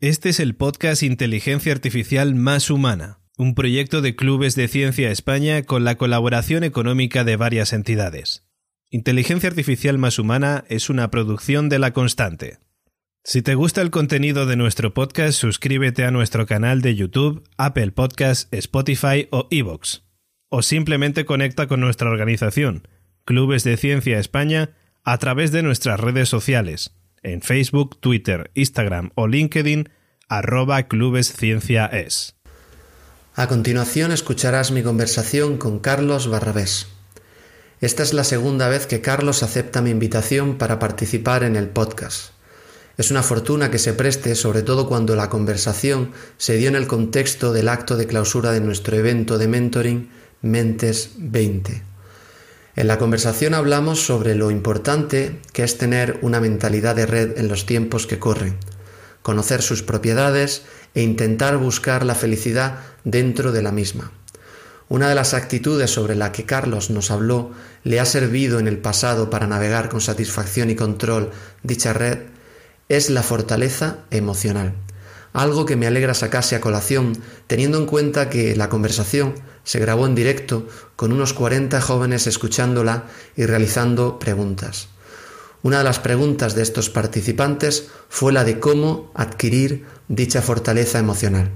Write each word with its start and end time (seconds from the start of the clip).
Este 0.00 0.28
es 0.28 0.38
el 0.38 0.54
podcast 0.54 1.02
Inteligencia 1.02 1.72
Artificial 1.72 2.36
Más 2.36 2.70
Humana, 2.70 3.18
un 3.36 3.56
proyecto 3.56 4.00
de 4.00 4.14
Clubes 4.14 4.54
de 4.54 4.68
Ciencia 4.68 5.10
España 5.10 5.64
con 5.64 5.82
la 5.82 5.96
colaboración 5.96 6.62
económica 6.62 7.24
de 7.24 7.34
varias 7.34 7.72
entidades. 7.72 8.46
Inteligencia 8.90 9.48
Artificial 9.48 9.98
Más 9.98 10.20
Humana 10.20 10.62
es 10.68 10.88
una 10.88 11.10
producción 11.10 11.68
de 11.68 11.80
La 11.80 11.92
Constante. 11.92 12.58
Si 13.24 13.42
te 13.42 13.56
gusta 13.56 13.82
el 13.82 13.90
contenido 13.90 14.46
de 14.46 14.54
nuestro 14.54 14.94
podcast, 14.94 15.36
suscríbete 15.36 16.04
a 16.04 16.12
nuestro 16.12 16.46
canal 16.46 16.80
de 16.80 16.94
YouTube, 16.94 17.42
Apple 17.56 17.90
Podcasts, 17.90 18.46
Spotify 18.52 19.26
o 19.32 19.48
Evox. 19.50 20.04
O 20.48 20.62
simplemente 20.62 21.24
conecta 21.24 21.66
con 21.66 21.80
nuestra 21.80 22.08
organización, 22.08 22.86
Clubes 23.24 23.64
de 23.64 23.76
Ciencia 23.76 24.20
España, 24.20 24.76
a 25.02 25.18
través 25.18 25.50
de 25.50 25.64
nuestras 25.64 25.98
redes 25.98 26.28
sociales 26.28 26.94
en 27.22 27.42
Facebook, 27.42 27.98
Twitter, 28.00 28.50
Instagram 28.54 29.10
o 29.14 29.26
LinkedIn, 29.26 29.88
arroba. 30.28 30.86
A 33.34 33.46
continuación 33.46 34.12
escucharás 34.12 34.72
mi 34.72 34.82
conversación 34.82 35.58
con 35.58 35.78
Carlos 35.78 36.28
Barrabés. 36.28 36.88
Esta 37.80 38.02
es 38.02 38.12
la 38.12 38.24
segunda 38.24 38.68
vez 38.68 38.86
que 38.86 39.00
Carlos 39.00 39.42
acepta 39.42 39.80
mi 39.82 39.90
invitación 39.90 40.58
para 40.58 40.78
participar 40.78 41.44
en 41.44 41.54
el 41.54 41.68
podcast. 41.68 42.32
Es 42.96 43.12
una 43.12 43.22
fortuna 43.22 43.70
que 43.70 43.78
se 43.78 43.92
preste, 43.92 44.34
sobre 44.34 44.62
todo 44.62 44.88
cuando 44.88 45.14
la 45.14 45.30
conversación 45.30 46.10
se 46.36 46.56
dio 46.56 46.68
en 46.68 46.74
el 46.74 46.88
contexto 46.88 47.52
del 47.52 47.68
acto 47.68 47.96
de 47.96 48.08
clausura 48.08 48.50
de 48.50 48.60
nuestro 48.60 48.96
evento 48.96 49.38
de 49.38 49.46
mentoring 49.46 50.10
Mentes 50.42 51.12
20. 51.16 51.82
En 52.78 52.86
la 52.86 52.96
conversación 52.96 53.54
hablamos 53.54 54.06
sobre 54.06 54.36
lo 54.36 54.52
importante 54.52 55.40
que 55.52 55.64
es 55.64 55.78
tener 55.78 56.20
una 56.22 56.38
mentalidad 56.38 56.94
de 56.94 57.06
red 57.06 57.36
en 57.36 57.48
los 57.48 57.66
tiempos 57.66 58.06
que 58.06 58.20
corren, 58.20 58.56
conocer 59.20 59.62
sus 59.62 59.82
propiedades 59.82 60.62
e 60.94 61.02
intentar 61.02 61.56
buscar 61.56 62.04
la 62.04 62.14
felicidad 62.14 62.78
dentro 63.02 63.50
de 63.50 63.62
la 63.62 63.72
misma. 63.72 64.12
Una 64.88 65.08
de 65.08 65.16
las 65.16 65.34
actitudes 65.34 65.90
sobre 65.90 66.14
la 66.14 66.30
que 66.30 66.46
Carlos 66.46 66.88
nos 66.90 67.10
habló 67.10 67.50
le 67.82 67.98
ha 67.98 68.04
servido 68.04 68.60
en 68.60 68.68
el 68.68 68.78
pasado 68.78 69.28
para 69.28 69.48
navegar 69.48 69.88
con 69.88 70.00
satisfacción 70.00 70.70
y 70.70 70.76
control 70.76 71.32
dicha 71.64 71.92
red 71.92 72.26
es 72.88 73.10
la 73.10 73.24
fortaleza 73.24 74.04
emocional 74.12 74.74
algo 75.32 75.66
que 75.66 75.76
me 75.76 75.86
alegra 75.86 76.14
sacarse 76.14 76.56
a 76.56 76.60
colación, 76.60 77.12
teniendo 77.46 77.78
en 77.78 77.86
cuenta 77.86 78.28
que 78.28 78.56
la 78.56 78.68
conversación 78.68 79.34
se 79.68 79.80
grabó 79.80 80.06
en 80.06 80.14
directo 80.14 80.66
con 80.96 81.12
unos 81.12 81.34
40 81.34 81.78
jóvenes 81.82 82.26
escuchándola 82.26 83.04
y 83.36 83.44
realizando 83.44 84.18
preguntas. 84.18 84.88
Una 85.62 85.76
de 85.76 85.84
las 85.84 85.98
preguntas 85.98 86.54
de 86.54 86.62
estos 86.62 86.88
participantes 86.88 87.88
fue 88.08 88.32
la 88.32 88.44
de 88.44 88.60
cómo 88.60 89.12
adquirir 89.14 89.84
dicha 90.08 90.40
fortaleza 90.40 90.98
emocional. 90.98 91.50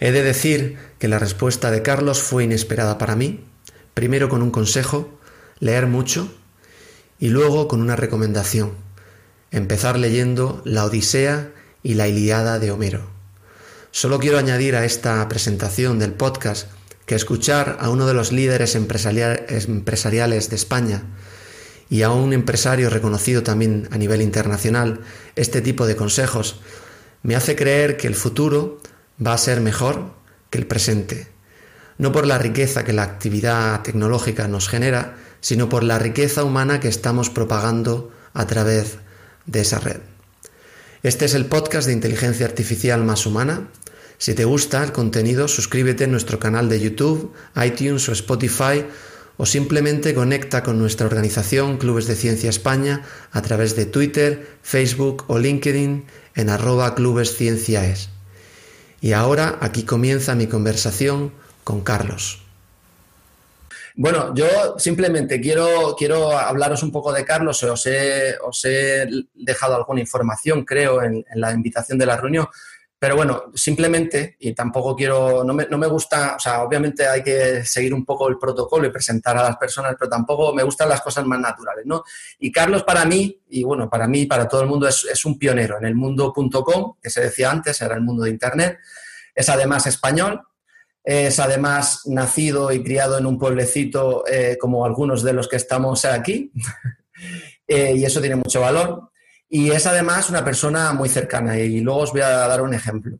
He 0.00 0.12
de 0.12 0.22
decir 0.22 0.78
que 0.98 1.08
la 1.08 1.18
respuesta 1.18 1.70
de 1.70 1.82
Carlos 1.82 2.22
fue 2.22 2.44
inesperada 2.44 2.96
para 2.96 3.16
mí, 3.16 3.44
primero 3.92 4.30
con 4.30 4.40
un 4.40 4.50
consejo, 4.50 5.10
leer 5.60 5.86
mucho, 5.86 6.32
y 7.18 7.28
luego 7.28 7.68
con 7.68 7.82
una 7.82 7.96
recomendación, 7.96 8.72
empezar 9.50 9.98
leyendo 9.98 10.62
La 10.64 10.86
Odisea 10.86 11.52
y 11.82 11.94
la 11.96 12.08
Iliada 12.08 12.58
de 12.58 12.70
Homero. 12.70 13.15
Solo 13.96 14.20
quiero 14.20 14.36
añadir 14.36 14.76
a 14.76 14.84
esta 14.84 15.26
presentación 15.26 15.98
del 15.98 16.12
podcast 16.12 16.68
que 17.06 17.14
escuchar 17.14 17.78
a 17.80 17.88
uno 17.88 18.06
de 18.06 18.12
los 18.12 18.30
líderes 18.30 18.74
empresariales 18.74 20.50
de 20.50 20.54
España 20.54 21.04
y 21.88 22.02
a 22.02 22.10
un 22.10 22.34
empresario 22.34 22.90
reconocido 22.90 23.42
también 23.42 23.88
a 23.90 23.96
nivel 23.96 24.20
internacional 24.20 25.00
este 25.34 25.62
tipo 25.62 25.86
de 25.86 25.96
consejos 25.96 26.60
me 27.22 27.36
hace 27.36 27.56
creer 27.56 27.96
que 27.96 28.06
el 28.06 28.14
futuro 28.14 28.82
va 29.26 29.32
a 29.32 29.38
ser 29.38 29.62
mejor 29.62 30.12
que 30.50 30.58
el 30.58 30.66
presente, 30.66 31.28
no 31.96 32.12
por 32.12 32.26
la 32.26 32.36
riqueza 32.36 32.84
que 32.84 32.92
la 32.92 33.04
actividad 33.04 33.80
tecnológica 33.80 34.46
nos 34.46 34.68
genera, 34.68 35.16
sino 35.40 35.70
por 35.70 35.82
la 35.82 35.98
riqueza 35.98 36.44
humana 36.44 36.80
que 36.80 36.88
estamos 36.88 37.30
propagando 37.30 38.12
a 38.34 38.46
través 38.46 38.98
de 39.46 39.62
esa 39.62 39.78
red. 39.78 40.00
Este 41.02 41.24
es 41.24 41.34
el 41.34 41.46
podcast 41.46 41.86
de 41.86 41.92
inteligencia 41.92 42.44
artificial 42.44 43.04
más 43.04 43.24
humana. 43.24 43.68
Si 44.18 44.34
te 44.34 44.44
gusta 44.44 44.82
el 44.82 44.92
contenido, 44.92 45.48
suscríbete 45.48 46.04
en 46.04 46.10
nuestro 46.10 46.38
canal 46.38 46.68
de 46.68 46.80
YouTube, 46.80 47.32
iTunes 47.62 48.08
o 48.08 48.12
Spotify 48.12 48.84
o 49.36 49.44
simplemente 49.44 50.14
conecta 50.14 50.62
con 50.62 50.78
nuestra 50.78 51.06
organización 51.06 51.76
Clubes 51.76 52.06
de 52.06 52.16
Ciencia 52.16 52.48
España 52.48 53.02
a 53.32 53.42
través 53.42 53.76
de 53.76 53.84
Twitter, 53.84 54.46
Facebook 54.62 55.24
o 55.28 55.38
LinkedIn 55.38 56.06
en 56.34 56.48
arroba 56.48 56.94
clubescienciaes. 56.94 58.08
Y 59.00 59.12
ahora 59.12 59.58
aquí 59.60 59.84
comienza 59.84 60.34
mi 60.34 60.46
conversación 60.46 61.32
con 61.64 61.82
Carlos. 61.82 62.46
Bueno, 63.98 64.34
yo 64.34 64.78
simplemente 64.78 65.40
quiero, 65.40 65.96
quiero 65.98 66.30
hablaros 66.30 66.82
un 66.82 66.92
poco 66.92 67.12
de 67.14 67.24
Carlos. 67.24 67.62
Os 67.62 67.86
he, 67.86 68.36
os 68.44 68.62
he 68.66 69.08
dejado 69.34 69.74
alguna 69.74 70.00
información, 70.00 70.64
creo, 70.66 71.02
en, 71.02 71.24
la 71.34 71.52
invitación 71.52 71.98
de 71.98 72.04
la 72.04 72.18
reunión. 72.18 72.46
Pero 72.98 73.14
bueno, 73.14 73.44
simplemente, 73.54 74.36
y 74.40 74.54
tampoco 74.54 74.96
quiero, 74.96 75.44
no 75.44 75.52
me, 75.52 75.66
no 75.66 75.76
me, 75.76 75.86
gusta, 75.86 76.36
o 76.36 76.40
sea, 76.40 76.62
obviamente 76.62 77.06
hay 77.06 77.22
que 77.22 77.62
seguir 77.62 77.92
un 77.92 78.06
poco 78.06 78.26
el 78.28 78.38
protocolo 78.38 78.86
y 78.86 78.90
presentar 78.90 79.36
a 79.36 79.42
las 79.42 79.58
personas, 79.58 79.96
pero 79.98 80.08
tampoco 80.08 80.54
me 80.54 80.62
gustan 80.62 80.88
las 80.88 81.02
cosas 81.02 81.26
más 81.26 81.38
naturales, 81.38 81.84
¿no? 81.84 82.04
Y 82.38 82.50
Carlos 82.50 82.84
para 82.84 83.04
mí, 83.04 83.38
y 83.50 83.64
bueno, 83.64 83.90
para 83.90 84.08
mí, 84.08 84.24
para 84.24 84.48
todo 84.48 84.62
el 84.62 84.68
mundo, 84.68 84.88
es, 84.88 85.04
es 85.04 85.24
un 85.26 85.38
pionero 85.38 85.76
en 85.76 85.84
el 85.84 85.94
mundo.com, 85.94 86.94
que 87.02 87.10
se 87.10 87.20
decía 87.20 87.50
antes, 87.50 87.82
era 87.82 87.94
el 87.94 88.00
mundo 88.00 88.24
de 88.24 88.30
Internet. 88.30 88.78
Es 89.34 89.50
además 89.50 89.86
español, 89.86 90.40
es 91.04 91.38
además 91.38 92.00
nacido 92.06 92.72
y 92.72 92.82
criado 92.82 93.16
en 93.16 93.26
un 93.26 93.38
pueblecito 93.38 94.24
eh, 94.26 94.56
como 94.58 94.84
algunos 94.86 95.22
de 95.22 95.34
los 95.34 95.48
que 95.48 95.56
estamos 95.56 96.04
aquí, 96.06 96.50
eh, 97.68 97.94
y 97.94 98.04
eso 98.04 98.20
tiene 98.20 98.36
mucho 98.36 98.62
valor. 98.62 99.10
Y 99.48 99.70
es 99.70 99.86
además 99.86 100.28
una 100.30 100.44
persona 100.44 100.92
muy 100.92 101.08
cercana, 101.08 101.58
y 101.58 101.80
luego 101.80 102.00
os 102.00 102.12
voy 102.12 102.22
a 102.22 102.28
dar 102.28 102.62
un 102.62 102.74
ejemplo. 102.74 103.18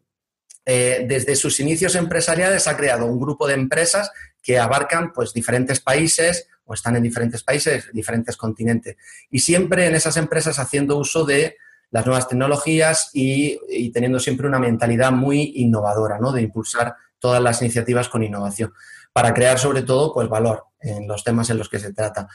Eh, 0.64 1.06
desde 1.08 1.36
sus 1.36 1.60
inicios 1.60 1.94
empresariales 1.94 2.66
ha 2.66 2.76
creado 2.76 3.06
un 3.06 3.20
grupo 3.20 3.46
de 3.46 3.54
empresas 3.54 4.10
que 4.42 4.58
abarcan 4.58 5.12
pues, 5.12 5.32
diferentes 5.32 5.80
países 5.80 6.48
o 6.64 6.74
están 6.74 6.96
en 6.96 7.04
diferentes 7.04 7.44
países, 7.44 7.88
diferentes 7.92 8.36
continentes. 8.36 8.96
Y 9.30 9.38
siempre 9.38 9.86
en 9.86 9.94
esas 9.94 10.16
empresas 10.16 10.58
haciendo 10.58 10.98
uso 10.98 11.24
de 11.24 11.56
las 11.92 12.04
nuevas 12.04 12.26
tecnologías 12.26 13.10
y, 13.12 13.60
y 13.68 13.92
teniendo 13.92 14.18
siempre 14.18 14.48
una 14.48 14.58
mentalidad 14.58 15.12
muy 15.12 15.52
innovadora, 15.54 16.18
¿no? 16.18 16.32
de 16.32 16.42
impulsar 16.42 16.96
todas 17.20 17.40
las 17.40 17.62
iniciativas 17.62 18.08
con 18.08 18.24
innovación, 18.24 18.72
para 19.12 19.32
crear 19.32 19.58
sobre 19.58 19.82
todo 19.82 20.12
pues, 20.12 20.28
valor 20.28 20.64
en 20.80 21.06
los 21.06 21.22
temas 21.22 21.48
en 21.50 21.58
los 21.58 21.68
que 21.68 21.78
se 21.78 21.92
trata. 21.92 22.28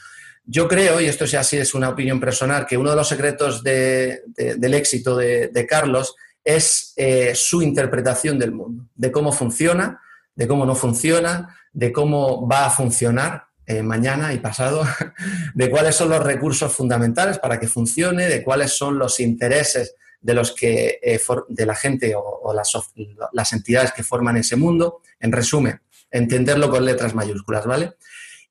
Yo 0.44 0.66
creo, 0.66 1.00
y 1.00 1.06
esto 1.06 1.26
sí 1.26 1.56
es 1.56 1.74
una 1.74 1.88
opinión 1.88 2.18
personal, 2.18 2.66
que 2.66 2.76
uno 2.76 2.90
de 2.90 2.96
los 2.96 3.08
secretos 3.08 3.62
del 3.62 4.74
éxito 4.74 5.16
de, 5.16 5.66
Carlos 5.68 6.16
es 6.44 6.92
eh, 6.96 7.32
su 7.34 7.62
interpretación 7.62 8.38
del 8.38 8.52
mundo, 8.52 8.86
de 8.94 9.12
cómo 9.12 9.32
funciona, 9.32 10.00
de 10.34 10.48
cómo 10.48 10.66
no 10.66 10.74
funciona, 10.74 11.56
de 11.72 11.92
cómo 11.92 12.48
va 12.48 12.66
a 12.66 12.70
funcionar 12.70 13.44
eh, 13.64 13.82
mañana 13.82 14.34
y 14.34 14.38
pasado, 14.38 14.84
de 15.54 15.70
cuáles 15.70 15.94
son 15.94 16.08
los 16.08 16.22
recursos 16.22 16.72
fundamentales 16.72 17.38
para 17.38 17.60
que 17.60 17.68
funcione, 17.68 18.26
de 18.26 18.42
cuáles 18.42 18.72
son 18.72 18.98
los 18.98 19.20
intereses 19.20 19.94
de 20.20 20.34
los 20.34 20.52
que 20.52 20.98
eh, 21.02 21.20
de 21.48 21.66
la 21.66 21.74
gente 21.74 22.14
o, 22.16 22.52
las, 22.52 23.52
entidades 23.52 23.92
que 23.92 24.02
forman 24.02 24.36
ese 24.36 24.56
mundo. 24.56 25.00
En 25.20 25.32
resumen, 25.32 25.80
entenderlo 26.10 26.70
con 26.70 26.84
letras 26.84 27.14
mayúsculas, 27.14 27.66
¿vale? 27.66 27.94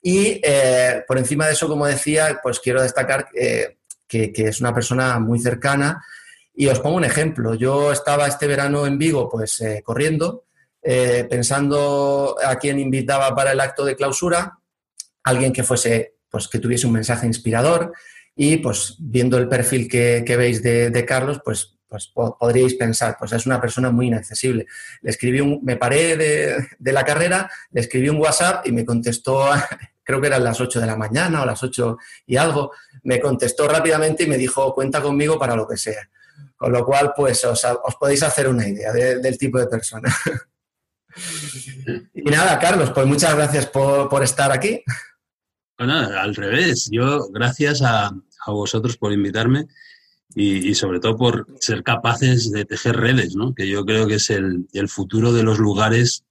Y 0.02 0.42
eh, 0.44 1.04
por 1.08 1.18
encima 1.18 1.46
de 1.46 1.54
eso, 1.54 1.68
como 1.68 1.86
decía, 1.86 2.40
pues 2.42 2.60
quiero 2.60 2.82
destacar 2.82 3.28
eh, 3.36 3.78
que, 4.08 4.32
es 4.36 4.60
una 4.62 4.74
persona 4.74 5.20
muy 5.20 5.40
cercana. 5.40 6.04
Y 6.54 6.68
os 6.68 6.80
pongo 6.80 6.98
un 6.98 7.06
ejemplo. 7.06 7.56
Yo 7.56 7.92
estaba 7.92 8.28
este 8.28 8.48
verano 8.48 8.86
en 8.86 8.98
Vigo, 8.98 9.30
pues 9.30 9.64
corriendo, 9.84 10.44
pensando 10.82 12.36
a 12.44 12.58
quién 12.58 12.80
invitaba 12.80 13.34
para 13.34 13.54
el 13.54 13.60
acto 13.62 13.86
de 13.86 13.96
clausura, 13.96 14.60
alguien 15.24 15.54
que 15.54 15.64
fuese, 15.64 16.16
pues 16.30 16.48
que 16.48 16.60
tuviese 16.60 16.88
un 16.88 16.94
mensaje 16.94 17.26
inspirador, 17.26 17.94
y 18.36 18.58
pues 18.58 18.96
viendo 19.00 19.38
el 19.38 19.48
perfil 19.48 19.88
que, 19.88 20.36
veis 20.38 20.64
de, 20.64 21.06
Carlos, 21.06 21.42
pues, 21.44 21.78
pues 21.88 22.08
podríais 22.08 22.76
pensar, 22.76 23.16
pues 23.20 23.34
es 23.34 23.46
una 23.46 23.60
persona 23.60 23.92
muy 23.92 24.08
inaccesible. 24.08 24.68
Le 25.02 25.10
escribí 25.10 25.42
un, 25.42 25.60
me 25.64 25.76
paré 25.76 26.16
de, 26.18 26.92
la 26.92 27.04
carrera, 27.04 27.52
le 27.72 27.82
escribí 27.82 28.10
un 28.10 28.18
WhatsApp 28.18 28.66
y 28.66 28.72
me 28.72 28.86
contestó, 28.86 29.50
creo 30.12 30.20
que 30.22 30.28
eran 30.28 30.44
las 30.44 30.60
8 30.60 30.82
de 30.82 30.86
la 30.86 30.98
mañana 30.98 31.42
o 31.42 31.46
las 31.46 31.64
8 31.64 31.98
y 32.28 32.36
algo, 32.36 32.74
me 33.04 33.22
contestó 33.22 33.66
rápidamente 33.68 34.24
y 34.24 34.28
me 34.28 34.38
dijo, 34.38 34.74
cuenta 34.74 35.02
conmigo 35.02 35.40
para 35.40 35.56
lo 35.56 35.66
que 35.66 35.78
sea. 35.78 36.10
Con 36.58 36.74
lo 36.74 36.86
cual, 36.86 37.14
pues 37.16 37.46
os, 37.46 37.66
podéis 37.98 38.24
hacer 38.24 38.50
una 38.50 38.68
idea 38.68 38.92
del 38.92 39.38
tipo 39.38 39.58
de 39.58 39.68
persona. 39.68 40.14
y 42.14 42.30
nada, 42.30 42.60
Carlos, 42.60 42.92
pues 42.92 43.08
muchas 43.08 43.34
gracias 43.36 43.68
por, 43.68 44.10
por 44.10 44.22
estar 44.22 44.52
aquí. 44.52 44.84
Bueno, 45.78 45.96
al 45.96 46.36
revés. 46.36 46.90
Yo, 46.92 47.30
gracias 47.30 47.82
a, 47.82 48.12
vosotros 48.48 48.98
por 48.98 49.14
invitarme. 49.14 49.68
y, 50.36 50.76
sobre 50.76 51.00
todo 51.00 51.16
por 51.16 51.48
ser 51.60 51.84
capaces 51.84 52.52
de 52.52 52.66
tejer 52.66 52.98
redes, 52.98 53.36
¿no? 53.36 53.56
que 53.56 53.68
yo 53.68 53.86
creo 53.86 54.08
que 54.08 54.16
es 54.16 54.30
el, 54.30 54.68
el 54.74 54.90
futuro 54.90 55.32
de 55.32 55.44
los 55.44 55.58
lugares 55.58 56.26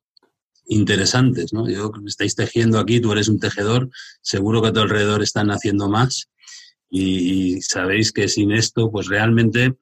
interesantes. 0.66 1.52
¿no? 1.52 1.68
Yo, 1.68 1.90
estáis 2.06 2.34
tejiendo 2.34 2.78
aquí, 2.78 3.00
tú 3.00 3.12
eres 3.12 3.28
un 3.28 3.38
tejedor, 3.38 3.90
seguro 4.22 4.62
que 4.62 4.68
a 4.68 4.72
tu 4.72 4.80
alrededor 4.80 5.22
están 5.22 5.50
haciendo 5.50 5.88
más 5.88 6.28
y, 6.90 7.62
sabéis 7.62 8.12
que 8.12 8.28
sin 8.28 8.50
esto, 8.50 8.90
pues 8.90 9.06
realmente 9.06 9.74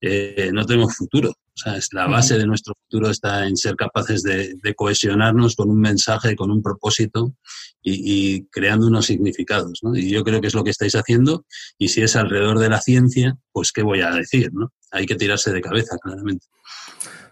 eh, 0.00 0.50
no 0.52 0.64
tenemos 0.64 0.94
futuro. 0.94 1.30
O 1.30 1.58
sea, 1.62 1.76
es 1.76 1.88
la 1.92 2.06
base 2.06 2.38
de 2.38 2.46
nuestro 2.46 2.74
futuro 2.84 3.10
está 3.10 3.46
en 3.46 3.56
ser 3.56 3.76
capaces 3.76 4.22
de, 4.22 4.74
cohesionarnos 4.74 5.54
con 5.56 5.68
un 5.68 5.80
mensaje, 5.80 6.34
con 6.34 6.50
un 6.50 6.62
propósito 6.62 7.34
y, 7.82 8.46
creando 8.46 8.86
unos 8.86 9.06
significados. 9.06 9.80
¿no? 9.82 9.96
Y 9.96 10.08
yo 10.08 10.22
creo 10.22 10.40
que 10.40 10.46
es 10.46 10.54
lo 10.54 10.64
que 10.64 10.70
estáis 10.70 10.94
haciendo. 10.94 11.44
Y 11.78 11.88
si 11.88 12.02
es 12.02 12.16
alrededor 12.16 12.58
de 12.58 12.70
la 12.70 12.80
ciencia, 12.80 13.36
pues 13.50 13.72
qué 13.72 13.82
voy 13.82 14.00
a 14.00 14.10
decir, 14.10 14.50
¿no? 14.52 14.72
Hay 14.92 15.04
que 15.04 15.16
tirarse 15.16 15.52
de 15.52 15.60
cabeza, 15.60 15.96
claramente. 15.98 16.46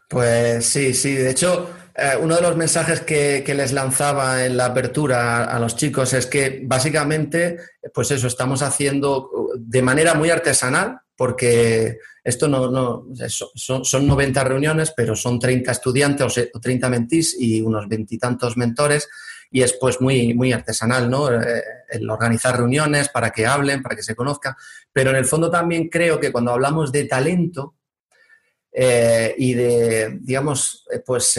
Pues 0.09 0.67
sí, 0.67 0.93
sí. 0.93 1.15
De 1.15 1.31
hecho, 1.31 1.71
eh, 1.95 2.17
uno 2.21 2.37
de 2.37 2.43
los 2.43 2.57
mensajes 2.57 3.01
que, 3.01 3.45
les 3.55 3.73
lanzaba 3.73 4.45
en 4.45 4.57
la 4.57 4.67
apertura 4.67 5.45
a, 5.45 5.59
los 5.59 5.77
chicos 5.77 6.13
es 6.13 6.27
que 6.27 6.63
básicamente, 6.65 7.59
pues 7.93 8.11
eso, 8.11 8.27
estamos 8.27 8.63
haciendo 8.63 9.31
de 9.57 9.83
manera 9.83 10.15
muy 10.15 10.31
artesanal, 10.31 11.01
porque 11.17 11.99
esto 12.25 12.49
no, 12.49 13.05
son, 13.55 13.85
son, 13.85 14.07
90 14.07 14.45
reuniones, 14.45 14.93
pero 14.97 15.17
son 15.17 15.39
30 15.39 15.73
estudiantes 15.73 16.39
o 16.55 16.61
30 16.61 16.89
mentís 16.89 17.37
y 17.39 17.61
unos 17.61 17.89
veintitantos 17.89 18.57
mentores, 18.57 19.09
y 19.51 19.63
es 19.63 19.73
pues 19.73 20.01
muy, 20.01 20.33
muy 20.33 20.53
artesanal, 20.53 21.11
¿no? 21.11 21.31
Eh, 21.33 21.63
el 21.91 22.09
organizar 22.09 22.57
reuniones 22.57 23.09
para 23.09 23.31
que 23.31 23.47
hablen, 23.47 23.83
para 23.83 23.97
que 23.97 24.03
se 24.03 24.15
conozcan, 24.15 24.55
pero 24.93 25.11
en 25.11 25.17
el 25.17 25.25
fondo 25.25 25.51
también 25.51 25.89
creo 25.89 26.21
que 26.21 26.31
cuando 26.31 26.53
hablamos 26.53 26.93
de 26.93 27.05
talento, 27.05 27.75
eh, 28.73 29.35
y 29.39 29.55
de, 29.55 30.19
digamos, 30.21 30.87
pues 31.05 31.39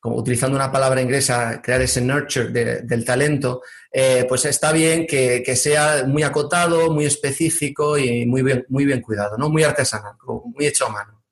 como 0.00 0.16
utilizando 0.16 0.56
una 0.56 0.72
palabra 0.72 1.02
inglesa, 1.02 1.60
crear 1.62 1.82
ese 1.82 2.00
nurture 2.00 2.48
del 2.82 3.04
talento, 3.04 3.60
eh, 3.92 4.24
pues 4.26 4.46
está 4.46 4.72
bien 4.72 5.06
que, 5.06 5.44
sea 5.54 6.04
muy 6.06 6.22
acotado, 6.22 6.90
muy 6.90 7.04
específico 7.04 7.98
y 7.98 8.24
muy 8.24 8.42
bien, 8.42 8.64
muy 8.70 8.86
bien 8.86 9.02
cuidado, 9.02 9.36
¿no? 9.36 9.50
Muy 9.50 9.62
artesanal, 9.62 10.14
muy 10.26 10.64
hecho 10.64 10.86
a 10.86 10.90
mano. 10.90 11.22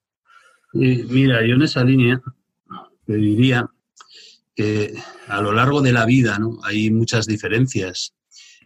mira, 0.75 1.45
yo 1.47 1.55
en 1.55 1.63
esa 1.63 1.83
línea 1.83 2.21
te 3.07 3.15
diría 3.15 3.67
que 4.55 4.93
a 5.29 5.41
lo 5.41 5.53
largo 5.53 5.81
de 5.81 5.93
la 5.93 6.05
vida 6.05 6.39
¿no? 6.39 6.59
hay 6.63 6.91
muchas 6.91 7.27
diferencias 7.27 8.15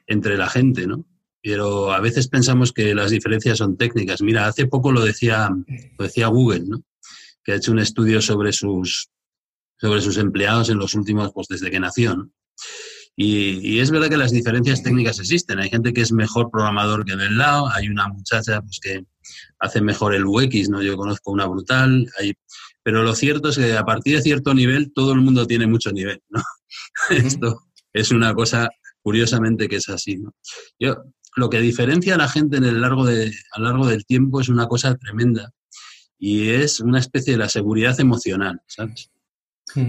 entre 0.09 0.37
la 0.37 0.49
gente, 0.49 0.87
¿no? 0.87 1.05
Pero 1.43 1.93
a 1.93 2.01
veces 2.01 2.29
pensamos 2.29 2.73
que 2.73 2.95
las 2.95 3.11
diferencias 3.11 3.59
son 3.59 3.77
técnicas. 3.77 4.23
Mira, 4.23 4.47
hace 4.47 4.67
poco 4.67 4.93
lo 4.93 5.05
decía, 5.05 5.51
lo 5.99 6.05
decía 6.05 6.29
Google, 6.29 6.65
¿no? 6.67 6.85
que 7.45 7.53
ha 7.53 7.57
hecho 7.57 7.73
un 7.73 7.81
estudio 7.81 8.21
sobre 8.23 8.53
sus 8.53 9.11
sobre 9.81 10.01
sus 10.01 10.17
empleados 10.17 10.71
en 10.71 10.79
los 10.79 10.95
últimos, 10.95 11.33
pues 11.35 11.49
desde 11.49 11.69
que 11.69 11.81
nació. 11.81 12.31
Y, 13.17 13.81
es 13.81 13.91
verdad 13.91 14.09
que 14.09 14.17
las 14.17 14.31
diferencias 14.31 14.81
técnicas 14.81 15.19
existen. 15.19 15.59
Hay 15.59 15.71
gente 15.71 15.93
que 15.93 16.03
es 16.03 16.13
mejor 16.13 16.53
programador 16.53 17.05
que 17.05 17.17
del 17.17 17.37
lado, 17.37 17.69
hay 17.69 17.89
una 17.89 18.07
muchacha 18.07 18.61
pues, 18.63 18.79
que 18.81 19.05
hace 19.59 19.81
mejor 19.81 20.15
el 20.15 20.25
UX, 20.25 20.69
¿no? 20.69 20.83
Yo 20.83 20.97
conozco 20.97 21.33
una 21.33 21.47
brutal, 21.47 22.07
hay... 22.21 22.33
pero 22.85 23.03
lo 23.03 23.13
cierto 23.17 23.49
es 23.49 23.59
que 23.59 23.77
a 23.77 23.85
partir 23.85 24.17
de 24.17 24.23
cierto 24.23 24.55
nivel 24.55 24.93
todo 24.95 25.13
el 25.15 25.21
mundo 25.21 25.49
tiene 25.49 25.67
mucho 25.67 25.91
nivel, 25.91 26.23
¿no? 26.31 26.41
Esto 27.11 27.65
es 27.93 28.13
una 28.13 28.33
cosa 28.35 28.71
curiosamente 29.03 29.69
que 29.69 29.77
es 29.77 29.89
así, 29.89 30.17
¿no? 30.17 30.33
Yo, 30.79 30.97
lo 31.37 31.51
que 31.51 31.61
diferencia 31.61 32.15
a 32.15 32.19
la 32.19 32.29
gente 32.29 32.57
en 32.57 32.65
el 32.65 32.81
largo 32.81 33.05
de, 33.05 33.33
a 33.53 33.59
lo 33.59 33.67
largo 33.67 33.87
del 33.87 34.05
tiempo 34.05 34.41
es 34.41 34.49
una 34.49 34.67
cosa 34.67 34.95
tremenda 34.97 35.53
y 36.19 36.51
es 36.51 36.81
una 36.81 36.99
especie 36.99 37.33
de 37.33 37.39
la 37.39 37.49
seguridad 37.49 37.99
emocional, 38.01 38.61
¿sabes? 38.67 39.11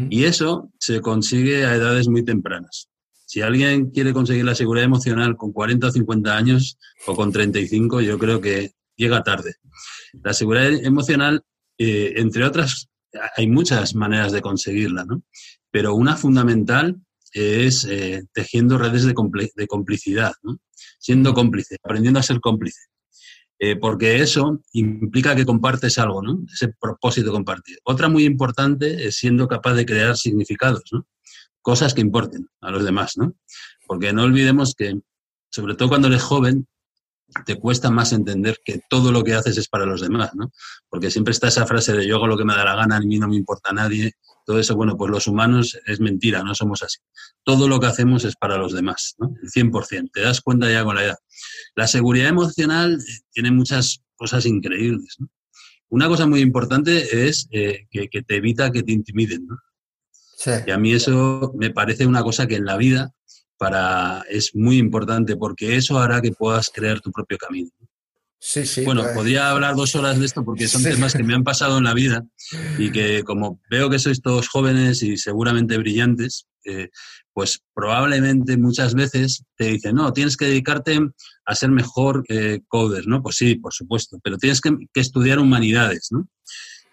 Y 0.09 0.23
eso 0.23 0.71
se 0.79 1.01
consigue 1.01 1.65
a 1.65 1.75
edades 1.75 2.07
muy 2.07 2.23
tempranas. 2.23 2.89
Si 3.25 3.41
alguien 3.41 3.89
quiere 3.89 4.13
conseguir 4.13 4.45
la 4.45 4.55
seguridad 4.55 4.85
emocional 4.85 5.35
con 5.35 5.51
40 5.51 5.87
o 5.87 5.91
50 5.91 6.37
años 6.37 6.77
o 7.05 7.15
con 7.15 7.31
35, 7.31 8.01
yo 8.01 8.17
creo 8.17 8.39
que 8.39 8.71
llega 8.95 9.23
tarde. 9.23 9.55
La 10.21 10.33
seguridad 10.33 10.71
emocional, 10.85 11.43
eh, 11.77 12.13
entre 12.17 12.45
otras, 12.45 12.89
hay 13.35 13.47
muchas 13.47 13.95
maneras 13.95 14.31
de 14.31 14.41
conseguirla, 14.41 15.03
¿no? 15.05 15.23
Pero 15.71 15.95
una 15.95 16.15
fundamental 16.15 17.01
es 17.33 17.85
eh, 17.85 18.23
tejiendo 18.33 18.77
redes 18.77 19.03
de, 19.03 19.13
de 19.55 19.67
complicidad, 19.67 20.33
¿no? 20.43 20.59
Siendo 21.03 21.33
cómplice, 21.33 21.75
aprendiendo 21.83 22.19
a 22.19 22.23
ser 22.23 22.39
cómplice. 22.39 22.79
Eh, 23.59 23.75
porque 23.75 24.21
eso 24.21 24.61
implica 24.71 25.35
que 25.35 25.45
compartes 25.45 25.97
algo, 25.99 26.21
¿no? 26.21 26.43
Ese 26.51 26.69
propósito 26.79 27.31
compartido. 27.31 27.79
Otra 27.83 28.07
muy 28.07 28.23
importante 28.23 29.05
es 29.05 29.17
siendo 29.17 29.47
capaz 29.47 29.73
de 29.73 29.85
crear 29.85 30.15
significados, 30.15 30.83
¿no? 30.91 31.05
Cosas 31.61 31.93
que 31.93 32.01
importen 32.01 32.47
a 32.61 32.71
los 32.71 32.85
demás, 32.85 33.17
¿no? 33.17 33.35
Porque 33.85 34.13
no 34.13 34.23
olvidemos 34.23 34.75
que, 34.75 34.93
sobre 35.49 35.75
todo 35.75 35.89
cuando 35.89 36.07
eres 36.07 36.23
joven, 36.23 36.67
te 37.45 37.55
cuesta 37.59 37.89
más 37.89 38.13
entender 38.13 38.59
que 38.63 38.81
todo 38.89 39.11
lo 39.11 39.23
que 39.23 39.33
haces 39.33 39.57
es 39.57 39.67
para 39.67 39.85
los 39.85 40.01
demás, 40.01 40.31
¿no? 40.35 40.51
Porque 40.89 41.11
siempre 41.11 41.31
está 41.31 41.47
esa 41.47 41.65
frase 41.65 41.93
de 41.93 42.07
yo 42.07 42.17
hago 42.17 42.27
lo 42.27 42.37
que 42.37 42.45
me 42.45 42.55
da 42.55 42.63
la 42.63 42.75
gana, 42.75 42.97
a 42.97 42.99
mí 42.99 43.19
no 43.19 43.27
me 43.27 43.35
importa 43.35 43.71
a 43.71 43.73
nadie, 43.73 44.13
todo 44.45 44.59
eso, 44.59 44.75
bueno, 44.75 44.97
pues 44.97 45.09
los 45.09 45.27
humanos 45.27 45.77
es 45.85 45.99
mentira, 45.99 46.43
no 46.43 46.53
somos 46.53 46.83
así. 46.83 46.99
Todo 47.43 47.67
lo 47.67 47.79
que 47.79 47.87
hacemos 47.87 48.25
es 48.25 48.35
para 48.35 48.57
los 48.57 48.73
demás, 48.73 49.15
¿no? 49.17 49.33
El 49.41 49.49
100%, 49.49 50.09
te 50.11 50.21
das 50.21 50.41
cuenta 50.41 50.69
ya 50.69 50.83
con 50.83 50.95
la 50.95 51.05
edad. 51.05 51.17
La 51.75 51.87
seguridad 51.87 52.27
emocional 52.27 52.93
eh, 52.99 53.19
tiene 53.31 53.51
muchas 53.51 54.01
cosas 54.15 54.45
increíbles, 54.45 55.15
¿no? 55.19 55.29
Una 55.89 56.07
cosa 56.07 56.25
muy 56.25 56.41
importante 56.41 57.27
es 57.27 57.47
eh, 57.51 57.85
que, 57.91 58.07
te 58.07 58.35
evita 58.35 58.71
que 58.71 58.81
te 58.81 58.91
intimiden, 58.91 59.45
¿no? 59.45 59.57
Sí. 60.37 60.49
Y 60.65 60.71
a 60.71 60.77
mí 60.79 60.91
eso 60.91 61.53
me 61.55 61.69
parece 61.69 62.07
una 62.07 62.23
cosa 62.23 62.47
que 62.47 62.55
en 62.55 62.65
la 62.65 62.77
vida 62.77 63.13
para, 63.63 64.25
es 64.29 64.53
muy 64.53 64.77
importante 64.77 65.37
porque 65.37 65.77
eso 65.77 65.97
hará 65.97 66.21
que 66.21 66.33
puedas 66.33 66.69
crear 66.69 66.99
tu 66.99 67.11
propio 67.11 67.37
camino. 67.37 67.69
Sí, 68.37 68.65
sí. 68.65 68.83
Bueno, 68.83 69.03
pues. 69.03 69.15
podría 69.15 69.51
hablar 69.51 69.77
dos 69.77 69.95
horas 69.95 70.19
de 70.19 70.25
esto 70.25 70.43
porque 70.43 70.67
son 70.67 70.83
temas 70.83 71.13
que 71.13 71.23
me 71.23 71.33
han 71.33 71.45
pasado 71.45 71.77
en 71.77 71.85
la 71.85 71.93
vida 71.93 72.25
y 72.77 72.91
que 72.91 73.23
como 73.25 73.61
veo 73.69 73.89
que 73.89 73.99
sois 73.99 74.21
todos 74.21 74.49
jóvenes 74.49 75.01
y 75.01 75.15
seguramente 75.15 75.77
brillantes, 75.77 76.45
eh, 76.65 76.89
pues 77.31 77.61
probablemente 77.73 78.57
muchas 78.57 78.95
veces 78.95 79.45
te 79.55 79.67
dicen, 79.67 79.95
no, 79.95 80.11
tienes 80.11 80.35
que 80.35 80.47
dedicarte 80.47 80.99
a 81.45 81.55
ser 81.55 81.71
mejor 81.71 82.25
eh, 82.27 82.59
coder, 82.67 83.07
¿no? 83.07 83.23
Pues 83.23 83.37
sí, 83.37 83.55
por 83.55 83.73
supuesto, 83.73 84.19
pero 84.21 84.37
tienes 84.37 84.59
que, 84.59 84.75
estudiar 84.93 85.39
humanidades, 85.39 86.09
¿no? 86.11 86.27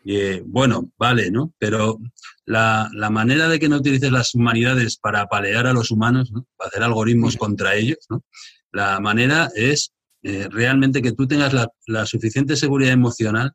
Eh, 0.04 0.42
bueno, 0.44 0.90
vale, 0.96 1.30
¿no? 1.30 1.52
Pero 1.58 1.98
la, 2.46 2.90
manera 3.10 3.48
de 3.48 3.58
que 3.58 3.68
no 3.68 3.76
utilices 3.76 4.10
las 4.10 4.34
humanidades 4.34 4.96
para 4.96 5.22
apalear 5.22 5.66
a 5.66 5.72
los 5.72 5.90
humanos, 5.90 6.32
¿no? 6.32 6.46
para 6.56 6.68
hacer 6.68 6.82
algoritmos 6.82 7.36
contra 7.36 7.74
ellos, 7.74 7.98
¿no? 8.08 8.24
La 8.72 9.00
manera 9.00 9.50
es 9.54 9.92
eh, 10.22 10.48
realmente 10.50 11.02
que 11.02 11.12
tú 11.12 11.26
tengas 11.26 11.52
la, 11.52 12.06
suficiente 12.06 12.56
seguridad 12.56 12.92
emocional 12.92 13.52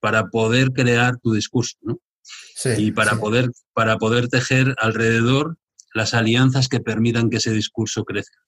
para 0.00 0.26
poder 0.28 0.72
crear 0.72 1.18
tu 1.18 1.32
discurso, 1.32 1.76
¿no? 1.82 1.98
y 2.76 2.90
para, 2.90 3.16
poder, 3.20 3.50
para 3.74 3.98
poder 3.98 4.28
tejer 4.28 4.74
alrededor 4.78 5.56
las 5.94 6.14
alianzas 6.14 6.68
que 6.68 6.80
permitan 6.80 7.30
que 7.30 7.36
ese 7.36 7.50
discurso 7.52 8.04
crezca. 8.04 8.38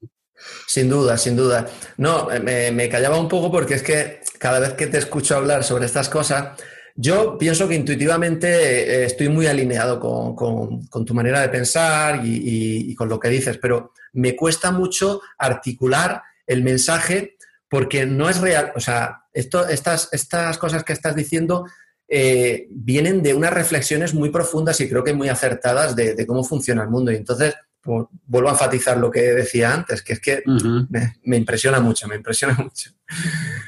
Sin 0.66 0.88
duda, 0.88 1.16
sin 1.18 1.36
duda. 1.36 1.66
No, 1.96 2.28
me, 2.42 2.88
callaba 2.88 3.18
un 3.18 3.28
poco 3.28 3.50
porque 3.50 3.74
es 3.74 3.82
que 3.82 4.20
cada 4.38 4.60
vez 4.60 4.74
que 4.74 4.86
te 4.86 4.98
escucho 4.98 5.36
hablar 5.36 5.64
sobre 5.64 5.86
estas 5.86 6.08
cosas, 6.08 6.58
yo 7.00 7.38
pienso 7.38 7.68
que 7.68 7.76
intuitivamente 7.76 8.48
eh, 8.48 9.04
estoy 9.04 9.28
muy 9.28 9.46
alineado 9.46 10.00
con, 10.00 11.06
tu 11.06 11.14
manera 11.14 11.40
de 11.40 11.48
pensar 11.48 12.22
y, 12.24 12.92
con 12.96 13.08
lo 13.08 13.20
que 13.20 13.28
dices, 13.28 13.56
pero 13.56 13.92
me 14.14 14.34
cuesta 14.34 14.72
mucho 14.72 15.20
articular 15.38 16.20
el 16.44 16.64
mensaje 16.64 17.36
porque 17.70 18.04
no 18.04 18.28
es 18.28 18.40
real, 18.40 18.72
o 18.74 18.80
sea, 18.80 19.26
esto, 19.32 19.68
estas, 19.68 20.08
estas 20.10 20.58
cosas 20.58 20.82
que 20.82 20.92
estás 20.92 21.14
diciendo 21.14 21.66
eh, 22.08 22.66
vienen 22.70 23.22
de 23.22 23.32
unas 23.32 23.52
reflexiones 23.52 24.12
muy 24.12 24.30
profundas 24.30 24.80
y 24.80 24.88
creo 24.88 25.04
que 25.04 25.14
muy 25.14 25.28
acertadas 25.28 25.94
de, 25.94 26.26
cómo 26.26 26.42
funciona 26.42 26.82
el 26.82 26.88
mundo. 26.88 27.12
Y 27.12 27.16
entonces, 27.16 27.54
pues, 27.80 28.06
vuelvo 28.26 28.48
a 28.48 28.52
enfatizar 28.52 28.96
lo 28.96 29.08
que 29.08 29.20
decía 29.20 29.72
antes, 29.72 30.02
que 30.02 30.14
es 30.14 30.20
que 30.20 30.42
me, 30.88 31.36
impresiona 31.36 31.78
mucho, 31.78 32.08
me 32.08 32.16
impresiona 32.16 32.54
mucho. 32.58 32.90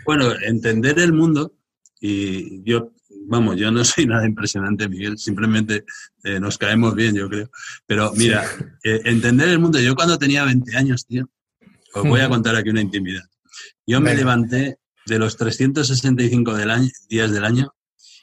Bueno, 0.04 0.32
entender 0.44 0.98
el 0.98 1.12
mundo, 1.12 1.52
y 2.00 2.64
yo, 2.64 2.90
vamos, 3.26 3.56
yo 3.56 3.70
no 3.70 3.84
soy 3.84 4.06
nada 4.06 4.26
impresionante, 4.26 4.88
Miguel, 4.88 5.18
simplemente 5.18 5.84
eh, 6.24 6.40
nos 6.40 6.58
caemos 6.58 6.94
bien, 6.94 7.14
yo 7.14 7.28
creo. 7.28 7.50
Pero 7.86 8.12
mira, 8.16 8.44
eh, 8.82 9.00
entender 9.04 9.48
el 9.48 9.58
mundo, 9.58 9.78
yo 9.80 9.94
cuando 9.94 10.18
tenía 10.18 10.44
20 10.44 10.76
años, 10.76 11.06
tío, 11.06 11.28
os 11.94 12.04
voy 12.04 12.20
a 12.20 12.28
contar 12.28 12.56
aquí 12.56 12.70
una 12.70 12.80
intimidad. 12.80 13.22
Yo 13.86 14.00
me 14.00 14.14
levanté 14.14 14.78
de 15.06 15.18
los 15.18 15.36
365 15.36 16.54
del 16.54 16.70
año, 16.70 16.88
días 17.08 17.32
del 17.32 17.44
año, 17.44 17.74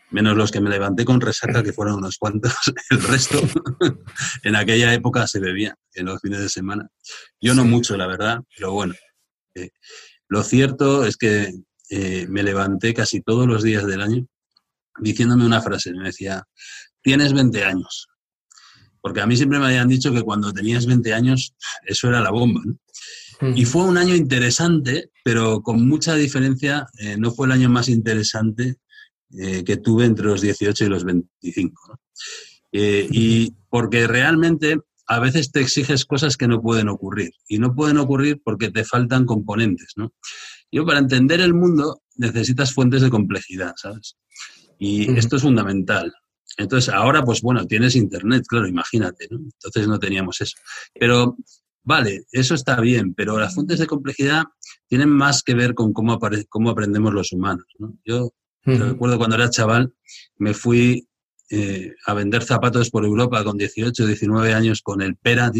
menos 0.09 0.37
los 0.37 0.51
que 0.51 0.61
me 0.61 0.69
levanté 0.69 1.05
con 1.05 1.19
resaca, 1.19 1.63
que 1.63 1.73
fueron 1.73 1.95
unos 1.95 2.17
cuantos, 2.17 2.53
el 2.89 3.03
resto 3.03 3.41
en 4.43 4.55
aquella 4.55 4.93
época 4.93 5.27
se 5.27 5.39
bebía 5.39 5.75
en 5.93 6.05
los 6.05 6.21
fines 6.21 6.39
de 6.39 6.49
semana. 6.49 6.87
Yo 7.41 7.53
no 7.53 7.65
mucho, 7.65 7.97
la 7.97 8.07
verdad, 8.07 8.39
pero 8.55 8.71
bueno. 8.71 8.93
Eh, 9.55 9.71
lo 10.29 10.43
cierto 10.43 11.05
es 11.05 11.17
que 11.17 11.53
eh, 11.89 12.27
me 12.29 12.43
levanté 12.43 12.93
casi 12.93 13.21
todos 13.21 13.47
los 13.47 13.63
días 13.63 13.85
del 13.87 14.01
año 14.01 14.27
diciéndome 14.99 15.45
una 15.45 15.61
frase. 15.61 15.93
Me 15.93 16.05
decía, 16.05 16.43
tienes 17.01 17.33
20 17.33 17.63
años. 17.63 18.07
Porque 19.01 19.21
a 19.21 19.27
mí 19.27 19.37
siempre 19.37 19.59
me 19.59 19.67
habían 19.67 19.87
dicho 19.87 20.11
que 20.11 20.21
cuando 20.21 20.51
tenías 20.51 20.85
20 20.85 21.13
años, 21.13 21.53
eso 21.85 22.09
era 22.09 22.21
la 22.21 22.31
bomba. 22.31 22.61
Y 23.55 23.65
fue 23.65 23.83
un 23.83 23.97
año 23.97 24.15
interesante, 24.15 25.11
pero 25.23 25.61
con 25.61 25.87
mucha 25.87 26.15
diferencia, 26.15 26.87
eh, 26.99 27.17
no 27.17 27.31
fue 27.31 27.45
el 27.45 27.53
año 27.53 27.69
más 27.69 27.87
interesante 27.87 28.77
eh, 29.37 29.63
que 29.63 29.77
tuve 29.77 30.05
entre 30.05 30.25
los 30.25 30.41
18 30.41 30.85
y 30.85 30.89
los 30.89 31.03
25. 31.03 31.99
Eh, 32.71 33.07
y 33.11 33.53
porque 33.69 34.07
realmente 34.07 34.79
a 35.07 35.19
veces 35.19 35.51
te 35.51 35.61
exiges 35.61 36.05
cosas 36.05 36.35
que 36.35 36.47
no 36.47 36.61
pueden 36.61 36.89
ocurrir. 36.89 37.31
Y 37.47 37.59
no 37.59 37.75
pueden 37.75 37.97
ocurrir 37.97 38.41
porque 38.43 38.71
te 38.71 38.83
faltan 38.83 39.25
componentes. 39.25 39.93
¿no? 39.95 40.13
Yo 40.71 40.85
para 40.85 40.99
entender 40.99 41.39
el 41.39 41.53
mundo 41.53 42.01
necesitas 42.15 42.73
fuentes 42.73 43.01
de 43.01 43.09
complejidad, 43.09 43.73
¿sabes? 43.77 44.17
Y 44.79 45.17
esto 45.17 45.37
es 45.37 45.41
fundamental. 45.41 46.13
Entonces, 46.57 46.93
ahora, 46.93 47.23
pues 47.23 47.41
bueno, 47.41 47.65
tienes 47.65 47.95
internet, 47.95 48.43
claro, 48.47 48.67
imagínate, 48.67 49.27
¿no? 49.29 49.37
Entonces 49.37 49.87
no 49.87 49.99
teníamos 49.99 50.41
eso. 50.41 50.57
Pero, 50.99 51.37
vale, 51.83 52.25
eso 52.31 52.55
está 52.55 52.79
bien, 52.81 53.13
pero 53.13 53.39
las 53.39 53.53
fuentes 53.53 53.79
de 53.79 53.87
complejidad 53.87 54.45
tienen 54.87 55.09
más 55.09 55.43
que 55.43 55.53
ver 55.53 55.75
con 55.75 55.93
cómo, 55.93 56.19
cómo 56.49 56.69
aprendemos 56.69 57.13
los 57.13 57.31
humanos, 57.31 57.65
¿no? 57.77 57.97
Yo 58.03 58.33
recuerdo 58.65 59.17
cuando 59.17 59.37
era 59.37 59.49
chaval, 59.49 59.93
me 60.37 60.53
fui 60.53 61.07
eh, 61.49 61.93
a 62.05 62.13
vender 62.13 62.43
zapatos 62.43 62.89
por 62.89 63.05
Europa 63.05 63.41
con 63.45 63.57
18, 63.57 64.05
19 64.05 64.53
años 64.53 64.81
con 64.81 65.01
el 65.01 65.15
Pera, 65.15 65.51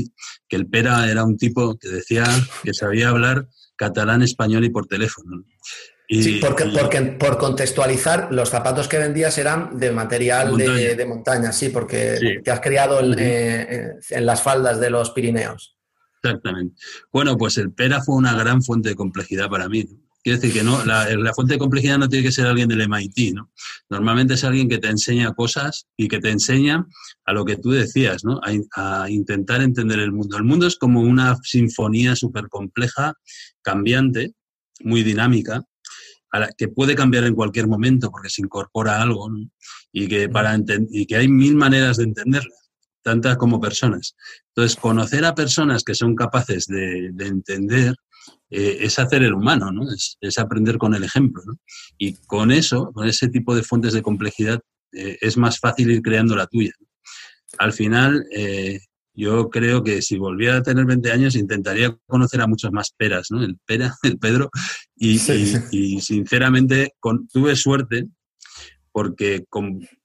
que 0.48 0.56
el 0.56 0.68
Pera 0.68 1.10
era 1.10 1.24
un 1.24 1.38
tipo 1.38 1.78
que 1.78 1.88
decía 1.88 2.26
que 2.64 2.74
sabía 2.74 3.10
hablar 3.10 3.48
catalán, 3.78 4.24
español 4.24 4.66
y 4.66 4.70
por 4.70 4.88
teléfono 4.88 5.46
sí, 6.10 6.40
porque, 6.42 6.66
porque, 6.66 7.02
por 7.02 7.38
contextualizar, 7.38 8.30
los 8.32 8.50
zapatos 8.50 8.88
que 8.88 8.98
vendías 8.98 9.38
eran 9.38 9.78
de 9.78 9.92
material 9.92 10.56
de 10.58 11.06
montaña, 11.06 11.52
sí, 11.52 11.70
porque 11.70 12.42
te 12.44 12.52
has 12.52 12.62
criado 12.62 13.00
eh, 13.18 13.94
en, 14.10 14.26
las 14.26 14.42
faldas 14.42 14.80
de 14.80 14.90
los 14.90 15.12
Pirineos. 15.12 15.76
Exactamente. 16.24 16.76
Bueno, 17.12 17.38
pues 17.38 17.58
el 17.58 17.72
PERA 17.72 18.02
fue 18.02 18.16
una 18.16 18.36
gran 18.36 18.62
fuente 18.64 18.90
de 18.90 18.96
complejidad 18.96 19.50
para 19.50 19.70
mí. 19.70 19.86
Quiero 20.24 20.42
decir 20.42 20.54
que 20.54 20.64
no, 20.64 20.84
la, 20.84 21.34
fuente 21.34 21.54
de 21.54 21.60
complejidad 21.60 21.98
no 21.98 22.10
tiene 22.10 22.26
que 22.26 22.34
ser 22.34 22.48
alguien 22.48 22.68
del 22.68 22.88
MIT, 22.90 23.34
¿no? 23.34 23.52
Normalmente 23.90 24.34
es 24.34 24.44
alguien 24.44 24.68
que 24.68 24.78
te 24.78 24.90
enseña 24.90 25.34
cosas 25.34 25.88
y 25.96 26.10
que 26.10 26.20
te 26.20 26.32
enseña 26.32 26.86
a 27.24 27.34
lo 27.34 27.46
que 27.46 27.56
tú 27.56 27.72
decías, 27.72 28.26
¿no? 28.26 28.42
A, 28.44 29.04
a 29.04 29.10
intentar 29.10 29.62
entender 29.62 30.00
el 30.00 30.12
mundo. 30.12 30.36
El 30.36 30.44
mundo 30.44 30.68
es 30.68 30.76
como 30.76 31.02
una 31.02 31.38
sinfonía 31.44 32.16
súper 32.16 32.50
compleja, 32.50 33.14
cambiante, 33.62 34.34
muy 34.82 35.04
dinámica, 35.04 35.64
que 36.58 36.68
puede 36.68 36.96
cambiar 36.96 37.24
en 37.24 37.36
cualquier 37.36 37.68
momento 37.68 38.10
porque 38.12 38.30
se 38.30 38.42
incorpora 38.42 39.02
algo 39.02 39.30
y, 39.92 40.08
que 40.08 40.30
para 40.30 40.58
y 40.90 41.06
que 41.06 41.16
hay 41.16 41.28
mil 41.28 41.56
maneras 41.56 41.98
de 41.98 42.04
entenderla, 42.06 42.56
tantas 43.02 43.38
como 43.38 43.60
personas. 43.60 44.16
Entonces, 44.50 44.78
conocer 44.78 45.26
a 45.26 45.36
personas 45.36 45.84
que 45.84 45.96
son 45.96 46.16
capaces 46.16 46.66
de, 46.68 47.12
entender 47.20 47.96
eh, 48.50 48.78
es 48.82 49.00
hacer 49.00 49.24
el 49.24 49.34
humano, 49.34 49.72
¿no? 49.72 49.84
es, 49.92 50.40
aprender 50.40 50.78
con 50.78 50.94
el 50.94 51.04
ejemplo. 51.04 51.42
¿no? 51.46 51.58
Y 51.98 52.16
con 52.26 52.52
eso, 52.52 52.92
con 52.94 53.08
ese 53.08 53.30
tipo 53.30 53.56
de 53.56 53.64
fuentes 53.64 53.94
de 53.94 54.02
complejidad, 54.02 54.60
eh, 54.92 55.18
es 55.22 55.38
más 55.38 55.60
fácil 55.60 55.92
ir 55.92 56.02
creando 56.02 56.36
la 56.36 56.48
tuya. 56.48 56.74
Al 57.58 57.74
final, 57.74 58.26
eh, 58.36 58.80
yo 59.18 59.50
creo 59.50 59.84
que 59.84 60.04
si 60.04 60.18
volviera 60.18 60.58
a 60.58 60.62
tener 60.62 60.86
20 60.86 61.12
años 61.12 61.36
intentaría 61.36 61.98
conocer 62.06 62.40
a 62.40 62.48
muchos 62.48 62.72
más 62.72 62.92
peras, 62.96 63.32
¿no? 63.32 63.44
El 63.44 63.58
pera, 63.66 63.96
el 64.04 64.20
Pedro, 64.20 64.52
y, 64.96 65.18
sinceramente 65.18 66.94
tuve 67.34 67.56
suerte 67.56 68.06
porque 68.92 69.44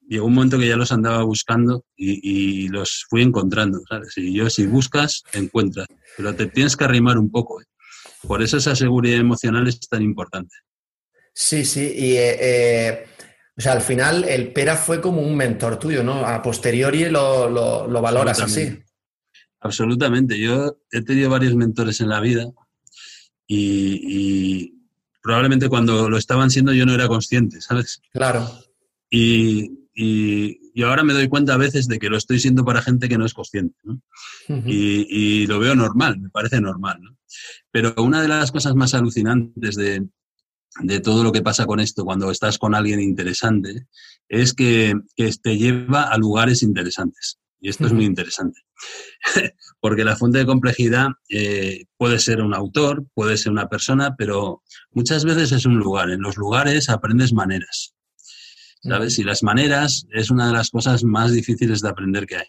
llegó 0.09 0.27
un 0.27 0.35
momento 0.35 0.59
que 0.59 0.69
ya 0.69 0.77
los 0.77 0.93
andaba 0.93 1.23
buscando 1.25 1.85
y, 1.95 2.69
los 2.69 3.05
fui 3.11 3.23
encontrando, 3.23 3.81
¿sabes? 3.87 4.17
Y 4.17 4.33
yo 4.33 4.49
si 4.49 4.67
buscas, 4.67 5.23
encuentras, 5.35 5.89
pero 6.17 6.35
te 6.35 6.47
tienes 6.47 6.75
que 6.75 6.85
arrimar 6.85 7.19
un 7.19 7.31
poco. 7.31 7.61
¿eh? 7.61 7.67
Por 8.27 8.43
eso 8.43 8.57
esa 8.57 8.75
seguridad 8.75 9.21
emocional 9.21 9.69
es 9.69 9.79
tan 9.81 10.01
importante. 10.03 10.55
Sí, 11.35 11.67
sí, 11.67 11.93
y 11.97 12.13
eh, 12.17 12.37
eh, 12.41 13.07
o 13.57 13.61
sea, 13.61 13.73
al 13.73 13.83
final 13.83 14.25
el 14.25 14.53
Pera 14.53 14.77
fue 14.77 15.03
como 15.03 15.21
un 15.21 15.37
mentor 15.37 15.79
tuyo, 15.79 16.03
¿no? 16.03 16.27
A 16.27 16.41
posteriori 16.41 17.11
lo, 17.11 17.49
lo 17.51 18.01
valoras 18.01 18.41
así. 18.41 18.82
Absolutamente. 19.63 20.39
Yo 20.39 20.79
he 20.91 21.03
tenido 21.03 21.31
varios 21.31 21.55
mentores 21.55 22.01
en 22.01 22.09
la 22.09 22.21
vida 22.21 22.51
y, 23.47 24.75
probablemente 25.23 25.69
cuando 25.69 26.11
lo 26.11 26.17
estaban 26.17 26.51
siendo 26.51 26.73
yo 26.73 26.85
no 26.85 26.95
era 26.95 27.07
consciente, 27.07 27.61
¿sabes? 27.61 28.03
Claro. 28.13 28.51
Y, 29.09 29.71
ahora 30.83 31.05
me 31.05 31.13
doy 31.13 31.29
cuenta 31.29 31.55
a 31.55 31.59
veces 31.59 31.87
de 31.87 31.99
que 31.99 32.09
lo 32.09 32.17
estoy 32.17 32.41
siendo 32.41 32.65
para 32.65 32.83
gente 32.83 33.09
que 33.09 33.19
no 33.19 33.25
es 33.25 33.35
consciente. 33.35 33.77
y, 34.49 35.47
lo 35.47 35.61
veo 35.61 35.77
normal, 35.77 36.19
me 36.19 36.31
parece 36.31 36.61
normal. 36.61 36.99
Pero 37.71 37.95
una 37.99 38.21
de 38.21 38.29
las 38.29 38.51
cosas 38.51 38.75
más 38.75 38.95
alucinantes 38.95 39.77
de, 39.77 40.09
de, 40.81 41.01
todo 41.01 41.23
lo 41.23 41.31
que 41.31 41.43
pasa 41.43 41.67
con 41.67 41.79
esto 41.79 42.05
cuando 42.05 42.31
estás 42.33 42.59
con 42.59 42.75
alguien 42.75 43.01
interesante 43.01 43.87
es 44.29 44.55
que, 44.55 44.95
que 45.15 45.31
te 45.41 45.57
lleva 45.57 46.03
a 46.03 46.19
lugares 46.19 46.65
interesantes. 46.65 47.39
Y 47.61 47.69
esto 47.69 47.87
es 47.87 47.93
muy 47.93 48.07
interesante. 48.07 48.61
Porque 49.81 50.05
la 50.05 50.17
fuente 50.17 50.39
de 50.39 50.47
complejidad 50.47 51.09
eh, 51.29 51.85
puede 51.97 52.19
ser 52.19 52.43
un 52.43 52.55
autor, 52.55 53.05
puede 53.15 53.37
ser 53.37 53.53
una 53.53 53.69
persona, 53.69 54.15
pero 54.17 54.63
muchas 54.91 55.25
veces 55.25 55.53
es 55.53 55.67
un 55.67 55.79
lugar. 55.79 56.11
En 56.11 56.21
los 56.21 56.37
lugares 56.37 56.89
aprendes 56.89 57.33
maneras. 57.33 57.95
¿Sabes? 58.83 59.19
Y 59.21 59.25
las 59.25 59.45
maneras 59.45 60.07
es 60.11 60.31
una 60.31 60.49
de 60.49 60.55
las 60.55 60.71
cosas 60.71 61.05
más 61.05 61.33
difíciles 61.33 61.83
de 61.83 61.89
aprender 61.89 62.27
que 62.27 62.37
hay. 62.37 62.47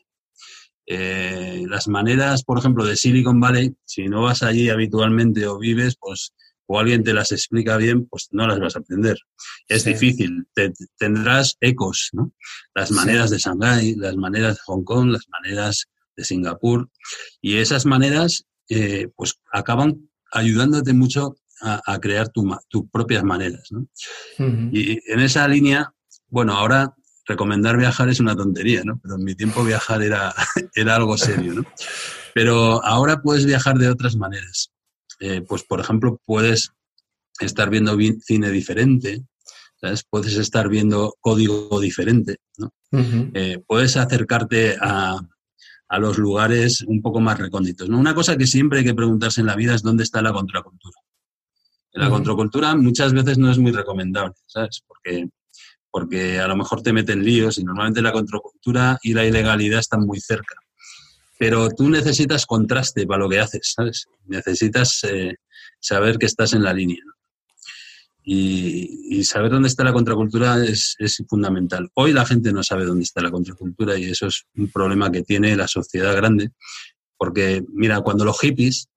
Eh, 0.85 1.63
las 1.69 1.87
maneras, 1.87 2.43
por 2.43 2.57
ejemplo, 2.57 2.85
de 2.85 2.97
Silicon 2.97 3.39
Valley, 3.39 3.75
si 3.85 4.07
no 4.07 4.23
vas 4.23 4.41
allí 4.41 4.69
habitualmente 4.69 5.45
o 5.45 5.59
vives, 5.59 5.95
pues 5.99 6.33
o 6.65 6.79
alguien 6.79 7.03
te 7.03 7.13
las 7.13 7.31
explica 7.31 7.77
bien, 7.77 8.07
pues 8.07 8.29
no 8.31 8.47
las 8.47 8.59
vas 8.59 8.75
a 8.75 8.79
aprender. 8.79 9.17
Es 9.67 9.83
difícil, 9.83 10.47
tendrás 10.97 11.57
ecos, 11.59 12.09
¿no? 12.13 12.31
Las 12.73 12.91
maneras 12.91 13.29
de 13.29 13.37
Shanghái, 13.37 13.95
las 13.95 14.15
maneras 14.15 14.55
de 14.55 14.61
Hong 14.65 14.83
Kong, 14.83 15.09
las 15.09 15.27
maneras 15.29 15.87
de 16.15 16.23
Singapur, 16.23 16.89
y 17.41 17.57
esas 17.57 17.85
maneras, 17.85 18.45
eh, 18.69 19.09
pues 19.15 19.39
acaban 19.51 20.09
ayudándote 20.31 20.93
mucho 20.93 21.35
a, 21.61 21.97
crear 21.99 22.27
tus 22.29 22.89
propias 22.91 23.23
maneras, 23.23 23.71
¿no? 23.71 23.87
Y 24.73 24.99
en 25.09 25.19
esa 25.21 25.47
línea, 25.47 25.93
bueno, 26.27 26.53
ahora 26.53 26.93
recomendar 27.25 27.77
viajar 27.77 28.09
es 28.09 28.19
una 28.19 28.35
tontería, 28.35 28.81
¿no? 28.83 28.99
Pero 29.01 29.15
en 29.15 29.23
mi 29.23 29.33
tiempo 29.33 29.63
viajar 29.63 30.01
era, 30.01 30.33
era 30.75 30.95
algo 30.95 31.17
serio, 31.17 31.53
¿no? 31.53 31.63
Pero 32.33 32.83
ahora 32.83 33.21
puedes 33.21 33.45
viajar 33.45 33.77
de 33.77 33.89
otras 33.89 34.15
maneras. 34.15 34.71
Eh, 35.19 35.41
pues 35.47 35.63
por 35.63 35.79
ejemplo, 35.79 36.19
puedes 36.25 36.71
estar 37.39 37.69
viendo 37.69 37.97
cine 38.25 38.49
diferente, 38.49 39.23
puedes 40.09 40.37
estar 40.37 40.69
viendo 40.69 41.15
código 41.19 41.79
diferente, 41.79 42.37
eh, 43.33 43.59
puedes 43.65 43.97
acercarte 43.97 44.75
a, 44.79 45.19
los 45.99 46.17
lugares 46.17 46.81
un 46.81 47.01
poco 47.01 47.19
más 47.19 47.37
recónditos. 47.37 47.89
¿no? 47.89 47.97
Una 47.99 48.15
cosa 48.15 48.37
que 48.37 48.47
siempre 48.47 48.79
hay 48.79 48.85
que 48.85 48.93
preguntarse 48.93 49.41
en 49.41 49.47
la 49.47 49.55
vida 49.55 49.75
es 49.75 49.81
dónde 49.81 50.03
está 50.03 50.21
la 50.21 50.33
contracultura. 50.33 50.97
La 51.93 52.09
contracultura 52.09 52.75
muchas 52.75 53.13
veces 53.13 53.37
no 53.37 53.51
es 53.51 53.59
muy 53.59 53.71
recomendable, 53.71 54.33
¿sabes? 54.47 54.81
Porque, 54.87 55.29
porque 55.91 56.39
a 56.39 56.47
lo 56.47 56.55
mejor 56.55 56.81
te 56.81 56.91
meten 56.91 57.23
líos 57.23 57.59
y 57.59 57.63
normalmente 57.63 58.01
la 58.01 58.11
contracultura 58.11 58.97
y 59.03 59.13
la 59.13 59.25
ilegalidad 59.25 59.79
están 59.79 60.01
muy 60.01 60.19
cerca 60.19 60.55
pero 61.43 61.69
tú 61.69 61.89
necesitas 61.89 62.45
contraste 62.45 63.05
para 63.05 63.23
lo 63.23 63.29
que 63.29 63.41
haces, 63.41 63.73
¿sabes? 63.75 64.05
Necesitas 64.27 65.03
eh, 65.03 65.35
saber 65.77 66.17
que 66.17 66.25
estás 66.25 66.53
en 66.53 66.63
la 66.63 66.73
línea. 66.73 67.03
Y, 68.25 69.23
saber 69.23 69.51
dónde 69.51 69.69
está 69.69 69.83
la 69.83 69.93
contracultura 69.93 70.63
es, 70.63 70.95
fundamental. 71.27 71.89
Hoy 71.93 72.13
la 72.13 72.25
gente 72.25 72.51
no 72.51 72.63
sabe 72.63 72.85
dónde 72.85 73.03
está 73.03 73.21
la 73.21 73.31
contracultura 73.31 73.97
y 73.97 74.05
eso 74.05 74.27
es 74.27 74.45
un 74.55 74.69
problema 74.69 75.11
que 75.11 75.23
tiene 75.23 75.55
la 75.55 75.67
sociedad 75.67 76.15
grande, 76.15 76.51
porque 77.17 77.63
mira, 77.69 78.01
cuando 78.01 78.25
los 78.25 78.39
hippies, 78.39 78.89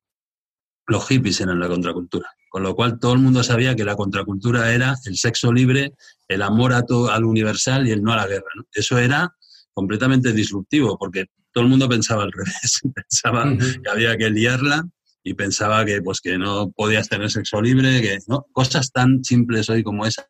los 0.86 1.06
hippies 1.06 1.40
eran 1.40 1.60
la 1.60 1.68
contracultura, 1.68 2.28
con 2.48 2.62
lo 2.62 2.74
cual 2.74 2.98
todo 2.98 3.12
el 3.12 3.20
mundo 3.20 3.42
sabía 3.42 3.74
que 3.76 3.84
la 3.84 3.96
contracultura 3.96 4.72
era 4.72 4.96
el 5.04 5.16
sexo 5.16 5.52
libre, 5.52 5.92
el 6.28 6.42
amor 6.42 6.72
a 6.72 6.82
todo, 6.82 7.10
al 7.10 7.24
universal 7.24 7.86
y 7.86 7.92
el 7.92 8.02
no 8.02 8.12
a 8.12 8.16
la 8.16 8.26
guerra. 8.26 8.50
Eso 8.72 8.98
era 8.98 9.32
completamente 9.72 10.32
disruptivo, 10.32 10.96
porque 10.98 11.26
todo 11.52 11.64
el 11.64 11.70
mundo 11.70 11.88
pensaba 11.88 12.24
al 12.24 12.32
revés, 12.32 12.80
pensaba 12.94 13.56
que 13.56 13.90
había 13.90 14.16
que 14.16 14.30
liarla 14.30 14.88
y 15.26 15.34
pensaba 15.34 15.84
que, 15.84 16.00
pues, 16.02 16.20
que 16.20 16.38
no 16.38 16.70
podías 16.70 17.08
tener 17.08 17.28
sexo 17.32 17.60
libre, 17.60 18.00
que 18.00 18.18
¿no? 18.28 18.46
cosas 18.52 18.92
tan 18.92 19.24
simples 19.24 19.68
hoy 19.68 19.82
como 19.82 20.06
esa 20.06 20.28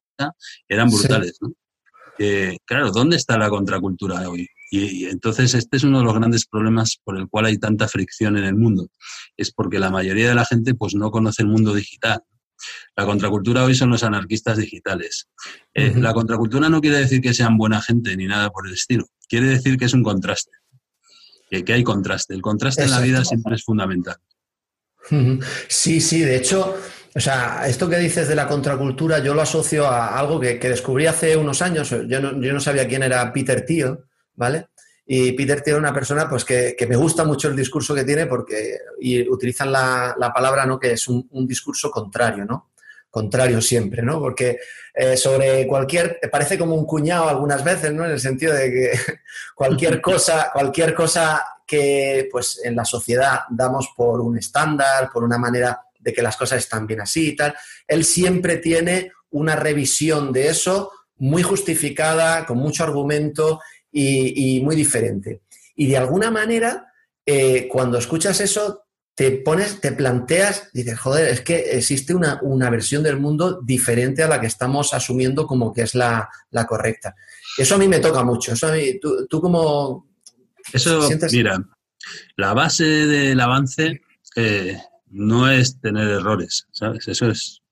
eran 0.68 0.88
brutales. 0.88 1.38
claro, 2.64 2.90
¿dónde 2.92 3.16
está 3.16 3.36
la 3.36 3.50
contracultura 3.50 4.26
hoy? 4.26 4.48
Y, 4.70 5.04
entonces 5.04 5.52
este 5.52 5.76
es 5.76 5.84
uno 5.84 5.98
de 5.98 6.04
los 6.06 6.14
grandes 6.14 6.46
problemas 6.46 6.98
por 7.04 7.18
el 7.18 7.28
cual 7.28 7.44
hay 7.44 7.58
tanta 7.58 7.88
fricción 7.88 8.38
en 8.38 8.44
el 8.44 8.54
mundo. 8.54 8.88
Es 9.36 9.52
porque 9.52 9.78
la 9.78 9.90
mayoría 9.90 10.30
de 10.30 10.34
la 10.34 10.46
gente 10.46 10.74
pues 10.74 10.94
no 10.94 11.10
conoce 11.10 11.42
el 11.42 11.48
mundo 11.48 11.74
digital. 11.74 12.22
La 12.96 13.04
contracultura 13.04 13.64
hoy 13.64 13.74
son 13.74 13.90
los 13.90 14.02
anarquistas 14.02 14.56
digitales. 14.56 15.28
Eh, 15.74 15.92
la 15.94 16.14
contracultura 16.14 16.70
no 16.70 16.80
quiere 16.80 16.96
decir 16.96 17.20
que 17.20 17.34
sean 17.34 17.58
buena 17.58 17.82
gente 17.82 18.16
ni 18.16 18.24
nada 18.24 18.48
por 18.48 18.66
el 18.66 18.72
estilo. 18.72 19.04
Quiere 19.28 19.48
decir 19.48 19.76
que 19.76 19.84
es 19.84 19.92
un 19.92 20.02
contraste. 20.02 20.52
Que, 21.50 21.66
que 21.66 21.74
hay 21.74 21.84
contraste. 21.84 22.32
El 22.32 22.40
contraste 22.40 22.84
en 22.84 22.92
la 22.92 23.00
vida 23.00 23.26
siempre 23.26 23.56
es 23.56 23.62
fundamental. 23.62 24.16
Sí, 25.68 26.00
sí, 26.00 26.20
de 26.20 26.36
hecho, 26.36 26.76
o 27.14 27.20
sea, 27.20 27.66
esto 27.66 27.88
que 27.88 27.98
dices 27.98 28.28
de 28.28 28.34
la 28.34 28.46
contracultura, 28.46 29.20
yo 29.20 29.34
lo 29.34 29.42
asocio 29.42 29.86
a 29.86 30.18
algo 30.18 30.38
que, 30.38 30.58
descubrí 30.58 31.06
hace 31.06 31.36
unos 31.36 31.62
años. 31.62 31.90
Yo 31.90 32.20
no, 32.20 32.40
yo 32.40 32.52
no, 32.52 32.60
sabía 32.60 32.86
quién 32.86 33.02
era 33.02 33.32
Peter 33.32 33.64
Thiel, 33.64 33.98
¿vale? 34.34 34.66
Y 35.06 35.32
Peter 35.32 35.62
Thiel 35.62 35.76
es 35.76 35.80
una 35.80 35.94
persona 35.94 36.28
pues, 36.28 36.44
que, 36.44 36.76
me 36.88 36.96
gusta 36.96 37.24
mucho 37.24 37.48
el 37.48 37.56
discurso 37.56 37.94
que 37.94 38.04
tiene 38.04 38.26
porque 38.26 38.76
y 39.00 39.26
utilizan 39.28 39.70
la, 39.70 40.32
palabra 40.34 40.66
¿no? 40.66 40.80
que 40.80 40.92
es 40.92 41.06
un, 41.06 41.46
discurso 41.46 41.90
contrario, 41.90 42.44
¿no? 42.44 42.72
Contrario 43.08 43.62
siempre, 43.62 44.02
¿no? 44.02 44.18
Porque 44.18 44.58
eh, 44.92 45.16
sobre 45.16 45.66
cualquier, 45.66 46.18
parece 46.30 46.58
como 46.58 46.74
un 46.74 46.84
cuñado 46.84 47.28
algunas 47.28 47.62
veces, 47.62 47.92
¿no? 47.92 48.04
En 48.04 48.10
el 48.10 48.20
sentido 48.20 48.52
de 48.52 48.70
que 48.70 48.90
cualquier 49.54 50.02
cosa, 50.02 50.50
cualquier 50.52 50.92
cosa 50.92 51.42
que 51.66 52.28
pues 52.30 52.60
en 52.62 52.76
la 52.76 52.84
sociedad 52.84 53.40
damos 53.50 53.88
por 53.96 54.20
un 54.20 54.38
estándar, 54.38 55.10
por 55.12 55.24
una 55.24 55.38
manera 55.38 55.80
de 55.98 56.12
que 56.12 56.22
las 56.22 56.36
cosas 56.36 56.58
están 56.58 56.86
bien 56.86 57.00
así 57.00 57.30
y 57.30 57.36
tal, 57.36 57.54
él 57.86 58.04
siempre 58.04 58.58
tiene 58.58 59.12
una 59.30 59.56
revisión 59.56 60.32
de 60.32 60.48
eso 60.48 60.92
muy 61.16 61.42
justificada, 61.42 62.46
con 62.46 62.58
mucho 62.58 62.84
argumento 62.84 63.60
y, 63.90 64.60
muy 64.62 64.76
diferente. 64.76 65.42
Y 65.74 65.88
de 65.88 65.96
alguna 65.96 66.30
manera, 66.30 66.92
eh, 67.24 67.66
cuando 67.68 67.98
escuchas 67.98 68.40
eso, 68.40 68.84
te 69.14 69.32
pones, 69.32 69.80
te 69.80 69.92
planteas, 69.92 70.68
dices, 70.74 70.98
joder, 70.98 71.28
es 71.28 71.40
que 71.40 71.56
existe 71.72 72.14
una, 72.14 72.70
versión 72.70 73.02
del 73.02 73.18
mundo 73.18 73.60
diferente 73.62 74.22
a 74.22 74.28
la 74.28 74.40
que 74.40 74.46
estamos 74.46 74.92
asumiendo 74.92 75.46
como 75.46 75.72
que 75.72 75.82
es 75.82 75.94
la, 75.94 76.28
correcta. 76.68 77.16
Eso 77.56 77.76
a 77.76 77.78
mí 77.78 77.88
me 77.88 77.98
toca 77.98 78.22
mucho. 78.22 78.52
Eso 78.52 78.68
tú, 79.00 79.26
tú 79.26 79.40
como 79.40 80.06
eso, 80.72 81.08
mira, 81.32 81.64
la 82.36 82.54
base 82.54 82.84
del 82.84 83.40
avance 83.40 84.00
eh, 84.36 84.78
no 85.06 85.50
es 85.50 85.80
tener 85.80 86.08
errores, 86.08 86.66
¿sabes? 86.72 87.08
Eso 87.08 87.30
es, 87.30 87.62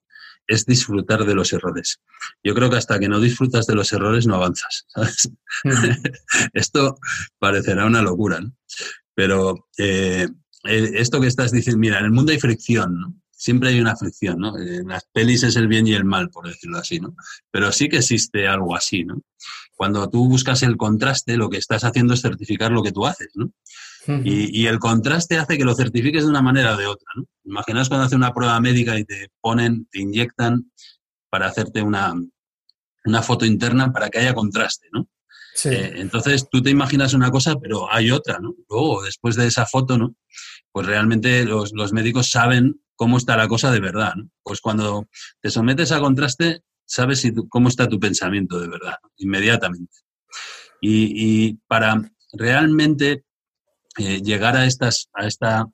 es 0.47 0.67
disfrutar 0.67 1.25
de 1.25 1.35
los 1.35 1.53
errores. 1.53 2.01
Yo 2.43 2.55
creo 2.55 2.71
que 2.71 2.77
hasta 2.77 2.99
que 2.99 3.09
no 3.09 3.21
disfrutas 3.21 3.67
de 3.67 3.75
los 3.75 3.93
errores 3.93 4.27
no 4.27 4.37
avanzas, 4.37 4.87
¿sabes? 4.95 5.31
Esto 6.53 6.99
parecerá 7.39 7.87
una 7.87 8.03
locura, 8.03 8.41
¿no? 8.41 8.57
Pero 9.15 9.69
eh, 9.79 10.29
eh, 10.65 10.91
esto 10.95 11.21
que 11.21 11.29
estás 11.29 11.53
diciendo, 11.53 11.79
mira, 11.79 11.99
en 11.99 12.07
el 12.07 12.11
mundo 12.11 12.33
hay 12.33 12.41
fricción, 12.41 13.01
¿no? 13.01 13.15
Siempre 13.45 13.69
hay 13.69 13.79
una 13.79 13.95
fricción, 13.95 14.39
¿no? 14.39 14.59
En 14.59 14.89
las 14.89 15.05
pelis 15.13 15.43
es 15.43 15.55
el 15.57 15.69
bien 15.69 15.87
y 15.87 15.93
el 15.93 16.07
mal, 16.07 16.31
por 16.31 16.47
decirlo 16.47 16.79
así, 16.79 16.99
¿no? 16.99 17.15
Pero 17.51 17.73
sí 17.73 17.91
que 17.91 17.99
existe 17.99 18.49
algo 18.49 18.75
así, 18.75 19.05
¿no? 19.05 19.21
Cuando 19.77 20.09
tú 20.09 20.27
buscas 20.27 20.63
el 20.63 20.79
contraste, 20.79 21.37
lo 21.37 21.51
que 21.51 21.59
estás 21.59 21.85
haciendo 21.85 22.15
es 22.15 22.23
certificar 22.23 22.73
lo 22.73 22.83
que 22.83 22.91
tú 22.91 23.05
haces, 23.05 23.29
¿no? 23.35 23.53
y, 24.25 24.65
el 24.65 24.79
contraste 24.79 25.37
hace 25.37 25.59
que 25.59 25.65
lo 25.67 25.75
certifiques 25.75 26.25
de 26.25 26.31
una 26.31 26.41
manera 26.41 26.73
o 26.73 26.79
de 26.79 26.87
otra, 26.87 27.07
¿no? 27.17 27.25
Imaginaos 27.45 27.89
cuando 27.91 28.07
haces 28.07 28.17
una 28.17 28.33
prueba 28.33 28.59
médica 28.61 28.99
y 28.99 29.05
te 29.05 29.29
ponen, 29.43 29.89
te 29.91 30.01
inyectan 30.01 30.73
para 31.29 31.49
hacerte 31.49 31.83
una, 31.83 32.15
una 33.05 33.23
foto 33.23 33.45
interna 33.45 33.93
para 33.93 34.09
que 34.09 34.21
haya 34.21 34.35
contraste, 34.35 34.89
¿no? 34.91 35.07
Sí. 35.55 35.69
Eh, 35.69 35.93
entonces 35.97 36.49
tú 36.51 36.63
te 36.63 36.71
imaginas 36.71 37.13
una 37.13 37.31
cosa, 37.31 37.57
pero 37.57 37.93
hay 37.93 38.11
otra, 38.11 38.39
¿no? 38.39 38.55
Luego, 38.71 39.03
después 39.03 39.37
de 39.37 39.47
esa 39.49 39.67
foto, 39.67 39.99
¿no? 39.99 40.15
Pues 40.73 40.87
realmente 40.87 41.45
los, 41.45 41.75
los 41.75 41.93
médicos 41.93 42.31
saben 42.31 42.81
cómo 42.97 43.19
está 43.19 43.37
la 43.37 43.49
cosa 43.49 43.71
de 43.71 43.81
verdad, 43.81 44.15
¿no? 44.17 44.31
Pues 44.43 44.61
cuando 44.61 45.09
te 45.41 45.51
sometes 45.51 45.93
a 45.93 46.01
contraste, 46.01 46.63
sabes 46.85 47.27
cómo 47.49 47.69
está 47.69 47.89
tu 47.89 47.99
pensamiento 47.99 48.61
de 48.61 48.69
verdad, 48.69 48.97
inmediatamente. 49.17 49.99
Y, 50.81 51.55
para 51.67 51.97
realmente 52.33 53.25
eh, 53.99 54.21
llegar 54.21 54.57
a, 54.57 54.66
estas, 54.66 55.09
a 55.14 55.27
esta, 55.27 55.66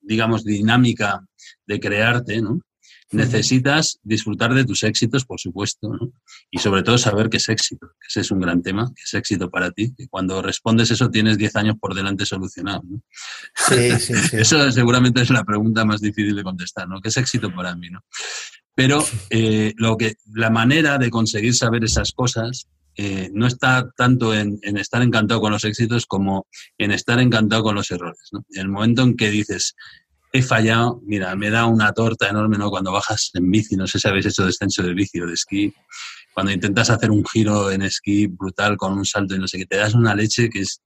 digamos, 0.00 0.44
dinámica 0.44 1.26
de 1.66 1.80
crearte, 1.80 2.40
¿no? 2.40 2.60
Necesitas 3.10 3.98
disfrutar 4.02 4.52
de 4.52 4.64
tus 4.64 4.82
éxitos, 4.82 5.24
por 5.24 5.40
supuesto, 5.40 5.88
¿no? 5.88 6.12
y 6.50 6.58
sobre 6.58 6.82
todo 6.82 6.98
saber 6.98 7.30
qué 7.30 7.38
es 7.38 7.48
éxito. 7.48 7.90
Ese 8.06 8.20
es 8.20 8.30
un 8.30 8.40
gran 8.40 8.62
tema, 8.62 8.90
qué 8.94 9.02
es 9.02 9.14
éxito 9.14 9.50
para 9.50 9.70
ti. 9.70 9.94
Y 9.96 10.08
cuando 10.08 10.42
respondes 10.42 10.90
eso 10.90 11.10
tienes 11.10 11.38
10 11.38 11.56
años 11.56 11.76
por 11.80 11.94
delante 11.94 12.26
solucionado. 12.26 12.82
¿no? 12.88 13.02
Sí, 13.54 13.90
sí, 13.98 14.14
sí. 14.14 14.36
eso 14.38 14.70
seguramente 14.72 15.22
es 15.22 15.30
la 15.30 15.44
pregunta 15.44 15.84
más 15.84 16.00
difícil 16.00 16.36
de 16.36 16.42
contestar, 16.42 16.88
¿no? 16.88 17.00
¿Qué 17.00 17.08
es 17.08 17.16
éxito 17.16 17.54
para 17.54 17.74
mí? 17.74 17.88
¿no? 17.90 18.04
Pero 18.74 19.04
eh, 19.30 19.72
lo 19.76 19.96
que, 19.96 20.14
la 20.34 20.50
manera 20.50 20.98
de 20.98 21.10
conseguir 21.10 21.54
saber 21.54 21.84
esas 21.84 22.12
cosas 22.12 22.68
eh, 23.00 23.30
no 23.32 23.46
está 23.46 23.90
tanto 23.96 24.34
en, 24.34 24.58
estar 24.76 25.02
encantado 25.02 25.40
con 25.40 25.52
los 25.52 25.64
éxitos 25.64 26.06
como 26.06 26.46
en 26.78 26.90
estar 26.90 27.20
encantado 27.20 27.62
con 27.62 27.74
los 27.74 27.90
errores. 27.90 28.30
el 28.50 28.68
momento 28.68 29.02
en 29.02 29.16
que 29.16 29.30
dices, 29.30 29.74
he 30.32 30.42
fallado, 30.42 31.00
mira, 31.04 31.34
me 31.36 31.50
da 31.50 31.66
una 31.66 31.92
torta 31.92 32.28
enorme 32.28 32.58
¿no? 32.58 32.70
cuando 32.70 32.92
bajas 32.92 33.30
en 33.34 33.50
bici, 33.50 33.76
no 33.76 33.86
sé 33.86 33.98
si 33.98 34.08
habéis 34.08 34.26
hecho 34.26 34.44
descenso 34.44 34.82
de 34.82 34.94
bici 34.94 35.20
o 35.20 35.26
de 35.26 35.34
esquí, 35.34 35.72
cuando 36.34 36.52
intentas 36.52 36.90
hacer 36.90 37.10
un 37.10 37.24
giro 37.24 37.70
en 37.70 37.82
esquí 37.82 38.26
brutal 38.26 38.76
con 38.76 38.92
un 38.92 39.04
salto 39.04 39.34
y 39.34 39.38
no 39.38 39.48
sé 39.48 39.58
qué, 39.58 39.66
te 39.66 39.76
das 39.76 39.94
una 39.94 40.14
leche 40.14 40.50
que 40.50 40.60
es 40.60 40.82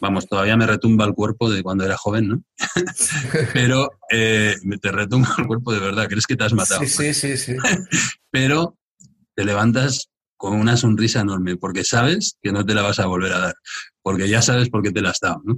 vamos, 0.00 0.28
todavía 0.28 0.56
me 0.56 0.66
retumba 0.66 1.06
el 1.06 1.14
cuerpo 1.14 1.50
de 1.50 1.62
cuando 1.62 1.84
era 1.84 1.96
joven, 1.96 2.28
¿no? 2.28 2.44
Pero 3.54 3.90
eh, 4.10 4.54
te 4.80 4.92
retumba 4.92 5.34
el 5.38 5.46
cuerpo 5.46 5.72
de 5.72 5.80
verdad, 5.80 6.08
crees 6.08 6.26
que 6.26 6.36
te 6.36 6.44
has 6.44 6.52
matado. 6.52 6.82
Sí, 6.82 6.88
sí, 6.88 7.14
sí, 7.14 7.36
sí. 7.36 7.56
Pero 8.30 8.76
te 9.34 9.44
levantas 9.44 10.10
con 10.36 10.60
una 10.60 10.76
sonrisa 10.76 11.20
enorme, 11.20 11.56
porque 11.56 11.84
sabes 11.84 12.36
que 12.42 12.52
no 12.52 12.64
te 12.66 12.74
la 12.74 12.82
vas 12.82 12.98
a 12.98 13.06
volver 13.06 13.32
a 13.32 13.38
dar, 13.38 13.54
porque 14.02 14.28
ya 14.28 14.42
sabes 14.42 14.68
por 14.68 14.82
qué 14.82 14.90
te 14.90 15.00
la 15.00 15.10
has 15.10 15.20
dado, 15.20 15.40
¿no? 15.44 15.56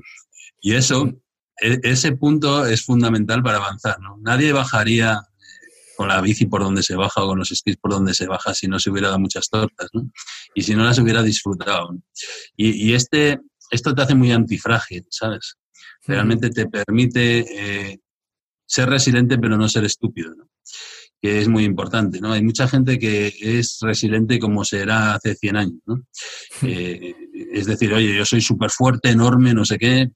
Y 0.60 0.74
eso, 0.74 1.12
e, 1.60 1.80
ese 1.82 2.12
punto 2.12 2.66
es 2.66 2.84
fundamental 2.84 3.42
para 3.42 3.58
avanzar, 3.58 4.00
¿no? 4.00 4.18
Nadie 4.20 4.52
bajaría 4.52 5.12
eh, 5.14 5.94
con 5.96 6.08
la 6.08 6.20
bici 6.20 6.46
por 6.46 6.62
donde 6.62 6.82
se 6.82 6.96
baja 6.96 7.22
o 7.22 7.28
con 7.28 7.38
los 7.38 7.50
esquís 7.50 7.76
por 7.76 7.92
donde 7.92 8.14
se 8.14 8.26
baja 8.26 8.54
si 8.54 8.68
no 8.68 8.78
se 8.78 8.90
hubiera 8.90 9.08
dado 9.08 9.20
muchas 9.20 9.48
tortas, 9.48 9.88
¿no? 9.92 10.10
Y 10.54 10.62
si 10.62 10.74
no 10.74 10.84
las 10.84 10.98
hubiera 10.98 11.22
disfrutado. 11.22 11.96
Y, 12.56 12.88
y 12.88 12.94
este, 12.94 13.40
esto 13.70 13.94
te 13.94 14.02
hace 14.02 14.14
muy 14.14 14.32
antifrágil, 14.32 15.06
¿sabes? 15.10 15.56
Realmente 16.06 16.50
te 16.50 16.66
permite 16.66 17.90
eh, 17.90 18.00
ser 18.64 18.88
resiliente 18.88 19.38
pero 19.38 19.56
no 19.56 19.68
ser 19.68 19.84
estúpido, 19.84 20.34
¿no? 20.34 20.48
que 21.20 21.40
es 21.40 21.48
muy 21.48 21.64
importante, 21.64 22.20
¿no? 22.20 22.32
Hay 22.32 22.42
mucha 22.42 22.68
gente 22.68 22.98
que 22.98 23.32
es 23.40 23.78
resiliente 23.80 24.38
como 24.38 24.64
será 24.64 25.14
hace 25.14 25.34
100 25.34 25.56
años, 25.56 25.80
¿no? 25.86 26.02
Eh, 26.62 27.14
es 27.52 27.66
decir, 27.66 27.92
oye, 27.92 28.14
yo 28.14 28.24
soy 28.24 28.40
súper 28.40 28.70
fuerte, 28.70 29.10
enorme, 29.10 29.54
no 29.54 29.64
sé 29.64 29.78
qué, 29.78 30.10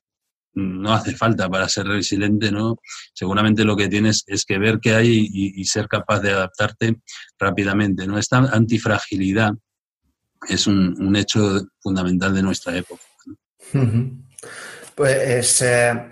no 0.55 0.93
hace 0.93 1.15
falta 1.15 1.49
para 1.49 1.69
ser 1.69 1.87
resiliente, 1.87 2.51
¿no? 2.51 2.77
Seguramente 3.15 3.65
lo 3.65 3.77
que 3.77 3.89
tienes 3.89 4.25
es 4.27 4.45
que 4.45 4.59
ver 4.59 4.81
qué 4.81 4.95
hay 4.95 5.29
y, 5.33 5.65
ser 5.65 5.89
capaz 5.89 6.21
de 6.21 6.33
adaptarte 6.33 7.01
rápidamente, 7.39 8.07
¿no? 8.07 8.19
Esta 8.19 8.39
antifragilidad 8.39 9.53
es 10.49 10.67
un 10.67 11.15
hecho 11.17 11.63
fundamental 11.81 12.35
de 12.35 12.43
nuestra 12.43 12.77
época. 12.77 13.03
Pues 14.95 15.63
eh, 15.63 16.11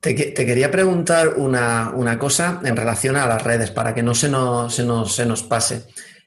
te, 0.00 0.14
quería 0.14 0.70
preguntar 0.70 1.34
una, 1.36 2.18
cosa 2.18 2.60
en 2.64 2.76
relación 2.76 3.16
a 3.16 3.26
las 3.26 3.42
redes, 3.42 3.70
para 3.70 3.94
que 3.94 4.02
no 4.02 4.14
se 4.14 4.28
nos, 4.28 4.74
se 4.74 4.84
nos, 4.84 5.14
se 5.14 5.26
nos 5.26 5.42
pase. 5.42 5.86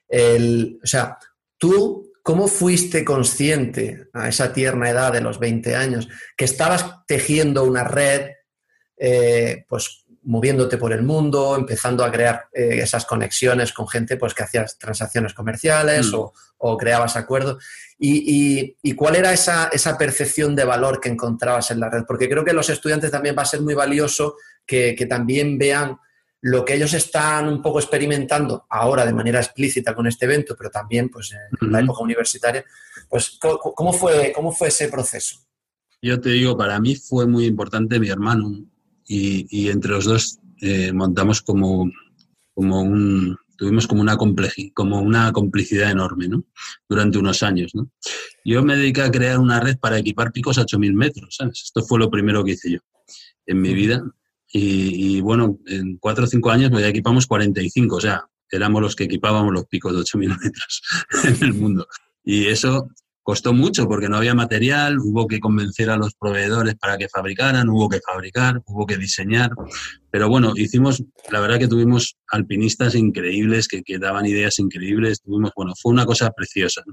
o 0.10 0.88
sea, 0.88 1.18
tú, 1.58 2.07
¿cómo 2.28 2.50
fuiste 2.50 3.06
consciente 3.06 4.10
a 4.12 4.28
esa 4.28 4.52
tierna 4.52 4.90
edad 4.90 5.14
de 5.14 5.22
los 5.22 5.40
20 5.40 5.78
años 5.78 6.10
que 6.36 6.44
estabas 6.44 6.86
tejiendo 7.08 7.64
una 7.64 7.86
red, 7.86 8.32
eh, 8.98 9.64
pues 9.70 10.04
moviéndote 10.24 10.78
por 10.78 10.92
el 10.92 11.04
mundo, 11.04 11.56
empezando 11.56 12.04
a 12.04 12.12
crear 12.12 12.50
eh, 12.52 12.80
esas 12.82 13.06
conexiones 13.06 13.72
con 13.72 13.88
gente 13.88 14.18
pues, 14.18 14.34
que 14.34 14.44
hacías 14.44 14.78
transacciones 14.78 15.34
comerciales 15.34 16.12
mm. 16.12 16.20
o, 16.58 16.78
creabas 16.78 17.16
acuerdos. 17.16 17.64
Y, 17.98 18.76
cuál 18.98 19.16
era 19.16 19.32
esa, 19.32 19.70
percepción 19.98 20.54
de 20.54 20.66
valor 20.66 21.00
que 21.00 21.08
encontrabas 21.08 21.72
en 21.72 21.80
la 21.80 21.90
red? 21.90 22.04
Porque 22.06 22.28
creo 22.28 22.44
que 22.44 22.52
los 22.52 22.70
estudiantes 22.70 23.10
también 23.10 23.38
va 23.38 23.44
a 23.44 23.46
ser 23.46 23.62
muy 23.62 23.74
valioso 23.74 24.36
que, 24.66 24.98
también 25.10 25.58
vean 25.58 25.98
lo 26.42 26.64
que 26.64 26.76
ellos 26.76 26.94
están 26.94 27.48
un 27.48 27.62
poco 27.62 27.80
experimentando 27.80 28.66
ahora 28.70 29.06
de 29.06 29.14
manera 29.14 29.40
explícita 29.40 29.96
con 29.96 30.08
este 30.08 30.26
evento, 30.26 30.56
pero 30.58 30.70
también 30.70 31.10
pues, 31.10 31.34
en 31.62 31.72
la 31.72 31.80
época 31.80 32.04
universitaria. 32.04 32.64
Pues, 33.10 33.40
¿cómo 33.40 33.94
fue, 33.94 34.32
¿cómo 34.36 34.52
fue 34.52 34.68
ese 34.68 34.88
proceso? 34.90 35.38
Yo 36.02 36.22
te 36.22 36.30
digo, 36.30 36.56
para 36.56 36.80
mí 36.80 36.96
fue 36.96 37.26
muy 37.26 37.46
importante 37.46 38.00
mi 38.00 38.10
hermano 38.10 38.66
y, 39.08 39.70
entre 39.70 39.92
los 39.92 40.06
dos 40.06 40.40
eh, 40.62 40.92
montamos 40.94 41.42
como, 41.42 41.90
como 42.54 42.82
un, 42.82 43.38
tuvimos 43.58 43.88
como 43.88 44.02
una, 44.02 44.16
como 44.74 45.02
una 45.02 45.32
complicidad 45.32 45.90
enorme, 45.90 46.28
¿no? 46.28 46.46
Durante 46.88 47.18
unos 47.18 47.42
años, 47.42 47.74
¿no? 47.74 47.90
Yo 48.46 48.64
me 48.64 48.76
dediqué 48.76 49.02
a 49.02 49.12
crear 49.12 49.40
una 49.40 49.60
red 49.60 49.78
para 49.80 49.98
equipar 49.98 50.32
picos 50.32 50.58
a 50.58 50.66
8.000 50.66 50.94
metros, 50.94 51.36
¿sabes? 51.36 51.64
Esto 51.64 51.84
fue 51.84 52.00
lo 52.00 52.12
primero 52.12 52.44
que 52.44 52.52
hice 52.52 52.72
yo 52.72 52.80
en 53.48 53.62
mi 53.62 53.74
vida. 53.74 54.04
Y, 54.52 55.20
bueno, 55.22 55.60
en 55.66 55.98
cuatro 55.98 56.24
o 56.24 56.28
cinco 56.28 56.52
años 56.52 56.72
pues 56.72 56.84
ya 56.84 56.90
equipamos 56.90 57.28
45, 57.28 57.96
o 57.96 58.02
sea, 58.02 58.26
éramos 58.50 58.82
los 58.82 58.96
que 58.96 59.04
equipábamos 59.04 59.54
los 59.54 59.66
picos 59.66 59.94
de 59.94 60.00
8.000 60.00 60.38
metros 60.44 60.82
en 61.24 61.44
el 61.44 61.54
mundo. 61.54 61.88
Y 62.24 62.48
eso 62.48 62.90
costó 63.24 63.54
mucho 63.54 63.90
porque 63.90 64.08
no 64.08 64.16
había 64.16 64.34
material, 64.34 65.00
hubo 65.00 65.28
que 65.28 65.42
convencer 65.42 65.90
a 65.90 65.98
los 65.98 66.14
proveedores 66.14 66.76
para 66.76 66.98
que 66.98 67.10
fabricaran, 67.10 67.68
hubo 67.68 67.90
que 67.90 68.00
fabricar, 68.00 68.62
hubo 68.66 68.86
que 68.86 68.96
diseñar. 68.96 69.52
Pero 70.10 70.30
bueno, 70.30 70.54
hicimos, 70.56 71.04
la 71.30 71.42
verdad 71.42 71.60
que 71.60 71.68
tuvimos 71.68 72.16
alpinistas 72.32 72.96
increíbles 72.96 73.68
que, 73.68 73.84
que 73.84 74.00
daban 74.00 74.26
ideas 74.26 74.60
increíbles, 74.60 75.22
tuvimos, 75.22 75.52
bueno, 75.58 75.74
fue 75.78 75.92
una 75.92 76.06
cosa 76.06 76.32
preciosa. 76.32 76.84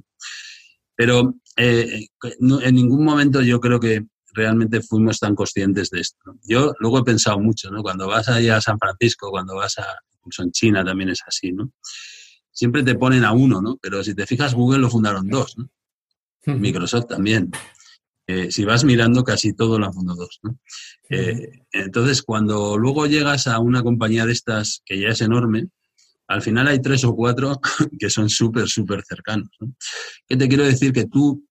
Pero 0.96 1.34
eh, 1.56 2.06
en 2.40 2.74
ningún 2.74 3.04
momento 3.04 3.40
yo 3.42 3.60
creo 3.60 3.78
que 3.78 4.04
realmente 4.35 4.83
fuimos 4.83 5.18
tan 5.18 5.35
conscientes 5.35 5.90
de 5.90 6.01
esto. 6.01 6.38
Yo 6.42 6.75
luego 6.79 6.99
he 6.99 7.05
pensado 7.05 7.38
mucho, 7.38 7.70
¿no? 7.70 7.83
Cuando 7.83 8.07
vas 8.07 8.29
allá 8.29 8.57
a 8.59 8.61
San 8.61 8.79
Francisco, 8.79 9.31
cuando 9.31 9.55
vas 9.57 9.79
a, 9.79 9.87
incluso 10.18 10.42
en 10.42 10.53
China 10.53 10.85
también 10.85 11.11
es 11.11 11.20
así, 11.27 11.53
¿no? 11.53 11.73
Siempre 12.51 12.83
te 12.83 12.94
ponen 12.94 13.25
a 13.25 13.33
uno, 13.33 13.61
¿no? 13.62 13.79
Pero 13.81 14.05
si 14.05 14.14
te 14.14 14.27
fijas, 14.27 14.55
Google 14.55 14.81
lo 14.81 14.90
fundaron 14.90 15.29
dos, 15.29 15.57
¿no? 15.57 15.70
Microsoft 16.47 17.07
también. 17.07 17.51
Eh, 18.27 18.51
si 18.51 18.64
vas 18.64 18.85
mirando, 18.85 19.23
casi 19.23 19.53
todo 19.53 19.79
lo 19.79 19.87
han 19.87 19.92
fundado 19.92 20.20
dos, 20.20 20.40
¿no? 20.42 20.59
Eh, 21.11 21.62
entonces, 21.73 22.23
cuando 22.23 22.79
luego 22.79 23.07
llegas 23.07 23.47
a 23.47 23.59
una 23.59 23.83
compañía 23.83 24.25
de 24.25 24.33
estas 24.33 24.83
que 24.85 24.99
ya 24.99 25.09
es 25.09 25.20
enorme, 25.20 25.68
al 26.27 26.42
final 26.42 26.68
hay 26.68 26.81
tres 26.81 27.05
o 27.05 27.14
cuatro 27.14 27.61
que 27.99 28.09
son 28.09 28.31
súper, 28.31 28.68
súper 28.68 29.03
cercanos. 29.05 29.51
¿no? 29.61 29.75
¿Qué 30.27 30.37
te 30.37 30.49
quiero 30.49 30.64
decir? 30.64 30.92
Que 30.92 31.07
tú, 31.07 31.47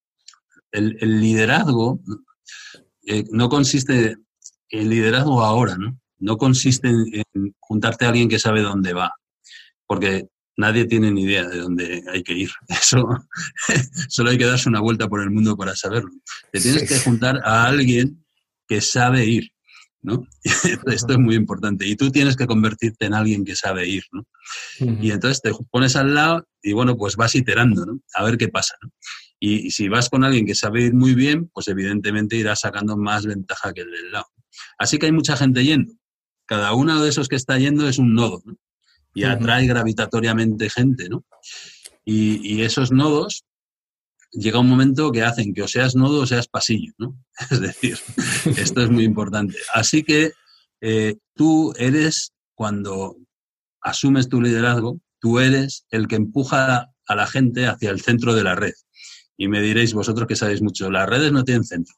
el, 0.71 0.97
el 0.99 1.21
liderazgo 1.21 1.99
eh, 3.05 3.23
no 3.31 3.49
consiste, 3.49 4.17
el 4.69 4.89
liderazgo 4.89 5.43
ahora, 5.43 5.77
¿no? 5.77 5.99
No 6.19 6.37
consiste 6.37 6.87
en, 6.89 7.55
juntarte 7.59 8.05
a 8.05 8.09
alguien 8.09 8.29
que 8.29 8.39
sabe 8.39 8.61
dónde 8.61 8.93
va, 8.93 9.13
porque 9.85 10.27
nadie 10.55 10.85
tiene 10.85 11.11
ni 11.11 11.23
idea 11.23 11.47
de 11.47 11.59
dónde 11.59 12.03
hay 12.11 12.23
que 12.23 12.33
ir. 12.33 12.51
Eso 12.69 13.05
solo 14.09 14.29
hay 14.29 14.37
que 14.37 14.45
darse 14.45 14.69
una 14.69 14.79
vuelta 14.79 15.07
por 15.07 15.21
el 15.21 15.31
mundo 15.31 15.57
para 15.57 15.75
saberlo. 15.75 16.11
Te 16.51 16.59
tienes 16.59 16.87
que 16.87 16.99
juntar 16.99 17.41
a 17.43 17.65
alguien 17.65 18.25
que 18.67 18.81
sabe 18.81 19.25
ir, 19.25 19.51
¿no? 20.01 20.25
Esto 20.87 21.13
es 21.13 21.19
muy 21.19 21.35
importante. 21.35 21.85
Y 21.85 21.95
tú 21.95 22.09
tienes 22.09 22.35
que 22.35 22.47
convertirte 22.47 23.05
en 23.05 23.13
alguien 23.13 23.43
que 23.43 23.55
sabe 23.55 23.87
ir, 23.87 24.03
¿no? 24.11 24.25
Y 24.79 25.11
entonces 25.11 25.41
te 25.41 25.51
pones 25.69 25.95
al 25.95 26.15
lado 26.15 26.47
y 26.61 26.73
bueno, 26.73 26.95
pues 26.95 27.15
vas 27.15 27.35
iterando, 27.35 27.85
¿no? 27.85 27.99
A 28.15 28.23
ver 28.23 28.37
qué 28.37 28.47
pasa, 28.47 28.75
¿no? 28.81 28.89
Y, 29.45 29.71
si 29.71 29.89
vas 29.89 30.09
con 30.09 30.23
alguien 30.23 30.45
que 30.45 30.55
sabe 30.55 30.83
ir 30.83 30.93
muy 30.93 31.15
bien, 31.15 31.49
pues 31.49 31.67
evidentemente 31.67 32.37
irás 32.37 32.61
sacando 32.61 32.95
más 32.95 33.25
ventaja 33.25 33.73
que 33.73 33.81
el 33.81 33.91
del 33.91 34.13
lado. 34.13 34.27
Así 34.77 34.97
que 34.97 35.07
hay 35.07 35.11
mucha 35.11 35.35
gente 35.35 35.65
yendo. 35.65 35.95
Cada 36.45 36.73
uno 36.73 37.03
de 37.03 37.09
esos 37.09 37.27
que 37.27 37.35
está 37.35 37.59
yendo 37.59 37.89
es 37.89 37.97
un 37.97 38.13
nodo, 38.13 38.41
¿no? 38.45 38.55
Y 39.13 39.25
atrae 39.25 39.67
gravitatoriamente 39.67 40.69
gente, 40.69 41.09
¿no? 41.09 41.25
Y, 42.05 42.61
esos 42.61 42.93
nodos 42.93 43.43
llega 44.31 44.59
un 44.59 44.69
momento 44.69 45.11
que 45.11 45.23
hacen 45.23 45.53
que 45.53 45.61
o 45.61 45.67
seas 45.67 45.93
nodo 45.93 46.21
o 46.21 46.25
seas 46.25 46.47
pasillo, 46.47 46.93
¿no? 46.97 47.13
Es 47.51 47.59
decir, 47.59 47.99
esto 48.57 48.81
es 48.81 48.89
muy 48.89 49.03
importante. 49.03 49.57
Así 49.73 50.03
que 50.03 50.31
eh, 50.79 51.17
tú 51.35 51.73
eres, 51.77 52.31
cuando 52.55 53.17
asumes 53.81 54.29
tu 54.29 54.39
liderazgo, 54.39 55.01
tú 55.19 55.39
eres 55.39 55.85
el 55.89 56.07
que 56.07 56.15
empuja 56.15 56.93
a 57.07 57.15
la 57.15 57.27
gente 57.27 57.67
hacia 57.67 57.89
el 57.89 57.99
centro 57.99 58.33
de 58.33 58.43
la 58.45 58.55
red. 58.55 58.73
Y 59.37 59.47
me 59.47 59.61
diréis 59.61 59.93
vosotros 59.93 60.27
que 60.27 60.35
sabéis 60.35 60.61
mucho, 60.61 60.91
las 60.91 61.09
redes 61.09 61.31
no 61.31 61.43
tienen 61.43 61.63
centro. 61.63 61.95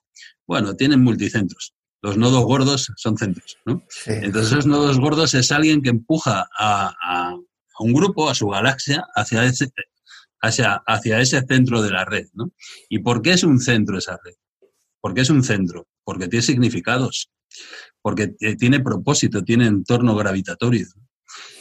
Bueno, 0.48 0.76
tienen 0.76 1.02
multicentros. 1.02 1.74
Los 2.02 2.18
nodos 2.18 2.44
gordos 2.44 2.92
son 2.98 3.18
centros, 3.18 3.58
¿no? 3.66 3.84
Entonces 4.06 4.52
esos 4.52 4.68
nodos 4.68 5.00
gordos 5.00 5.34
es 5.34 5.52
alguien 5.52 5.82
que 5.82 5.90
empuja 5.90 6.48
a, 6.58 7.36
un 7.80 7.94
grupo, 7.94 8.30
a 8.30 8.36
su 8.36 8.48
galaxia, 8.48 9.04
hacia 9.16 9.44
ese, 9.44 9.70
hacia, 10.42 10.84
hacia 10.86 11.20
ese 11.20 11.42
centro 11.42 11.82
de 11.82 11.90
la 11.90 12.06
red, 12.06 12.28
¿no? 12.34 12.52
¿Y 12.90 13.00
por 13.00 13.22
qué 13.22 13.32
es 13.32 13.44
un 13.44 13.60
centro 13.60 13.98
esa 13.98 14.20
red? 14.24 14.36
¿Por 15.02 15.14
qué 15.14 15.22
es 15.22 15.30
un 15.30 15.44
centro? 15.44 15.88
Porque 16.04 16.28
tiene 16.28 16.44
significados, 16.44 17.32
porque 18.02 18.28
tiene 18.60 18.80
propósito, 18.82 19.44
tiene 19.44 19.66
entorno 19.66 20.16
gravitatorio. 20.16 20.86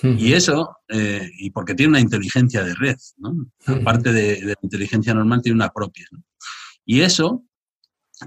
Y 0.03 0.35
eso, 0.35 0.77
eh, 0.89 1.31
y 1.39 1.51
porque 1.51 1.75
tiene 1.75 1.91
una 1.91 2.01
inteligencia 2.01 2.63
de 2.63 2.75
red, 2.75 2.97
¿no? 3.17 3.35
Aparte 3.67 4.13
de, 4.13 4.43
la 4.43 4.55
inteligencia 4.61 5.15
normal, 5.15 5.41
tiene 5.43 5.57
una 5.57 5.71
propia. 5.71 6.07
¿no? 6.13 6.23
Y 6.85 7.01
eso, 7.01 7.45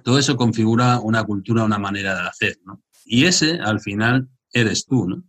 todo 0.03 0.17
eso 0.17 0.35
configura 0.35 0.99
una 0.99 1.23
cultura, 1.23 1.63
una 1.63 1.77
manera 1.77 2.15
de 2.15 2.27
hacer, 2.27 2.57
¿no? 2.65 2.83
Y 3.05 3.25
ese, 3.25 3.59
al 3.59 3.79
final, 3.79 4.27
eres 4.51 4.85
tú, 4.85 5.07
¿no? 5.07 5.23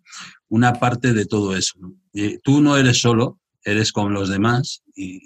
Una 0.49 0.73
parte 0.75 1.13
de 1.13 1.27
todo 1.27 1.55
eso, 1.55 1.75
¿no? 1.81 1.95
Y 2.13 2.39
tú 2.39 2.63
no 2.63 2.77
eres 2.77 2.99
solo, 3.01 3.41
eres 3.63 3.93
con 3.93 4.15
los 4.15 4.31
demás 4.31 4.83
y, 4.97 5.21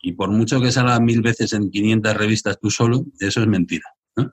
y 0.00 0.12
por 0.12 0.30
mucho 0.30 0.60
que 0.60 0.72
salga 0.72 1.00
mil 1.00 1.22
veces 1.22 1.52
en 1.52 1.70
500 1.70 2.16
revistas 2.16 2.58
tú 2.60 2.70
solo, 2.70 3.04
eso 3.18 3.40
es 3.40 3.46
mentira, 3.46 3.86
¿no? 4.16 4.32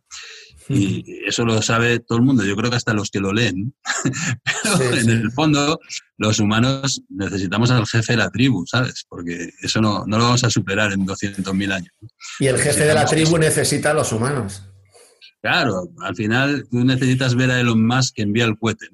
Y 0.70 1.26
eso 1.26 1.46
lo 1.46 1.62
sabe 1.64 2.00
todo 2.00 2.20
el 2.20 2.24
mundo, 2.24 2.44
yo 2.44 2.56
creo 2.56 2.70
que 2.70 2.76
hasta 2.76 2.94
los 2.94 3.10
que 3.10 3.20
lo 3.20 3.34
leen. 3.34 3.74
Pero 4.78 4.96
en 4.96 5.10
el 5.10 5.32
fondo, 5.32 5.80
los 6.18 6.40
humanos 6.40 7.02
necesitamos 7.10 7.72
al 7.72 7.88
jefe 7.88 8.14
de 8.14 8.18
la 8.18 8.30
tribu, 8.30 8.66
¿sabes? 8.68 9.06
Porque 9.10 9.50
eso 9.62 9.82
no, 9.82 10.06
no 10.06 10.18
lo 10.18 10.26
vamos 10.26 10.44
a 10.44 10.50
superar 10.50 10.94
en 10.94 11.08
200.000 11.08 11.74
años. 11.74 11.92
Y 12.40 12.48
el 12.48 12.60
jefe 12.60 12.86
de 12.86 12.94
la 12.94 13.06
tribu 13.06 13.38
necesita 13.40 13.92
a 13.92 13.94
los 13.96 14.12
humanos. 14.12 14.64
Claro, 15.42 15.90
al 16.02 16.16
final 16.16 16.68
tú 16.70 16.84
necesitas 16.84 17.34
ver 17.34 17.50
a 17.52 17.60
Elon 17.60 17.86
Musk 17.86 18.16
que 18.16 18.22
envía 18.24 18.46
el 18.46 18.58
cohete. 18.58 18.90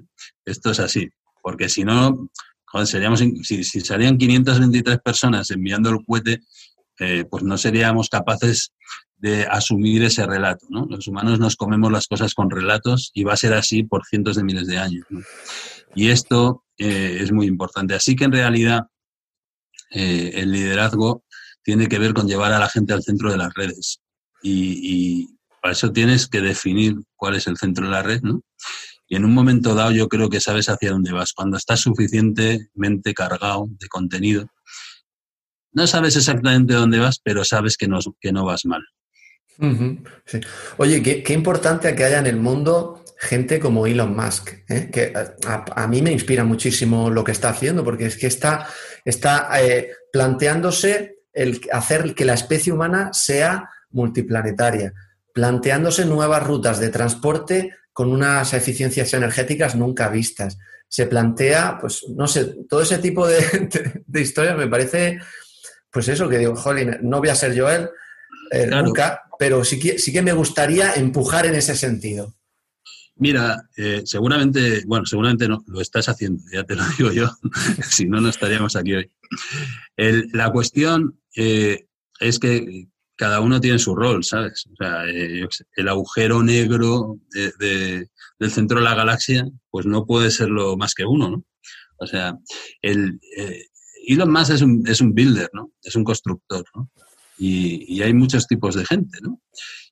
Esto 0.45 0.71
es 0.71 0.79
así, 0.79 1.09
porque 1.41 1.69
si 1.69 1.83
no, 1.83 2.29
joder, 2.65 2.87
seríamos, 2.87 3.19
si, 3.19 3.63
si 3.63 3.81
salían 3.81 4.17
523 4.17 4.99
personas 4.99 5.49
enviando 5.51 5.89
el 5.89 6.05
cohete, 6.05 6.41
eh, 6.99 7.25
pues 7.29 7.43
no 7.43 7.57
seríamos 7.57 8.09
capaces 8.09 8.71
de 9.17 9.45
asumir 9.45 10.03
ese 10.03 10.25
relato. 10.25 10.65
¿no? 10.69 10.85
Los 10.89 11.07
humanos 11.07 11.39
nos 11.39 11.55
comemos 11.55 11.91
las 11.91 12.07
cosas 12.07 12.33
con 12.33 12.49
relatos 12.49 13.11
y 13.13 13.23
va 13.23 13.33
a 13.33 13.37
ser 13.37 13.53
así 13.53 13.83
por 13.83 14.05
cientos 14.05 14.35
de 14.35 14.43
miles 14.43 14.67
de 14.67 14.77
años. 14.77 15.05
Y 15.95 16.09
esto 16.09 16.63
eh, 16.77 17.19
es 17.21 17.31
muy 17.31 17.47
importante. 17.47 17.95
Así 17.95 18.15
que 18.15 18.25
en 18.25 18.33
realidad 18.33 18.87
eh, 19.91 20.31
el 20.35 20.51
liderazgo 20.51 21.23
tiene 21.63 21.87
que 21.87 21.99
ver 21.99 22.13
con 22.13 22.27
llevar 22.27 22.51
a 22.53 22.59
la 22.59 22.69
gente 22.69 22.93
al 22.93 23.03
centro 23.03 23.31
de 23.31 23.37
las 23.37 23.53
redes. 23.53 24.01
Y, 24.43 25.29
para 25.61 25.73
eso 25.73 25.91
tienes 25.91 26.27
que 26.27 26.41
definir 26.41 26.95
cuál 27.15 27.35
es 27.35 27.47
el 27.47 27.57
centro 27.57 27.85
de 27.85 27.91
la 27.91 28.03
red, 28.03 28.21
¿no? 28.21 28.43
Y 29.07 29.15
en 29.15 29.25
un 29.25 29.33
momento 29.33 29.73
dado 29.73 29.89
yo 29.91 30.07
creo 30.07 30.29
que 30.29 30.39
sabes 30.39 30.69
hacia 30.69 30.91
dónde 30.91 31.11
vas. 31.11 31.33
Cuando 31.33 31.57
estás 31.57 31.79
suficientemente 31.79 33.15
cargado 33.15 33.65
de 33.69 33.87
contenido, 33.87 34.45
no 35.71 35.87
sabes 35.87 36.15
exactamente 36.15 36.75
dónde 36.75 36.99
vas, 36.99 37.19
pero 37.19 37.43
sabes 37.43 37.77
que 37.77 37.87
no, 37.87 37.99
que 38.21 38.31
no 38.31 38.45
vas 38.45 38.65
mal. 38.65 38.83
Oye, 40.77 41.01
qué, 41.23 41.33
importante 41.33 41.95
que 41.95 42.03
haya 42.03 42.19
en 42.19 42.27
el 42.27 42.37
mundo 42.37 43.03
gente 43.17 43.59
como 43.59 43.87
Elon 43.87 44.15
Musk, 44.15 44.49
¿eh? 44.67 44.89
que 44.91 45.13
a, 45.15 45.87
mí 45.87 46.01
me 46.01 46.11
inspira 46.11 46.43
muchísimo 46.43 47.09
lo 47.09 47.23
que 47.23 47.31
está 47.31 47.49
haciendo, 47.49 47.83
porque 47.83 48.07
es 48.07 48.17
que 48.17 48.27
está, 48.27 48.67
está 49.05 49.49
eh, 49.61 49.91
planteándose 50.11 51.19
el 51.33 51.61
hacer 51.71 52.13
que 52.13 52.25
la 52.25 52.33
especie 52.33 52.73
humana 52.73 53.11
sea 53.13 53.69
multiplanetaria, 53.91 54.93
planteándose 55.33 56.05
nuevas 56.05 56.43
rutas 56.43 56.79
de 56.79 56.89
transporte 56.89 57.75
con 57.93 58.11
unas 58.11 58.53
eficiencias 58.53 59.13
energéticas 59.13 59.75
nunca 59.75 60.09
vistas. 60.09 60.57
Se 60.87 61.07
plantea, 61.07 61.77
pues, 61.79 62.05
no 62.09 62.27
sé, 62.27 62.55
todo 62.69 62.81
ese 62.81 62.97
tipo 62.97 63.25
de, 63.27 63.69
de, 64.05 64.21
historias 64.21 64.57
me 64.57 64.67
parece, 64.67 65.19
pues 65.89 66.07
eso, 66.09 66.27
que 66.27 66.37
digo, 66.37 66.55
jolín, 66.55 66.97
no 67.01 67.19
voy 67.19 67.29
a 67.29 67.35
ser 67.35 67.53
yo 67.53 67.69
él, 67.69 67.89
eh, 68.51 68.67
nunca, 68.67 69.23
pero 69.39 69.63
sí 69.63 69.79
que, 69.79 69.99
sí 69.99 70.11
que 70.11 70.21
me 70.21 70.33
gustaría 70.33 70.93
empujar 70.93 71.45
en 71.45 71.55
ese 71.55 71.75
sentido. 71.75 72.35
Mira, 73.17 73.69
eh, 73.77 74.01
seguramente, 74.05 74.83
bueno, 74.85 75.05
seguramente 75.05 75.47
no, 75.47 75.63
lo 75.67 75.79
estás 75.79 76.09
haciendo, 76.09 76.43
ya 76.51 76.63
te 76.63 76.75
lo 76.75 76.83
digo 76.97 77.11
yo, 77.11 77.29
si 77.89 78.05
no, 78.05 78.19
no 78.19 78.29
estaríamos 78.29 78.75
aquí 78.75 78.93
hoy. 78.93 79.11
la 80.33 80.51
cuestión 80.51 81.19
eh, 81.35 81.87
es 82.19 82.39
que 82.39 82.87
cada 83.15 83.39
uno 83.39 83.61
tiene 83.61 83.79
su 83.79 83.95
rol, 83.95 84.25
¿sabes? 84.25 84.65
O 84.73 84.75
sea, 84.75 85.03
el 85.05 85.87
agujero 85.87 86.43
negro 86.43 87.17
del 87.31 88.51
centro 88.51 88.79
de 88.79 88.83
la 88.83 88.95
galaxia, 88.95 89.47
pues 89.69 89.85
no 89.85 90.05
puede 90.05 90.31
serlo 90.31 90.75
más 90.75 90.93
que 90.93 91.05
uno, 91.05 91.29
¿no? 91.29 91.45
O 91.97 92.07
sea, 92.07 92.37
el, 92.81 93.17
Elon 94.05 94.31
Musk 94.31 94.51
es 94.51 94.61
un, 94.61 94.83
es 94.85 94.99
un 94.99 95.13
builder, 95.13 95.49
¿no? 95.53 95.71
Es 95.81 95.95
un 95.95 96.03
constructor, 96.03 96.65
¿no? 96.75 96.91
Y, 97.37 98.01
hay 98.01 98.13
muchos 98.13 98.47
tipos 98.47 98.75
de 98.75 98.85
gente, 98.85 99.19
¿no? 99.21 99.41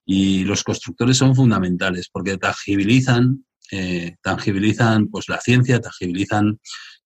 Y 0.06 0.44
los 0.44 0.64
constructores 0.64 1.18
son 1.18 1.36
fundamentales 1.36 2.10
porque 2.12 2.38
tangibilizan, 2.38 3.46
eh, 3.72 4.18
tangibilizan 4.22 5.08
pues, 5.10 5.30
la 5.30 5.40
ciencia, 5.40 5.80
tangibilizan 5.80 6.60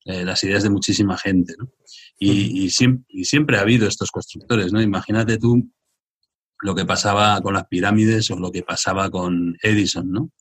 eh, 0.05 0.23
las 0.23 0.43
ideas 0.43 0.63
de 0.63 0.69
muchísima 0.69 1.17
gente, 1.17 1.53
¿no? 1.57 1.71
Y, 2.19 2.69
siempre, 2.71 3.57
ha 3.57 3.61
habido 3.61 3.87
estos 3.87 4.09
constructores, 4.09 4.73
¿no? 4.73 4.81
Imagínate 4.81 5.37
tú 5.37 5.71
lo 6.61 6.73
que 6.73 6.85
pasaba 6.85 7.39
con 7.41 7.53
las 7.53 7.67
pirámides 7.67 8.31
o 8.31 8.39
lo 8.39 8.51
que 8.51 8.63
pasaba 8.63 9.11
con 9.11 9.55
Edison, 9.61 10.11
¿no? 10.11 10.31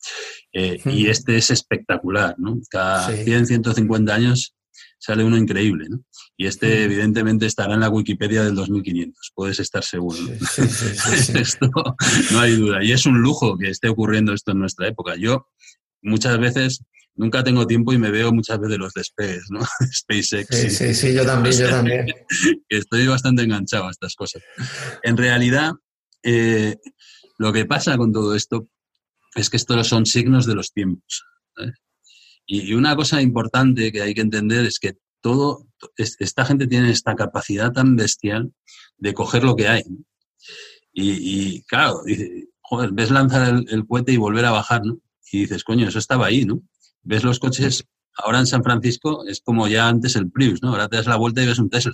Eh, 0.51 0.81
y 0.85 1.07
este 1.07 1.37
es 1.37 1.51
espectacular, 1.51 2.33
¿no? 2.39 2.59
Cada 2.71 3.11
100, 3.11 3.45
150 3.45 4.15
años 4.15 4.56
sale 4.99 5.23
uno 5.23 5.37
increíble, 5.37 5.87
¿no? 5.89 6.03
Y 6.35 6.47
este 6.47 6.83
evidentemente 6.83 7.45
estará 7.45 7.73
en 7.73 7.79
la 7.79 7.89
Wikipedia 7.89 8.43
del 8.43 8.55
2500, 8.55 9.31
puedes 9.35 9.59
estar 9.59 9.83
seguro. 9.83 10.17
esto 11.35 11.69
no 12.31 12.39
hay 12.39 12.55
duda. 12.55 12.83
Y 12.83 12.91
es 12.91 13.05
un 13.05 13.21
lujo 13.21 13.57
que 13.57 13.69
esté 13.69 13.89
ocurriendo 13.89 14.33
esto 14.33 14.51
en 14.51 14.59
nuestra 14.59 14.87
época. 14.87 15.15
Yo 15.17 15.47
muchas 16.01 16.37
veces 16.39 16.83
nunca 17.15 17.43
tengo 17.43 17.67
tiempo 17.67 17.91
y 17.91 17.97
me 17.97 18.11
veo 18.11 18.31
muchas 18.31 18.59
veces 18.59 18.77
los 18.77 18.93
despegues, 18.93 19.45
¿no? 19.49 19.59
SpaceX. 19.91 20.47
Sí, 20.55 20.69
sí, 20.69 20.93
sí, 20.93 21.13
yo 21.13 21.25
también, 21.25 21.57
yo 21.57 21.69
también. 21.69 22.07
Estoy 22.69 23.07
bastante 23.07 23.43
enganchado 23.43 23.87
a 23.87 23.91
estas 23.91 24.15
cosas. 24.15 24.41
En 25.03 25.17
realidad, 25.17 25.73
eh, 26.23 26.77
lo 27.37 27.51
que 27.51 27.65
pasa 27.65 27.97
con 27.97 28.13
todo 28.13 28.35
esto 28.35 28.69
es 29.35 29.49
que 29.49 29.57
estos 29.57 29.87
son 29.87 30.05
signos 30.05 30.45
de 30.45 30.55
los 30.55 30.71
tiempos. 30.71 31.25
Y, 32.47 32.73
una 32.73 32.95
cosa 32.95 33.21
importante 33.21 33.91
que 33.91 34.01
hay 34.01 34.13
que 34.15 34.21
entender 34.21 34.65
es 34.65 34.79
que 34.79 34.97
todo, 35.21 35.67
esta 35.97 36.45
gente 36.45 36.65
tiene 36.65 36.89
esta 36.89 37.15
capacidad 37.15 37.71
tan 37.71 37.95
bestial 37.95 38.53
de 38.97 39.13
coger 39.13 39.43
lo 39.43 39.55
que 39.55 39.67
hay. 39.67 39.83
Y, 40.93 41.61
claro, 41.63 42.01
joder, 42.61 42.91
ves 42.91 43.11
lanzar 43.11 43.53
el, 43.53 43.65
el, 43.69 43.85
cohete 43.85 44.13
y 44.13 44.17
volver 44.17 44.45
a 44.45 44.51
bajar, 44.51 44.83
¿no? 44.83 44.99
Y 45.31 45.41
dices, 45.41 45.63
coño, 45.63 45.87
eso 45.87 45.99
estaba 45.99 46.25
ahí, 46.25 46.45
¿no? 46.45 46.63
Ves 47.03 47.23
los 47.23 47.37
coches 47.37 47.85
ahora 48.17 48.39
en 48.39 48.47
San 48.47 48.63
Francisco 48.63 49.25
es 49.27 49.41
como 49.41 49.67
ya 49.67 49.87
antes 49.87 50.15
el 50.15 50.29
Prius, 50.31 50.61
¿no? 50.61 50.69
Ahora 50.69 50.87
te 50.87 50.97
das 50.97 51.07
la 51.07 51.15
vuelta 51.15 51.41
y 51.41 51.47
ves 51.47 51.59
un 51.59 51.69
Tesla. 51.69 51.93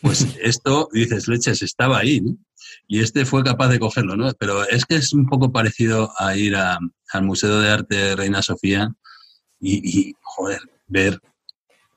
Pues 0.00 0.26
esto, 0.42 0.88
dices, 0.92 1.28
leches, 1.28 1.62
estaba 1.62 1.98
ahí, 1.98 2.20
¿no? 2.20 2.36
Y 2.86 3.00
este 3.00 3.24
fue 3.24 3.42
capaz 3.42 3.68
de 3.68 3.78
cogerlo, 3.78 4.16
¿no? 4.16 4.32
Pero 4.38 4.66
es 4.68 4.84
que 4.84 4.96
es 4.96 5.12
un 5.12 5.26
poco 5.26 5.52
parecido 5.52 6.12
a 6.18 6.36
ir 6.36 6.56
al 6.56 7.22
Museo 7.22 7.60
de 7.60 7.70
Arte 7.70 8.16
Reina 8.16 8.42
Sofía 8.42 8.92
y, 9.60 10.14
joder, 10.22 10.60
ver 10.86 11.20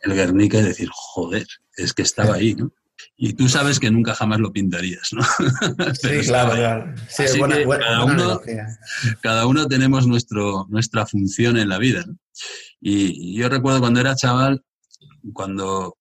el 0.01 0.13
Guernica 0.13 0.57
y 0.59 0.63
decir, 0.63 0.89
joder, 0.91 1.45
es 1.77 1.93
que 1.93 2.01
estaba 2.01 2.35
ahí, 2.35 2.55
¿no? 2.55 2.71
Y 3.17 3.33
tú 3.33 3.49
sabes 3.49 3.79
que 3.79 3.91
nunca 3.91 4.13
jamás 4.13 4.39
lo 4.39 4.51
pintarías, 4.51 5.09
¿no? 5.13 5.21
sí, 5.93 6.27
claro, 6.27 6.53
claro. 6.53 6.95
Sí, 7.07 7.23
cada, 7.39 8.05
uno, 8.05 8.41
cada, 9.21 9.45
uno, 9.47 9.67
tenemos 9.67 10.07
nuestro, 10.07 10.65
nuestra 10.69 11.05
función 11.05 11.57
en 11.57 11.69
la 11.69 11.77
vida. 11.77 12.03
¿no? 12.05 12.17
Y, 12.79 13.35
yo 13.37 13.49
recuerdo 13.49 13.79
cuando 13.79 13.99
era 13.99 14.15
chaval, 14.15 14.63
cuando 15.33 15.97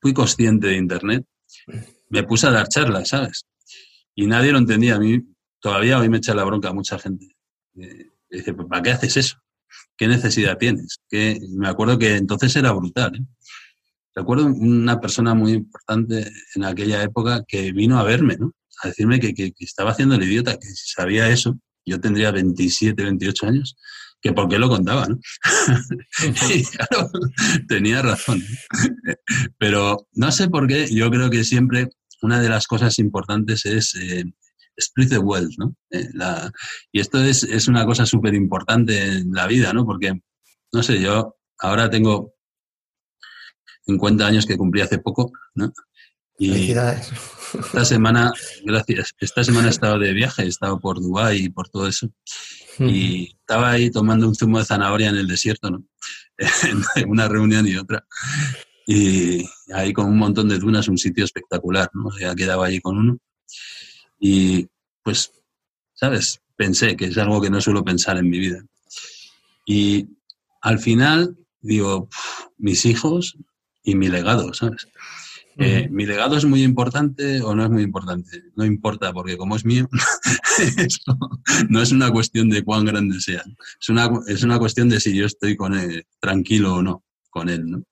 fui 0.00 0.12
consciente 0.12 0.68
de 0.68 0.76
Internet, 0.76 1.24
me 2.08 2.22
puse 2.24 2.46
a 2.46 2.50
dar 2.50 2.68
charlas, 2.68 3.08
¿sabes? 3.08 3.44
Y 4.14 4.26
nadie 4.26 4.52
lo 4.52 4.58
entendía. 4.58 4.96
A 4.96 5.00
mí 5.00 5.20
todavía 5.60 5.98
hoy 5.98 6.08
me 6.08 6.18
echa 6.18 6.34
la 6.34 6.44
bronca 6.44 6.68
a 6.68 6.74
mucha 6.74 6.98
gente. 6.98 7.36
Eh, 7.76 8.10
dice, 8.30 8.54
¿para 8.54 8.82
qué 8.82 8.90
haces 8.90 9.16
eso? 9.16 9.43
¿Qué 9.96 10.08
necesidad 10.08 10.58
tienes? 10.58 10.98
Que 11.08 11.40
me 11.56 11.68
acuerdo 11.68 11.98
que 11.98 12.16
entonces 12.16 12.54
era 12.56 12.72
brutal. 12.72 13.14
¿eh? 13.16 13.24
Recuerdo 14.14 14.46
una 14.46 15.00
persona 15.00 15.34
muy 15.34 15.52
importante 15.52 16.30
en 16.54 16.64
aquella 16.64 17.02
época 17.02 17.44
que 17.46 17.72
vino 17.72 17.98
a 17.98 18.04
verme, 18.04 18.36
¿no? 18.36 18.52
A 18.82 18.88
decirme 18.88 19.20
que, 19.20 19.34
que 19.34 19.52
estaba 19.58 19.90
haciendo 19.90 20.14
el 20.14 20.22
idiota, 20.22 20.56
que 20.56 20.68
si 20.68 20.92
sabía 20.92 21.28
eso, 21.28 21.58
yo 21.86 22.00
tendría 22.00 22.30
27, 22.30 23.02
28 23.02 23.46
años, 23.46 23.76
que 24.20 24.32
por 24.32 24.48
qué 24.48 24.58
lo 24.58 24.68
contaba, 24.68 25.06
¿no? 25.06 25.18
y 26.54 26.64
claro, 26.64 27.10
tenía 27.68 28.02
razón. 28.02 28.42
Pero 29.58 30.06
no 30.12 30.32
sé 30.32 30.48
por 30.48 30.66
qué, 30.66 30.88
yo 30.90 31.10
creo 31.10 31.28
que 31.28 31.44
siempre 31.44 31.88
una 32.22 32.40
de 32.40 32.48
las 32.48 32.66
cosas 32.66 32.98
importantes 32.98 33.66
es 33.66 33.94
eh, 33.96 34.24
split 34.76 35.10
the 35.10 35.18
wealth, 35.18 35.54
¿no? 35.58 35.74
Eh, 35.90 36.08
y 36.92 37.00
esto 37.00 37.22
es, 37.22 37.42
es 37.44 37.68
una 37.68 37.84
cosa 37.84 38.06
súper 38.06 38.34
importante 38.34 39.02
en 39.02 39.32
la 39.32 39.46
vida, 39.46 39.72
¿no? 39.72 39.84
Porque, 39.84 40.20
no 40.72 40.82
sé, 40.82 41.00
yo 41.00 41.36
ahora 41.58 41.90
tengo 41.90 42.34
50 43.86 44.26
años 44.26 44.46
que 44.46 44.56
cumplí 44.56 44.80
hace 44.80 44.98
poco, 44.98 45.32
¿no? 45.54 45.72
Y 46.38 46.48
Felicidades. 46.48 47.12
Esta 47.54 47.84
semana, 47.84 48.32
gracias, 48.64 49.14
esta 49.20 49.44
semana 49.44 49.68
he 49.68 49.70
estado 49.70 49.98
de 49.98 50.12
viaje, 50.12 50.42
he 50.42 50.48
estado 50.48 50.80
por 50.80 51.00
Dubái 51.00 51.44
y 51.44 51.48
por 51.48 51.68
todo 51.68 51.86
eso. 51.86 52.08
Y 52.80 53.36
estaba 53.38 53.70
ahí 53.70 53.90
tomando 53.90 54.26
un 54.26 54.34
zumo 54.34 54.58
de 54.58 54.64
zanahoria 54.64 55.10
en 55.10 55.16
el 55.16 55.28
desierto, 55.28 55.70
¿no? 55.70 55.84
en 56.96 57.08
una 57.08 57.28
reunión 57.28 57.68
y 57.68 57.76
otra. 57.76 58.04
Y 58.86 59.44
ahí 59.72 59.92
con 59.92 60.06
un 60.06 60.18
montón 60.18 60.48
de 60.48 60.58
dunas, 60.58 60.88
un 60.88 60.98
sitio 60.98 61.24
espectacular, 61.24 61.88
¿no? 61.94 62.10
Ya 62.18 62.34
quedaba 62.34 62.66
ahí 62.66 62.80
con 62.80 62.98
uno. 62.98 63.18
Y 64.26 64.70
pues, 65.02 65.32
¿sabes? 65.92 66.40
Pensé 66.56 66.96
que 66.96 67.04
es 67.04 67.18
algo 67.18 67.42
que 67.42 67.50
no 67.50 67.60
suelo 67.60 67.84
pensar 67.84 68.16
en 68.16 68.30
mi 68.30 68.38
vida. 68.38 68.64
Y 69.66 70.08
al 70.62 70.78
final 70.78 71.36
digo, 71.60 72.08
mis 72.56 72.86
hijos 72.86 73.36
y 73.82 73.96
mi 73.96 74.08
legado, 74.08 74.54
¿sabes? 74.54 74.88
Eh, 75.58 75.88
¿Mi 75.90 76.06
legado 76.06 76.38
es 76.38 76.46
muy 76.46 76.62
importante 76.62 77.42
o 77.42 77.54
no 77.54 77.64
es 77.64 77.70
muy 77.70 77.82
importante? 77.82 78.44
No 78.56 78.64
importa, 78.64 79.12
porque 79.12 79.36
como 79.36 79.56
es 79.56 79.66
mío, 79.66 79.90
no 81.68 81.82
es 81.82 81.92
una 81.92 82.10
cuestión 82.10 82.48
de 82.48 82.64
cuán 82.64 82.86
grande 82.86 83.20
sea. 83.20 83.44
Es 83.78 83.90
una, 83.90 84.08
es 84.26 84.42
una 84.42 84.58
cuestión 84.58 84.88
de 84.88 85.00
si 85.00 85.14
yo 85.14 85.26
estoy 85.26 85.54
con 85.54 85.74
él, 85.74 86.06
tranquilo 86.18 86.76
o 86.76 86.82
no 86.82 87.04
con 87.34 87.48
él. 87.48 87.66
¿no? 87.66 87.82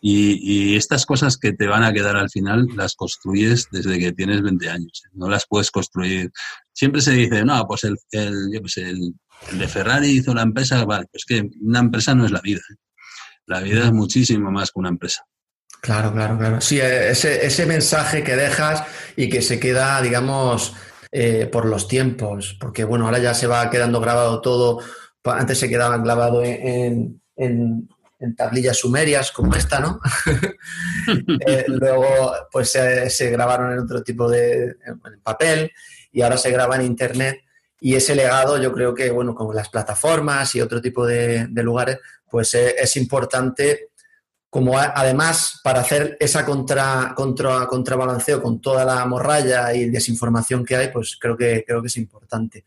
Y, 0.00 0.76
estas 0.76 1.04
cosas 1.04 1.36
que 1.36 1.52
te 1.52 1.66
van 1.66 1.82
a 1.82 1.92
quedar 1.92 2.16
al 2.16 2.30
final 2.30 2.66
las 2.76 2.94
construyes 2.94 3.66
desde 3.72 3.98
que 3.98 4.12
tienes 4.12 4.40
20 4.42 4.70
años. 4.70 5.02
¿eh? 5.04 5.10
No 5.14 5.28
las 5.28 5.46
puedes 5.46 5.70
construir. 5.70 6.30
Siempre 6.72 7.02
se 7.02 7.12
dice, 7.12 7.44
no, 7.44 7.66
pues 7.66 7.84
el, 7.84 7.96
el, 8.12 8.50
de 9.52 9.68
Ferrari 9.68 10.08
hizo 10.08 10.32
la 10.32 10.42
empresa. 10.42 10.84
Vale, 10.84 11.06
pues 11.10 11.24
que 11.26 11.50
una 11.60 11.80
empresa 11.80 12.14
no 12.14 12.24
es 12.24 12.30
la 12.30 12.40
vida. 12.40 12.60
¿eh? 12.70 12.76
La 13.46 13.60
vida 13.60 13.84
es 13.84 13.92
muchísimo 13.92 14.50
más 14.50 14.70
que 14.70 14.78
una 14.78 14.90
empresa. 14.90 15.26
Claro, 15.80 16.12
claro, 16.12 16.38
claro. 16.38 16.60
Sí, 16.60 16.80
ese, 16.80 17.44
ese 17.44 17.66
mensaje 17.66 18.22
que 18.22 18.36
dejas 18.36 18.84
y 19.16 19.28
que 19.28 19.42
se 19.42 19.60
queda, 19.60 20.00
digamos, 20.00 20.74
eh, 21.12 21.46
por 21.46 21.66
los 21.66 21.88
tiempos, 21.88 22.56
porque 22.60 22.84
bueno, 22.84 23.06
ahora 23.06 23.18
ya 23.18 23.34
se 23.34 23.46
va 23.46 23.70
quedando 23.70 24.00
grabado 24.00 24.40
todo, 24.40 24.80
antes 25.24 25.58
se 25.58 25.68
quedaba 25.68 25.98
grabado 25.98 26.42
en, 26.44 27.20
tablillas 28.36 28.78
sumerias 28.78 29.32
como 29.32 29.54
esta, 29.54 29.80
¿no? 29.80 30.00
Eh, 31.46 31.64
luego, 31.68 32.32
pues 32.50 32.70
se 32.70 33.30
grabaron 33.30 33.72
en 33.72 33.78
otro 33.78 34.02
tipo 34.02 34.28
de 34.28 34.76
en 34.84 35.20
papel 35.22 35.70
y 36.10 36.22
ahora 36.22 36.36
se 36.36 36.50
graba 36.50 36.74
en 36.74 36.82
internet 36.82 37.42
y 37.80 37.94
ese 37.94 38.16
legado 38.16 38.60
yo 38.60 38.72
creo 38.72 38.94
que, 38.94 39.10
bueno, 39.10 39.34
con 39.34 39.54
las 39.54 39.68
plataformas 39.68 40.54
y 40.54 40.60
otro 40.60 40.80
tipo 40.80 41.06
de, 41.06 41.46
de 41.48 41.62
lugares, 41.62 41.98
pues 42.28 42.54
eh, 42.54 42.74
es 42.78 42.96
importante 42.96 43.90
como 44.48 44.78
además 44.78 45.60
para 45.62 45.80
hacer 45.80 46.16
esa 46.18 46.46
contra, 46.46 47.12
contra, 47.14 47.66
contrabalanceo 47.66 48.42
con 48.42 48.60
toda 48.60 48.84
la 48.86 49.04
morralla 49.04 49.74
y 49.74 49.90
desinformación 49.90 50.64
que 50.64 50.76
hay, 50.76 50.88
pues 50.88 51.18
creo 51.20 51.36
que, 51.36 51.62
creo 51.66 51.82
que 51.82 51.88
es 51.88 51.96
importante. 51.98 52.64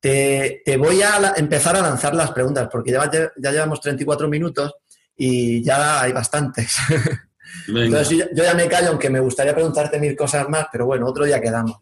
Te, 0.00 0.62
voy 0.78 1.02
a 1.02 1.34
empezar 1.36 1.76
a 1.76 1.82
lanzar 1.82 2.14
las 2.14 2.32
preguntas, 2.32 2.68
porque 2.72 2.90
ya, 2.90 3.10
ya 3.36 3.50
llevamos 3.50 3.80
34 3.80 4.28
minutos 4.28 4.74
y 5.16 5.62
ya 5.62 6.00
hay 6.00 6.12
bastantes. 6.12 6.76
Entonces 7.68 8.08
yo, 8.32 8.44
ya 8.44 8.54
me 8.54 8.68
callo, 8.68 8.88
aunque 8.90 9.10
me 9.10 9.20
gustaría 9.20 9.54
preguntarte 9.54 9.98
mil 10.00 10.16
cosas 10.16 10.48
más, 10.48 10.66
pero 10.72 10.86
bueno, 10.86 11.06
otro 11.06 11.24
día 11.24 11.40
quedamos. 11.40 11.78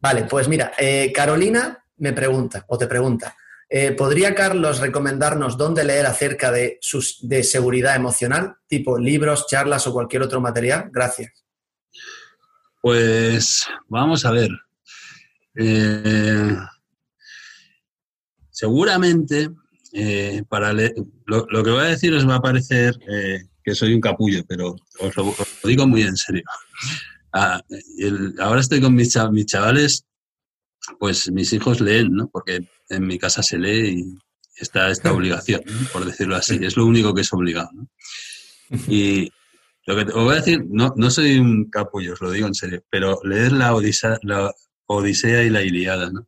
Vale, 0.00 0.24
pues 0.24 0.48
mira, 0.48 0.72
eh, 0.78 1.12
Carolina 1.14 1.84
me 1.96 2.12
pregunta, 2.12 2.64
o 2.68 2.76
te 2.76 2.86
pregunta, 2.86 3.34
eh, 3.70 3.92
¿Podría 3.92 4.34
Carlos 4.34 4.80
recomendarnos 4.80 5.58
dónde 5.58 5.84
leer 5.84 6.06
acerca 6.06 6.50
de, 6.50 6.78
sus, 6.80 7.18
de 7.28 7.42
seguridad 7.42 7.96
emocional, 7.96 8.56
tipo 8.66 8.98
libros, 8.98 9.46
charlas 9.46 9.86
o 9.86 9.92
cualquier 9.92 10.22
otro 10.22 10.40
material? 10.40 10.88
Gracias. 10.90 11.44
Pues 12.80 13.66
vamos 13.88 14.24
a 14.24 14.30
ver. 14.30 14.48
Eh, 15.54 16.56
seguramente, 18.50 19.50
eh, 19.92 20.42
para 20.48 20.72
lo, 20.72 21.64
que 21.64 21.70
voy 21.70 21.80
a 21.80 21.94
decir 21.94 22.12
os 22.14 22.28
va 22.28 22.36
a 22.36 22.42
parecer 22.42 22.98
que 23.62 23.74
soy 23.74 23.94
un 23.94 24.00
capullo, 24.00 24.44
pero 24.48 24.76
os 25.00 25.16
lo, 25.16 25.34
digo 25.64 25.86
muy 25.86 26.02
en 26.02 26.16
serio. 26.16 26.44
Ah, 27.32 27.60
ahora 28.40 28.60
estoy 28.60 28.80
con 28.80 28.94
mis, 28.94 29.12
chavales, 29.12 30.06
pues 30.98 31.30
mis 31.30 31.52
hijos 31.52 31.80
leen, 31.80 32.12
¿no? 32.12 32.28
Porque 32.28 32.66
en 32.88 33.06
mi 33.06 33.18
casa 33.18 33.42
se 33.42 33.58
lee 33.58 34.00
y 34.00 34.18
está 34.56 34.90
esta 34.90 35.12
obligación, 35.14 35.62
por 35.92 36.04
decirlo 36.04 36.36
así. 36.36 36.58
Es 36.62 36.76
lo 36.76 36.86
único 36.86 37.14
que 37.14 37.22
es 37.22 37.32
obligado. 37.32 37.70
Y 38.86 39.32
lo 39.86 39.96
que 39.96 40.04
te 40.04 40.12
voy 40.12 40.34
a 40.34 40.40
decir, 40.40 40.62
no, 40.68 40.92
no 40.94 41.10
soy 41.10 41.38
un 41.38 41.70
capullo, 41.70 42.12
os 42.12 42.20
lo 42.20 42.30
digo 42.30 42.46
en 42.46 42.54
serio, 42.54 42.84
pero 42.90 43.18
leer 43.24 43.52
la 43.52 43.74
Odisea, 43.74 44.18
la 44.20 44.52
Odisea 44.88 45.44
y 45.44 45.50
la 45.50 45.62
Iliada, 45.62 46.10
¿no? 46.10 46.26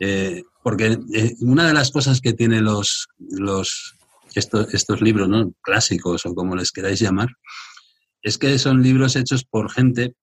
Eh, 0.00 0.42
porque 0.62 0.98
eh, 1.14 1.34
una 1.40 1.66
de 1.66 1.74
las 1.74 1.90
cosas 1.90 2.20
que 2.20 2.32
tienen 2.32 2.64
los, 2.64 3.08
los 3.18 3.96
estos, 4.34 4.72
estos 4.72 5.00
libros 5.00 5.28
¿no? 5.28 5.52
clásicos 5.62 6.24
o 6.24 6.34
como 6.34 6.54
les 6.54 6.70
queráis 6.72 7.00
llamar, 7.00 7.28
es 8.22 8.38
que 8.38 8.58
son 8.58 8.82
libros 8.82 9.16
hechos 9.16 9.44
por 9.44 9.70
gente 9.70 10.14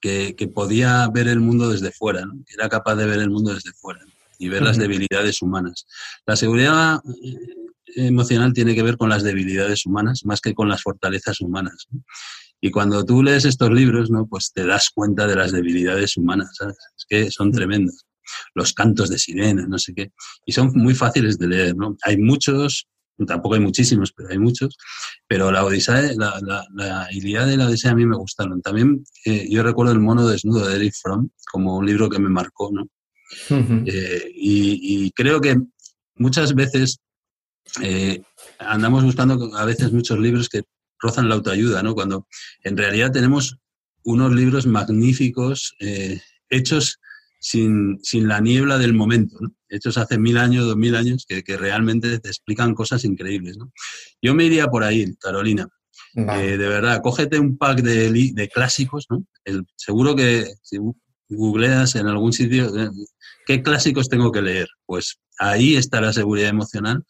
que, 0.00 0.34
podía 0.54 1.08
ver 1.08 1.28
el 1.28 1.40
mundo 1.40 1.70
desde 1.70 1.92
fuera, 1.92 2.24
que 2.46 2.54
era 2.54 2.68
capaz 2.68 2.96
de 2.96 3.06
ver 3.06 3.20
el 3.20 3.30
mundo 3.30 3.54
desde 3.54 3.72
fuera 3.72 4.00
y 4.38 4.48
ver 4.48 4.62
las 4.62 4.78
debilidades 4.78 5.42
humanas. 5.42 5.86
La 6.26 6.36
seguridad 6.36 7.00
eh, 7.22 8.06
emocional 8.08 8.52
tiene 8.52 8.74
que 8.74 8.82
ver 8.82 8.96
con 8.96 9.08
las 9.08 9.22
debilidades 9.22 9.86
humanas 9.86 10.24
más 10.24 10.40
que 10.40 10.54
con 10.54 10.68
las 10.68 10.82
fortalezas 10.82 11.40
humanas. 11.40 11.86
Y 12.64 12.70
cuando 12.70 13.04
tú 13.04 13.22
lees 13.22 13.44
estos 13.44 13.70
libros, 13.70 14.10
¿no? 14.10 14.26
pues 14.26 14.50
te 14.54 14.64
das 14.64 14.88
cuenta 14.94 15.26
de 15.26 15.36
las 15.36 15.52
debilidades 15.52 16.16
humanas, 16.16 16.48
Es 16.96 17.04
que 17.06 17.30
son 17.30 17.52
tremendas. 17.52 18.06
Los 18.54 18.72
cantos 18.72 19.10
de 19.10 19.18
sirena, 19.18 19.66
no 19.66 19.78
sé 19.78 19.92
qué. 19.92 20.12
Y 20.46 20.52
son 20.52 20.72
muy 20.72 20.94
fáciles 20.94 21.38
de 21.38 21.46
leer, 21.46 21.76
¿no? 21.76 21.94
Hay 22.04 22.16
muchos, 22.16 22.88
tampoco 23.26 23.56
hay 23.56 23.60
muchísimos, 23.60 24.14
pero 24.16 24.30
hay 24.30 24.38
muchos. 24.38 24.78
Pero 25.28 25.52
la 25.52 25.62
Odisea, 25.62 26.14
la, 26.16 26.40
la, 26.40 26.64
la 26.74 27.06
Ilíada 27.12 27.52
y 27.52 27.58
la 27.58 27.66
Odisea 27.66 27.90
a 27.90 27.96
mí 27.96 28.06
me 28.06 28.16
gustaron. 28.16 28.62
También 28.62 29.04
eh, 29.26 29.46
yo 29.50 29.62
recuerdo 29.62 29.92
El 29.92 30.00
mono 30.00 30.26
desnudo 30.26 30.66
de 30.66 30.76
Eric 30.76 30.94
Fromm 31.02 31.28
como 31.52 31.76
un 31.76 31.84
libro 31.84 32.08
que 32.08 32.18
me 32.18 32.30
marcó, 32.30 32.70
¿no? 32.72 32.88
Eh, 33.84 34.32
y, 34.34 35.10
creo 35.10 35.38
que 35.38 35.60
muchas 36.14 36.54
veces 36.54 36.98
eh, 37.82 38.22
andamos 38.58 39.04
buscando 39.04 39.54
a 39.54 39.66
veces 39.66 39.92
muchos 39.92 40.18
libros 40.18 40.48
que 40.48 40.62
rozan 41.00 41.28
la 41.28 41.34
autoayuda, 41.34 41.82
¿no? 41.82 41.94
Cuando 41.94 42.26
en 42.62 42.76
realidad 42.76 43.12
tenemos 43.12 43.58
unos 44.04 44.34
libros 44.34 44.66
magníficos 44.66 45.74
hechos 46.50 47.00
sin, 47.40 47.98
sin, 48.02 48.26
la 48.26 48.40
niebla 48.40 48.78
del 48.78 48.94
momento, 48.94 49.36
¿no? 49.40 49.50
hechos 49.68 49.98
hace 49.98 50.18
mil 50.18 50.38
años, 50.38 50.64
dos 50.64 50.76
mil 50.76 50.94
años, 50.94 51.26
que, 51.28 51.42
que, 51.42 51.56
realmente 51.56 52.18
te 52.18 52.28
explican 52.28 52.74
cosas 52.74 53.04
increíbles. 53.04 53.58
¿no? 53.58 53.70
Yo 54.22 54.34
me 54.34 54.44
iría 54.44 54.68
por 54.68 54.82
ahí, 54.84 55.14
Carolina. 55.16 55.68
de 56.14 56.56
verdad, 56.56 57.00
cógete 57.02 57.38
un 57.38 57.58
pack 57.58 57.82
de, 57.82 58.10
de 58.32 58.48
clásicos, 58.48 59.06
¿no? 59.10 59.26
El, 59.44 59.66
seguro 59.76 60.14
que 60.16 60.46
si 60.62 60.78
googleas 61.28 61.96
en 61.96 62.06
algún 62.06 62.32
sitio, 62.32 62.74
eh, 62.76 62.90
¿qué 63.46 63.62
clásicos 63.62 64.08
tengo 64.08 64.30
que 64.32 64.42
leer? 64.42 64.68
Pues 64.86 65.18
ahí 65.38 65.76
está 65.76 66.00
la 66.00 66.12
seguridad 66.12 66.48
emocional, 66.48 67.04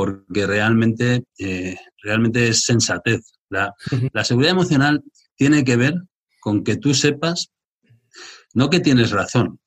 porque 0.00 0.46
realmente, 0.46 1.24
eh, 1.38 1.76
realmente 2.02 2.48
es 2.48 2.62
sensatez. 2.62 3.20
La, 3.50 3.74
la 4.14 4.24
seguridad 4.24 4.52
emocional 4.52 5.04
tiene 5.36 5.62
que 5.62 5.76
ver 5.76 5.94
con 6.40 6.64
que 6.64 6.76
tú 6.76 6.94
sepas, 6.94 7.52
no 8.54 8.70
que 8.70 8.80
tienes 8.80 9.10
razón, 9.10 9.60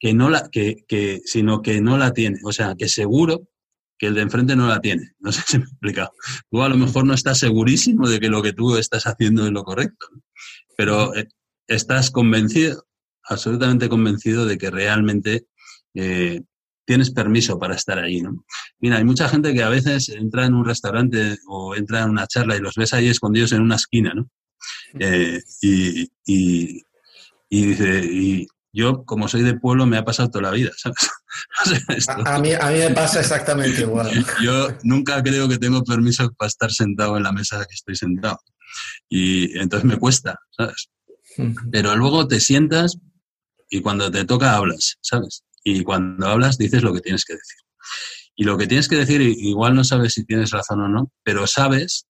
que 0.00 0.14
no 0.14 0.30
la, 0.30 0.48
que, 0.50 0.84
que, 0.88 1.20
sino 1.24 1.62
que 1.62 1.80
no 1.80 1.96
la 1.96 2.12
tiene. 2.12 2.40
O 2.42 2.50
sea, 2.50 2.74
que 2.76 2.88
seguro 2.88 3.48
que 3.98 4.08
el 4.08 4.14
de 4.14 4.22
enfrente 4.22 4.56
no 4.56 4.66
la 4.66 4.80
tiene. 4.80 5.12
No 5.20 5.30
sé 5.30 5.42
si 5.46 5.58
me 5.58 5.64
he 5.64 5.68
explicado. 5.68 6.10
Tú 6.50 6.64
a 6.64 6.68
lo 6.68 6.76
mejor 6.76 7.06
no 7.06 7.14
estás 7.14 7.38
segurísimo 7.38 8.08
de 8.08 8.18
que 8.18 8.28
lo 8.28 8.42
que 8.42 8.52
tú 8.52 8.76
estás 8.78 9.06
haciendo 9.06 9.46
es 9.46 9.52
lo 9.52 9.62
correcto, 9.62 10.08
pero 10.76 11.14
eh, 11.14 11.28
estás 11.68 12.10
convencido, 12.10 12.84
absolutamente 13.22 13.88
convencido 13.88 14.44
de 14.44 14.58
que 14.58 14.72
realmente 14.72 15.46
eh, 15.94 16.42
tienes 16.88 17.10
permiso 17.10 17.58
para 17.58 17.74
estar 17.74 17.98
ahí. 17.98 18.22
¿no? 18.22 18.46
Mira, 18.80 18.96
hay 18.96 19.04
mucha 19.04 19.28
gente 19.28 19.52
que 19.52 19.62
a 19.62 19.68
veces 19.68 20.08
entra 20.08 20.46
en 20.46 20.54
un 20.54 20.64
restaurante 20.64 21.36
o 21.46 21.74
entra 21.74 22.00
en 22.00 22.08
una 22.08 22.26
charla 22.26 22.56
y 22.56 22.60
los 22.60 22.76
ves 22.76 22.94
ahí 22.94 23.08
escondidos 23.08 23.52
en 23.52 23.60
una 23.60 23.76
esquina, 23.76 24.14
¿no? 24.14 24.30
Eh, 24.98 25.38
y, 25.60 26.04
y, 26.24 26.82
y, 27.50 27.66
dice, 27.66 28.00
y 28.10 28.46
yo, 28.72 29.04
como 29.04 29.28
soy 29.28 29.42
de 29.42 29.52
pueblo, 29.52 29.84
me 29.84 29.98
ha 29.98 30.04
pasado 30.06 30.30
toda 30.30 30.44
la 30.44 30.50
vida, 30.50 30.70
¿sabes? 30.78 31.10
a, 32.08 32.38
mí, 32.38 32.54
a 32.54 32.70
mí 32.70 32.78
me 32.78 32.90
pasa 32.92 33.20
exactamente 33.20 33.82
igual. 33.82 34.08
Yo 34.42 34.68
nunca 34.82 35.22
creo 35.22 35.46
que 35.46 35.58
tengo 35.58 35.84
permiso 35.84 36.32
para 36.38 36.48
estar 36.48 36.72
sentado 36.72 37.18
en 37.18 37.22
la 37.22 37.32
mesa 37.32 37.58
que 37.66 37.74
estoy 37.74 37.96
sentado. 37.96 38.40
Y 39.10 39.58
entonces 39.58 39.84
me 39.84 39.98
cuesta, 39.98 40.38
¿sabes? 40.56 40.88
Pero 41.70 41.94
luego 41.96 42.26
te 42.26 42.40
sientas 42.40 42.96
y 43.68 43.82
cuando 43.82 44.10
te 44.10 44.24
toca 44.24 44.56
hablas, 44.56 44.96
¿sabes? 45.02 45.44
Y 45.64 45.82
cuando 45.82 46.26
hablas 46.26 46.58
dices 46.58 46.82
lo 46.82 46.92
que 46.92 47.00
tienes 47.00 47.24
que 47.24 47.34
decir. 47.34 47.58
Y 48.36 48.44
lo 48.44 48.56
que 48.56 48.66
tienes 48.66 48.88
que 48.88 48.96
decir, 48.96 49.20
igual 49.20 49.74
no 49.74 49.84
sabes 49.84 50.14
si 50.14 50.24
tienes 50.24 50.50
razón 50.50 50.80
o 50.80 50.88
no, 50.88 51.12
pero 51.24 51.46
sabes 51.46 52.06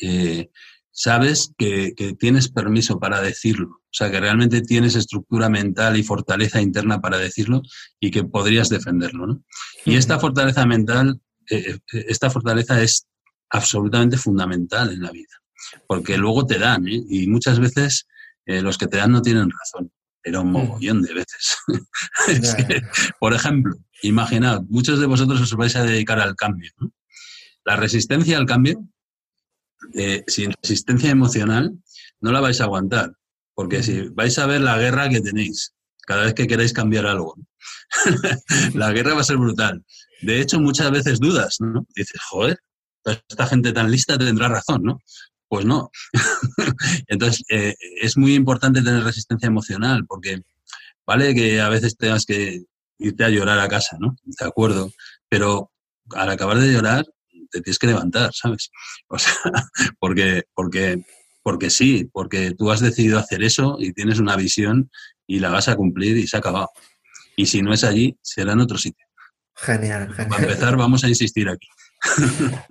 eh, 0.00 0.50
sabes 0.98 1.52
que, 1.56 1.94
tienes 2.18 2.48
permiso 2.48 2.98
para 2.98 3.20
decirlo, 3.22 3.68
o 3.68 3.92
sea, 3.92 4.10
que 4.10 4.18
realmente 4.18 4.62
tienes 4.62 4.96
estructura 4.96 5.48
mental 5.48 5.96
y 5.96 6.02
fortaleza 6.02 6.60
interna 6.60 7.00
para 7.00 7.18
decirlo 7.18 7.62
y 8.00 8.10
que 8.10 8.24
podrías 8.24 8.68
defenderlo. 8.68 9.28
¿no? 9.28 9.44
Y 9.84 9.94
esta 9.94 10.18
fortaleza 10.18 10.66
mental, 10.66 11.20
eh, 11.50 11.78
eh, 11.92 12.04
esta 12.08 12.30
fortaleza 12.30 12.82
es 12.82 13.06
absolutamente 13.48 14.16
fundamental 14.16 14.92
en 14.92 15.02
la 15.02 15.12
vida, 15.12 15.40
porque 15.86 16.18
luego 16.18 16.44
te 16.46 16.58
dan, 16.58 16.88
¿eh? 16.88 17.00
y 17.08 17.28
muchas 17.28 17.60
veces 17.60 18.08
los 18.44 18.78
que 18.78 18.86
te 18.86 18.96
dan 18.96 19.12
no 19.12 19.20
tienen 19.20 19.50
razón, 19.50 19.92
pero 20.28 20.42
un 20.42 20.52
mogollón 20.52 21.00
de 21.00 21.14
veces. 21.14 21.56
por 23.18 23.32
ejemplo, 23.32 23.74
imaginad, 24.02 24.60
muchos 24.68 25.00
de 25.00 25.06
vosotros 25.06 25.40
os 25.40 25.54
vais 25.54 25.74
a 25.74 25.84
dedicar 25.84 26.20
al 26.20 26.36
cambio. 26.36 26.70
La 27.64 27.76
resistencia 27.76 28.36
al 28.36 28.44
cambio 28.44 28.84
eh, 29.94 30.24
sin 30.26 30.52
resistencia 30.62 31.08
emocional 31.08 31.72
no 32.20 32.30
la 32.30 32.40
vais 32.40 32.60
a 32.60 32.64
aguantar, 32.64 33.14
porque 33.54 33.82
si 33.82 34.02
vais 34.10 34.38
a 34.38 34.44
ver 34.44 34.60
la 34.60 34.76
guerra 34.76 35.08
que 35.08 35.22
tenéis 35.22 35.72
cada 36.06 36.24
vez 36.24 36.34
que 36.34 36.46
queráis 36.46 36.74
cambiar 36.74 37.06
algo, 37.06 37.34
la 38.74 38.92
guerra 38.92 39.14
va 39.14 39.22
a 39.22 39.24
ser 39.24 39.38
brutal. 39.38 39.82
De 40.20 40.42
hecho, 40.42 40.60
muchas 40.60 40.90
veces 40.90 41.20
dudas, 41.20 41.56
¿no? 41.60 41.86
Dices, 41.96 42.20
joder, 42.28 42.58
esta 43.30 43.46
gente 43.46 43.72
tan 43.72 43.90
lista 43.90 44.18
tendrá 44.18 44.48
razón, 44.48 44.82
¿no? 44.82 45.00
Pues 45.48 45.64
no. 45.64 45.90
Entonces, 47.06 47.44
eh, 47.48 47.74
es 48.00 48.16
muy 48.16 48.34
importante 48.34 48.82
tener 48.82 49.02
resistencia 49.02 49.46
emocional, 49.46 50.04
porque 50.06 50.42
vale 51.06 51.34
que 51.34 51.60
a 51.60 51.68
veces 51.68 51.96
tengas 51.96 52.26
que 52.26 52.64
irte 52.98 53.24
a 53.24 53.30
llorar 53.30 53.58
a 53.58 53.68
casa, 53.68 53.96
¿no? 53.98 54.16
De 54.24 54.46
acuerdo. 54.46 54.92
Pero 55.28 55.70
al 56.10 56.30
acabar 56.30 56.58
de 56.58 56.72
llorar, 56.72 57.06
te 57.50 57.60
tienes 57.60 57.78
que 57.78 57.86
levantar, 57.86 58.30
¿sabes? 58.34 58.70
O 59.08 59.18
sea, 59.18 59.32
porque, 59.98 60.42
porque, 60.54 61.02
porque 61.42 61.70
sí, 61.70 62.08
porque 62.12 62.52
tú 62.56 62.70
has 62.70 62.80
decidido 62.80 63.18
hacer 63.18 63.42
eso 63.42 63.76
y 63.80 63.92
tienes 63.92 64.18
una 64.18 64.36
visión 64.36 64.90
y 65.26 65.40
la 65.40 65.50
vas 65.50 65.68
a 65.68 65.76
cumplir 65.76 66.16
y 66.18 66.26
se 66.26 66.36
ha 66.36 66.40
acabado. 66.40 66.68
Y 67.36 67.46
si 67.46 67.62
no 67.62 67.72
es 67.72 67.84
allí, 67.84 68.18
será 68.20 68.52
en 68.52 68.60
otro 68.60 68.76
sitio. 68.76 69.06
Genial, 69.54 70.12
genial. 70.12 70.28
Para 70.28 70.42
empezar, 70.42 70.76
vamos 70.76 71.04
a 71.04 71.08
insistir 71.08 71.48
aquí. 71.48 71.68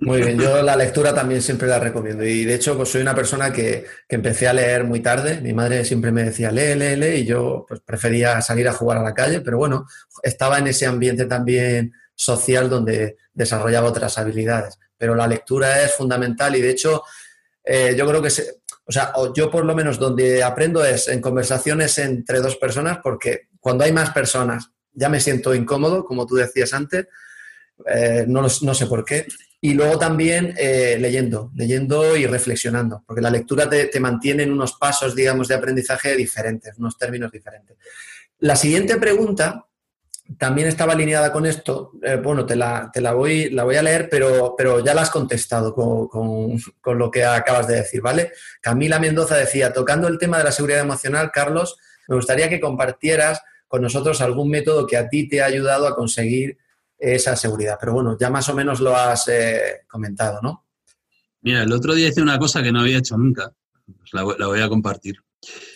Muy 0.00 0.22
bien, 0.22 0.38
yo 0.38 0.62
la 0.62 0.74
lectura 0.74 1.14
también 1.14 1.42
siempre 1.42 1.68
la 1.68 1.78
recomiendo 1.78 2.24
y 2.24 2.44
de 2.44 2.54
hecho 2.54 2.76
pues 2.76 2.88
soy 2.88 3.02
una 3.02 3.14
persona 3.14 3.52
que, 3.52 3.84
que, 4.08 4.16
empecé 4.16 4.48
a 4.48 4.54
leer 4.54 4.84
muy 4.84 5.00
tarde, 5.00 5.40
mi 5.42 5.52
madre 5.52 5.84
siempre 5.84 6.12
me 6.12 6.24
decía 6.24 6.50
lee, 6.50 6.74
lee, 6.74 6.96
lee 6.96 7.16
y 7.20 7.24
yo 7.26 7.66
pues 7.68 7.80
prefería 7.80 8.40
salir 8.40 8.68
a 8.68 8.72
jugar 8.72 8.98
a 8.98 9.02
la 9.02 9.14
calle, 9.14 9.40
pero 9.40 9.58
bueno, 9.58 9.86
estaba 10.22 10.58
en 10.58 10.68
ese 10.68 10.86
ambiente 10.86 11.26
también 11.26 11.92
social 12.14 12.70
donde 12.70 13.16
desarrollaba 13.32 13.88
otras 13.88 14.18
habilidades. 14.18 14.78
Pero 14.96 15.14
la 15.14 15.28
lectura 15.28 15.82
es 15.82 15.94
fundamental 15.94 16.56
y 16.56 16.60
de 16.60 16.70
hecho 16.70 17.04
eh, 17.64 17.94
yo 17.96 18.06
creo 18.08 18.22
que, 18.22 18.28
o 18.84 18.92
sea, 18.92 19.12
yo 19.36 19.50
por 19.50 19.64
lo 19.64 19.74
menos 19.74 19.98
donde 19.98 20.42
aprendo 20.42 20.84
es 20.84 21.08
en 21.08 21.20
conversaciones 21.20 21.98
entre 21.98 22.40
dos 22.40 22.56
personas 22.56 22.98
porque 23.02 23.48
cuando 23.60 23.84
hay 23.84 23.92
más 23.92 24.10
personas 24.10 24.70
ya 24.92 25.08
me 25.08 25.20
siento 25.20 25.54
incómodo, 25.54 26.04
como 26.04 26.26
tú 26.26 26.34
decías 26.34 26.72
antes, 26.72 27.06
eh, 27.86 28.24
no, 28.26 28.42
no, 28.42 28.74
sé 28.74 28.86
por 28.86 29.04
qué. 29.04 29.26
Y 29.60 29.74
luego 29.74 29.98
también 29.98 30.54
eh, 30.56 30.96
leyendo, 31.00 31.50
leyendo 31.54 32.16
y 32.16 32.26
reflexionando, 32.26 33.02
porque 33.06 33.22
la 33.22 33.30
lectura 33.30 33.68
te, 33.68 33.86
te 33.86 34.00
mantiene 34.00 34.44
en 34.44 34.52
unos 34.52 34.74
pasos, 34.74 35.14
digamos, 35.14 35.48
de 35.48 35.54
aprendizaje 35.54 36.16
diferentes, 36.16 36.76
unos 36.78 36.96
términos 36.96 37.32
diferentes. 37.32 37.76
La 38.40 38.54
siguiente 38.54 38.96
pregunta 38.98 39.66
también 40.36 40.68
estaba 40.68 40.92
alineada 40.92 41.32
con 41.32 41.46
esto. 41.46 41.92
Eh, 42.02 42.16
bueno, 42.22 42.44
te, 42.44 42.54
la, 42.54 42.90
te 42.92 43.00
la, 43.00 43.12
voy, 43.12 43.48
la 43.50 43.64
voy 43.64 43.76
a 43.76 43.82
leer, 43.82 44.08
pero, 44.10 44.54
pero 44.56 44.84
ya 44.84 44.92
la 44.92 45.02
has 45.02 45.10
contestado 45.10 45.74
con, 45.74 46.08
con, 46.08 46.98
lo 46.98 47.10
que 47.10 47.24
acabas 47.24 47.66
de 47.66 47.76
decir, 47.76 48.02
¿vale? 48.02 48.32
Camila 48.60 48.98
Mendoza 48.98 49.36
decía, 49.36 49.72
tocando 49.72 50.06
el 50.08 50.18
tema 50.18 50.38
de 50.38 50.44
la 50.44 50.52
seguridad 50.52 50.80
emocional, 50.80 51.30
Carlos, 51.32 51.78
me 52.08 52.16
gustaría 52.16 52.50
que 52.50 52.60
compartieras 52.60 53.40
con 53.66 53.82
nosotros 53.82 54.20
algún 54.20 54.50
método 54.50 54.86
que 54.86 54.96
a 54.96 55.08
ti 55.08 55.28
te 55.28 55.40
ha 55.40 55.46
ayudado 55.46 55.86
a 55.86 55.94
conseguir 55.94 56.58
esa 56.98 57.36
seguridad. 57.36 57.76
Pero 57.78 57.94
bueno, 57.94 58.16
ya 58.18 58.30
más 58.30 58.48
o 58.48 58.54
menos 58.54 58.80
lo 58.80 58.96
has 58.96 59.28
eh, 59.28 59.82
comentado, 59.86 60.40
¿no? 60.42 60.66
Mira, 61.42 61.62
el 61.62 61.72
otro 61.72 61.94
día 61.94 62.08
hice 62.08 62.20
una 62.20 62.38
cosa 62.38 62.62
que 62.62 62.72
no 62.72 62.80
había 62.80 62.98
hecho 62.98 63.16
nunca, 63.16 63.52
pues 63.86 64.12
la, 64.12 64.24
la, 64.38 64.46
voy 64.46 64.60
a 64.60 64.68
compartir. 64.68 65.16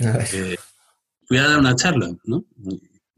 Eh, 0.00 0.56
fui 1.24 1.38
a 1.38 1.48
dar 1.48 1.58
una 1.58 1.76
charla, 1.76 2.10
¿no? 2.24 2.44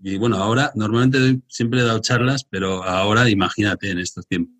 Y 0.02 0.18
bueno, 0.18 0.36
ahora 0.36 0.70
normalmente 0.74 1.40
siempre 1.48 1.80
he 1.80 1.84
dado 1.84 2.00
charlas, 2.00 2.44
pero 2.44 2.84
ahora 2.84 3.28
imagínate 3.30 3.90
en 3.90 3.98
estos 3.98 4.26
tiempos. 4.26 4.54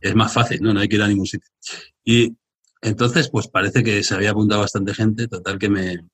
Es 0.00 0.14
más 0.14 0.32
fácil, 0.32 0.60
¿no? 0.60 0.74
No 0.74 0.80
hay 0.80 0.88
que 0.88 0.96
ir 0.96 1.02
a 1.02 1.08
ningún 1.08 1.26
sitio. 1.26 1.50
Y 2.04 2.36
entonces, 2.82 3.30
pues 3.30 3.48
parece 3.48 3.82
que 3.82 4.02
se 4.02 4.14
había 4.14 4.32
apuntado 4.32 4.60
bastante 4.60 4.92
gente, 4.92 5.26
total 5.26 5.58
que 5.58 5.70
me, 5.70 6.06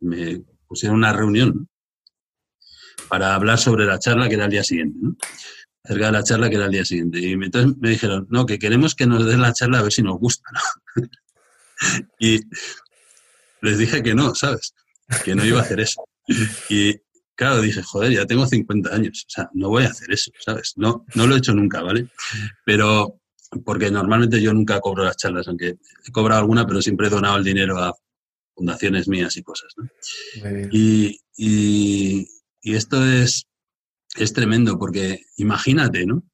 me 0.00 0.42
pusieron 0.66 0.98
una 0.98 1.12
reunión 1.12 1.68
para 3.08 3.34
hablar 3.34 3.58
sobre 3.58 3.86
la 3.86 3.98
charla 3.98 4.28
que 4.28 4.34
era 4.34 4.46
el 4.46 4.50
día 4.50 4.64
siguiente, 4.64 4.98
¿no? 5.00 5.16
Acerca 5.84 6.06
de 6.06 6.12
la 6.12 6.22
charla 6.22 6.48
que 6.50 6.56
era 6.56 6.66
el 6.66 6.72
día 6.72 6.84
siguiente. 6.84 7.18
Y 7.20 7.32
entonces 7.32 7.76
me 7.78 7.90
dijeron, 7.90 8.26
no, 8.30 8.46
que 8.46 8.58
queremos 8.58 8.94
que 8.94 9.06
nos 9.06 9.26
des 9.26 9.38
la 9.38 9.52
charla 9.52 9.78
a 9.78 9.82
ver 9.82 9.92
si 9.92 10.02
nos 10.02 10.18
gusta, 10.18 10.50
¿no? 10.52 11.08
y 12.18 12.40
les 13.62 13.78
dije 13.78 14.02
que 14.02 14.14
no, 14.14 14.34
¿sabes? 14.34 14.74
Que 15.24 15.34
no 15.34 15.44
iba 15.44 15.58
a 15.58 15.62
hacer 15.62 15.80
eso. 15.80 16.04
Y 16.68 17.00
claro, 17.34 17.60
dije, 17.60 17.82
joder, 17.82 18.12
ya 18.12 18.26
tengo 18.26 18.46
50 18.46 18.94
años, 18.94 19.24
o 19.26 19.30
sea, 19.30 19.50
no 19.54 19.68
voy 19.68 19.84
a 19.84 19.88
hacer 19.88 20.12
eso, 20.12 20.30
¿sabes? 20.44 20.74
No, 20.76 21.06
no 21.14 21.26
lo 21.26 21.34
he 21.34 21.38
hecho 21.38 21.54
nunca, 21.54 21.82
¿vale? 21.82 22.08
Pero 22.64 23.20
porque 23.64 23.90
normalmente 23.90 24.42
yo 24.42 24.52
nunca 24.52 24.80
cobro 24.80 25.04
las 25.04 25.16
charlas, 25.16 25.48
aunque 25.48 25.78
he 26.06 26.12
cobrado 26.12 26.42
alguna, 26.42 26.66
pero 26.66 26.82
siempre 26.82 27.06
he 27.06 27.10
donado 27.10 27.38
el 27.38 27.44
dinero 27.44 27.78
a 27.78 27.94
fundaciones 28.54 29.08
mías 29.08 29.36
y 29.36 29.42
cosas, 29.42 29.72
¿no? 29.76 29.88
Y, 30.72 31.20
y, 31.36 32.28
y, 32.60 32.74
esto 32.74 33.02
es, 33.06 33.46
es 34.16 34.32
tremendo, 34.32 34.78
porque 34.78 35.22
imagínate, 35.36 36.06
¿no? 36.06 36.24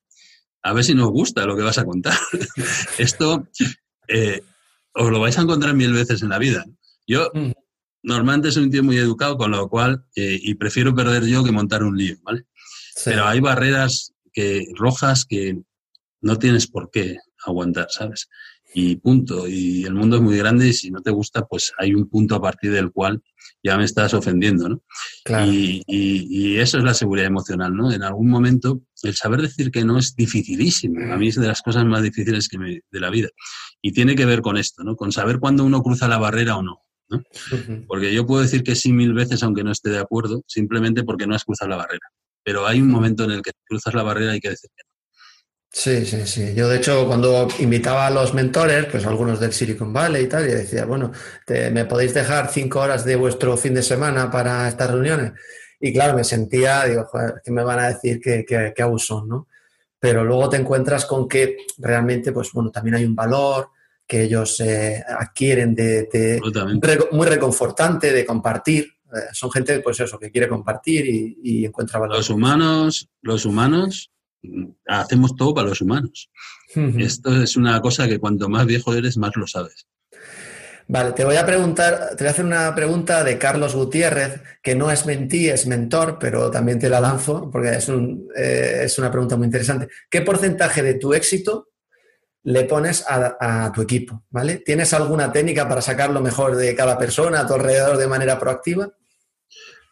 A 0.63 0.73
ver 0.73 0.85
si 0.85 0.95
nos 0.95 1.11
gusta 1.11 1.45
lo 1.45 1.57
que 1.57 1.63
vas 1.63 1.79
a 1.79 1.85
contar. 1.85 2.19
esto 2.99 3.49
eh, 4.09 4.43
os 4.93 5.11
lo 5.11 5.21
vais 5.21 5.39
a 5.39 5.43
encontrar 5.43 5.75
mil 5.75 5.93
veces 5.93 6.23
en 6.23 6.31
la 6.31 6.39
vida. 6.39 6.65
Yo 7.07 7.31
mm. 7.35 7.53
normalmente 8.03 8.51
soy 8.51 8.65
un 8.65 8.71
tío 8.71 8.83
muy 8.83 8.97
educado, 8.97 9.37
con 9.37 9.51
lo 9.51 9.69
cual, 9.69 10.07
eh, 10.17 10.39
y 10.41 10.55
prefiero 10.55 10.95
perder 10.95 11.25
yo 11.27 11.45
que 11.45 11.53
montar 11.53 11.83
un 11.83 11.97
lío, 11.97 12.17
¿vale? 12.23 12.47
Pero 13.05 13.27
hay 13.27 13.41
barreras 13.41 14.15
que, 14.33 14.67
rojas 14.75 15.25
que 15.25 15.59
no 16.21 16.39
tienes 16.39 16.67
por 16.67 16.91
qué 16.91 17.19
aguantar, 17.45 17.89
¿sabes? 17.91 18.29
Y 18.75 18.97
punto. 18.97 19.47
Y 19.47 19.85
el 19.85 19.95
mundo 19.95 20.17
es 20.17 20.23
muy 20.23 20.37
grande 20.37 20.69
y 20.69 20.73
si 20.73 20.91
no 20.91 21.01
te 21.01 21.13
gusta, 21.13 21.47
pues 21.47 21.73
hay 21.79 21.95
un 21.95 22.09
punto 22.09 22.35
a 22.35 22.43
partir 22.43 22.73
del 22.73 22.91
cual 22.91 23.23
ya 23.63 23.79
me 23.79 23.85
estás 23.85 24.13
ofendiendo, 24.15 24.69
¿no? 24.69 24.83
Y, 25.47 25.83
y, 25.87 26.57
eso 26.59 26.79
es 26.79 26.85
la 26.85 26.93
seguridad 26.93 27.27
emocional, 27.27 27.75
¿no? 27.75 27.93
En 27.93 28.03
algún 28.03 28.29
momento, 28.29 28.83
el 29.03 29.15
saber 29.15 29.43
decir 29.43 29.71
que 29.71 29.85
no 29.85 29.99
es 29.99 30.15
dificilísimo. 30.15 31.13
A 31.13 31.17
mí 31.17 31.29
es 31.29 31.37
de 31.37 31.47
las 31.47 31.63
cosas 31.63 31.85
más 31.85 32.03
difíciles 32.03 32.49
que 32.49 32.59
me, 32.59 32.81
de 32.91 33.01
la 33.01 33.11
vida. 33.11 33.29
Y 33.81 33.93
tiene 33.93 34.17
que 34.17 34.27
ver 34.27 34.43
con 34.43 34.57
esto, 34.57 34.85
¿no? 34.85 34.97
Con 34.97 35.13
saber 35.13 35.39
cuándo 35.39 35.65
uno 35.65 35.83
cruza 35.83 36.09
la 36.09 36.19
barrera 36.19 36.57
o 36.57 36.63
no. 36.63 36.81
¿no? 37.09 37.23
Porque 37.87 38.15
yo 38.15 38.27
puedo 38.27 38.43
decir 38.43 38.63
que 38.63 38.75
sí 38.75 38.93
mil 38.93 39.13
veces 39.13 39.43
aunque 39.43 39.65
no 39.65 39.71
esté 39.71 39.91
de 39.91 39.99
acuerdo, 39.99 40.43
simplemente 40.47 41.05
porque 41.05 41.27
no 41.27 41.35
has 41.35 41.45
cruzado 41.45 41.71
la 41.71 41.77
barrera. 41.77 42.09
Pero 42.43 42.67
hay 42.67 42.81
un 42.81 42.89
momento 42.89 43.25
en 43.25 43.31
el 43.31 43.43
que 43.43 43.53
cruzas 43.65 43.95
la 43.95 44.03
barrera 44.03 44.33
y 44.33 44.35
hay 44.35 44.41
que 44.41 44.51
decir 44.51 44.71
que 44.77 44.83
no. 44.87 44.94
Sí, 45.77 46.07
sí, 46.07 46.25
sí. 46.25 46.55
Yo, 46.55 46.69
de 46.69 46.77
hecho, 46.77 47.05
cuando 47.05 47.49
invitaba 47.59 48.07
a 48.07 48.11
los 48.11 48.33
mentores, 48.33 48.87
pues 48.87 49.05
algunos 49.07 49.41
del 49.41 49.53
Silicon 49.53 49.93
Valley 49.93 50.23
y 50.23 50.29
tal, 50.29 50.49
y 50.49 50.53
decía, 50.53 50.85
bueno, 50.85 51.11
¿me 51.49 51.85
podéis 51.85 52.15
dejar 52.15 52.49
cinco 52.49 52.79
horas 52.79 53.05
de 53.05 53.17
vuestro 53.17 53.57
fin 53.57 53.75
de 53.75 53.83
semana 53.83 54.31
para 54.31 54.69
estas 54.69 54.93
reuniones? 54.93 55.33
Y 55.81 55.93
claro, 55.93 56.15
me 56.15 56.23
sentía, 56.23 56.85
digo, 56.85 57.05
joder, 57.07 57.43
¿qué 57.45 57.51
me 57.51 57.65
van 57.65 57.81
a 57.81 57.89
decir 57.89 58.21
que, 58.21 58.45
que, 58.45 58.73
que 58.75 58.83
¿no? 59.27 59.49
Pero 59.99 60.23
luego 60.23 60.49
te 60.49 60.59
encuentras 60.59 61.07
con 61.07 61.29
que 61.29 61.57
realmente, 61.79 62.31
pues 62.31 62.53
bueno, 62.53 62.71
también 62.71 62.95
hay 62.95 63.05
un 63.05 63.17
valor 63.17 63.71
que 64.07 64.23
ellos 64.23 64.61
eh, 64.61 65.03
adquieren 65.09 65.75
de, 65.75 66.41
muy 67.11 67.27
reconfortante 67.27 68.13
de 68.13 68.25
compartir. 68.25 68.85
Eh, 69.13 69.19
son 69.33 69.51
gente, 69.51 69.81
pues 69.81 69.99
eso, 69.99 70.21
que 70.21 70.31
quiere 70.31 70.47
compartir 70.47 71.05
y, 71.05 71.39
y 71.43 71.65
encuentra 71.65 71.99
valor. 71.99 72.19
Los 72.19 72.31
humanos, 72.31 73.09
los 73.23 73.45
humanos 73.45 74.13
hacemos 74.87 75.37
todo 75.37 75.55
para 75.55 75.69
los 75.69 75.81
humanos. 75.81 76.31
Esto 76.99 77.43
es 77.43 77.57
una 77.57 77.81
cosa 77.81 78.09
que 78.09 78.19
cuanto 78.19 78.49
más 78.49 78.67
viejo 78.67 78.95
eres, 78.95 79.17
más 79.17 79.37
lo 79.37 79.47
sabes. 79.47 79.87
Vale, 80.87 81.13
te 81.13 81.25
voy 81.25 81.37
a 81.37 81.47
preguntar, 81.47 82.11
te 82.11 82.25
voy 82.25 82.29
a 82.29 82.31
hacer 82.31 82.45
una 82.45 82.75
pregunta 82.75 83.25
de 83.25 83.39
Carlos 83.39 83.75
Gutiérrez, 83.75 84.43
que 84.63 84.75
no 84.75 84.91
es 84.91 85.07
mentí, 85.07 85.49
es 85.49 85.67
mentor, 85.67 86.19
pero 86.21 86.51
también 86.51 86.79
te 86.79 86.91
la 86.91 87.01
lanzo 87.01 87.49
porque 87.51 87.77
es, 87.77 87.89
eh, 87.89 88.81
es 88.83 88.99
una 88.99 89.11
pregunta 89.11 89.37
muy 89.37 89.47
interesante. 89.47 89.89
¿Qué 90.11 90.21
porcentaje 90.21 90.83
de 90.83 90.95
tu 90.95 91.15
éxito 91.15 91.71
le 92.43 92.65
pones 92.65 93.03
a, 93.09 93.37
a, 93.41 93.73
tu 93.73 93.81
equipo? 93.81 94.25
¿Vale? 94.29 94.57
¿Tienes 94.57 94.93
alguna 94.93 95.33
técnica 95.33 95.67
para 95.67 95.81
sacar 95.81 96.11
lo 96.11 96.21
mejor 96.21 96.57
de 96.57 96.75
cada 96.75 96.99
persona 96.99 97.41
a 97.41 97.47
tu 97.47 97.55
alrededor 97.55 97.97
de 97.97 98.07
manera 98.07 98.39
proactiva? 98.39 98.93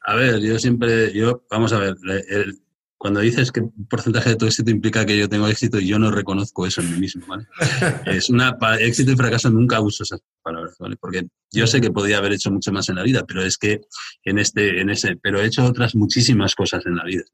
A 0.05 0.15
ver, 0.15 0.41
yo 0.41 0.59
siempre, 0.59 1.13
yo, 1.13 1.47
vamos 1.51 1.73
a 1.73 1.79
ver, 1.79 1.97
el, 2.29 2.61
cuando 3.03 3.19
dices 3.19 3.51
que 3.51 3.63
porcentaje 3.91 4.31
de 4.31 4.37
tu 4.37 4.47
éxito 4.47 4.71
implica 4.71 5.05
que 5.05 5.19
yo 5.19 5.29
tengo 5.29 5.49
éxito 5.49 5.81
y 5.81 5.89
yo 5.89 5.99
no 5.99 6.13
reconozco 6.13 6.69
eso 6.69 6.83
en 6.83 6.93
mí 6.93 7.01
mismo, 7.01 7.27
¿vale? 7.27 7.49
es 8.07 8.31
una, 8.31 8.57
éxito 8.79 9.11
y 9.11 9.17
fracaso 9.17 9.51
nunca 9.51 9.81
uso 9.81 10.05
esas 10.05 10.21
palabras, 10.41 10.77
¿vale? 10.79 10.95
Porque 11.01 11.27
yo 11.51 11.67
sé 11.67 11.81
que 11.81 11.91
podía 11.91 12.19
haber 12.19 12.33
hecho 12.33 12.53
mucho 12.53 12.71
más 12.71 12.89
en 12.91 12.95
la 12.95 13.03
vida, 13.03 13.25
pero 13.27 13.43
es 13.43 13.59
que 13.59 13.81
en 14.23 14.39
este, 14.39 14.81
en 14.81 14.89
ese, 14.89 15.17
pero 15.21 15.41
he 15.41 15.47
hecho 15.47 15.65
otras 15.65 15.97
muchísimas 15.97 16.55
cosas 16.55 16.87
en 16.87 16.95
la 16.95 17.03
vida. 17.03 17.25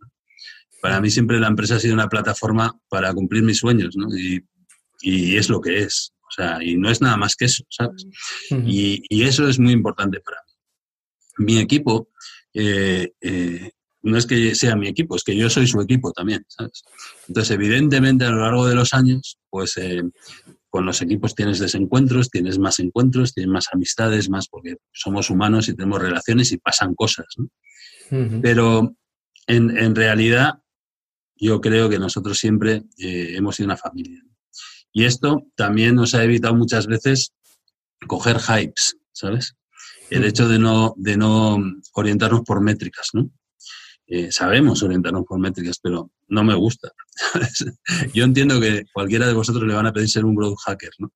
Para 0.80 1.02
mí 1.02 1.10
siempre 1.10 1.38
la 1.38 1.48
empresa 1.48 1.76
ha 1.76 1.80
sido 1.80 1.92
una 1.92 2.08
plataforma 2.08 2.74
para 2.88 3.12
cumplir 3.12 3.42
mis 3.42 3.58
sueños, 3.58 3.94
¿no? 3.94 4.08
Y, 4.16 4.42
y 5.02 5.36
es 5.36 5.50
lo 5.50 5.60
que 5.60 5.80
es. 5.80 6.14
O 6.22 6.30
sea, 6.30 6.64
y 6.64 6.78
no 6.78 6.88
es 6.88 7.02
nada 7.02 7.18
más 7.18 7.36
que 7.36 7.44
eso, 7.44 7.64
¿sabes? 7.68 8.06
y, 8.50 9.02
y, 9.10 9.24
eso 9.24 9.46
es 9.46 9.58
muy 9.58 9.74
importante 9.74 10.20
para 10.20 10.38
mí. 10.46 11.44
Mi 11.44 11.58
equipo 11.58 12.08
eh, 12.54 13.12
eh, 13.20 13.72
no 14.03 14.16
es 14.16 14.26
que 14.26 14.55
sea 14.55 14.76
mi 14.76 14.88
equipo, 14.88 15.16
es 15.16 15.24
que 15.24 15.36
yo 15.36 15.51
soy 15.51 15.66
su 15.66 15.80
equipo 15.80 16.12
también, 16.12 16.44
¿sabes? 16.49 16.82
Entonces, 17.26 17.51
evidentemente, 17.53 18.24
a 18.24 18.30
lo 18.30 18.42
largo 18.42 18.66
de 18.66 18.74
los 18.74 18.94
años, 18.94 19.38
pues 19.51 19.76
eh, 19.76 20.03
con 20.70 20.86
los 20.86 21.03
equipos 21.03 21.34
tienes 21.34 21.59
desencuentros, 21.59 22.30
tienes 22.30 22.59
más 22.59 22.78
encuentros, 22.78 23.34
tienes 23.34 23.53
más 23.53 23.66
amistades, 23.72 24.28
más 24.28 24.49
porque 24.49 24.76
somos 24.92 25.30
humanos 25.30 25.68
y 25.68 25.74
tenemos 25.74 26.01
relaciones 26.01 26.53
y 26.53 26.59
pasan 26.59 26.94
cosas, 26.94 27.26
¿no? 27.36 27.49
Pero 28.40 28.96
en, 29.46 29.94
realidad, 29.94 30.62
yo 31.36 31.61
creo 31.61 31.90
que 31.90 31.99
nosotros 31.99 32.38
siempre 32.38 32.84
eh, 32.99 33.34
hemos 33.36 33.57
sido 33.57 33.66
una 33.66 33.76
familia. 33.76 34.22
Y 34.92 35.05
esto 35.05 35.42
también 35.57 35.94
nos 35.94 36.14
ha 36.14 36.24
evitado 36.24 36.55
muchas 36.55 36.86
veces 36.86 37.32
coger 38.07 38.38
hypes, 38.38 38.96
¿sabes? 39.12 39.57
El 40.09 40.24
hecho 40.24 40.49
de 40.49 40.59
no, 40.59 40.94
de 40.96 41.18
no 41.18 41.59
orientarnos 41.92 42.42
por 42.42 42.62
métricas, 42.62 43.09
¿no? 43.12 43.30
Eh, 44.11 44.32
sabemos 44.32 44.82
orientarnos 44.82 45.24
por 45.26 45.38
métricas, 45.38 45.78
pero 45.82 46.11
no 46.28 46.42
me 46.42 46.54
gusta. 46.54 46.90
Yo 48.14 48.24
entiendo 48.24 48.59
que 48.59 48.86
cualquiera 48.90 49.26
de 49.26 49.34
vosotros 49.34 49.66
le 49.66 49.74
van 49.74 49.84
a 49.84 49.92
pedir 49.92 50.09
ser 50.09 50.24
un 50.24 50.34
growth 50.34 50.56
hacker, 50.64 50.90
¿no? 50.98 51.12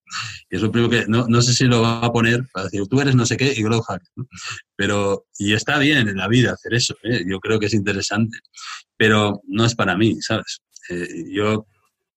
Y 0.50 0.56
es 0.56 0.62
lo 0.62 0.70
primero 0.70 0.90
que, 0.90 1.06
no, 1.08 1.26
no 1.26 1.40
sé 1.40 1.54
si 1.54 1.64
lo 1.64 1.80
va 1.80 2.00
a 2.00 2.12
poner 2.12 2.46
para 2.52 2.64
decir, 2.64 2.86
tú 2.88 3.00
eres 3.00 3.14
no 3.14 3.24
sé 3.24 3.38
qué 3.38 3.54
y 3.56 3.62
growth 3.62 3.86
hacker, 3.86 4.10
¿no? 4.16 4.26
Pero, 4.76 5.24
y 5.38 5.54
está 5.54 5.78
bien 5.78 6.06
en 6.06 6.18
la 6.18 6.28
vida 6.28 6.52
hacer 6.52 6.74
eso, 6.74 6.94
¿eh? 7.02 7.24
yo 7.26 7.40
creo 7.40 7.58
que 7.58 7.66
es 7.66 7.74
interesante, 7.74 8.38
pero 8.98 9.40
no 9.46 9.64
es 9.64 9.74
para 9.74 9.96
mí, 9.96 10.20
¿sabes? 10.20 10.60
Eh, 10.90 11.24
yo, 11.30 11.66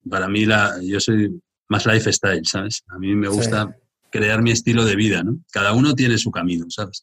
para 0.09 0.27
mí, 0.27 0.45
la, 0.45 0.77
yo 0.83 0.99
soy 0.99 1.39
más 1.69 1.85
lifestyle, 1.85 2.45
¿sabes? 2.45 2.83
A 2.89 2.99
mí 2.99 3.15
me 3.15 3.29
gusta 3.29 3.73
crear 4.11 4.41
mi 4.41 4.51
estilo 4.51 4.83
de 4.83 4.97
vida, 4.97 5.23
¿no? 5.23 5.39
Cada 5.53 5.71
uno 5.71 5.93
tiene 5.93 6.17
su 6.17 6.31
camino, 6.31 6.65
¿sabes? 6.69 7.01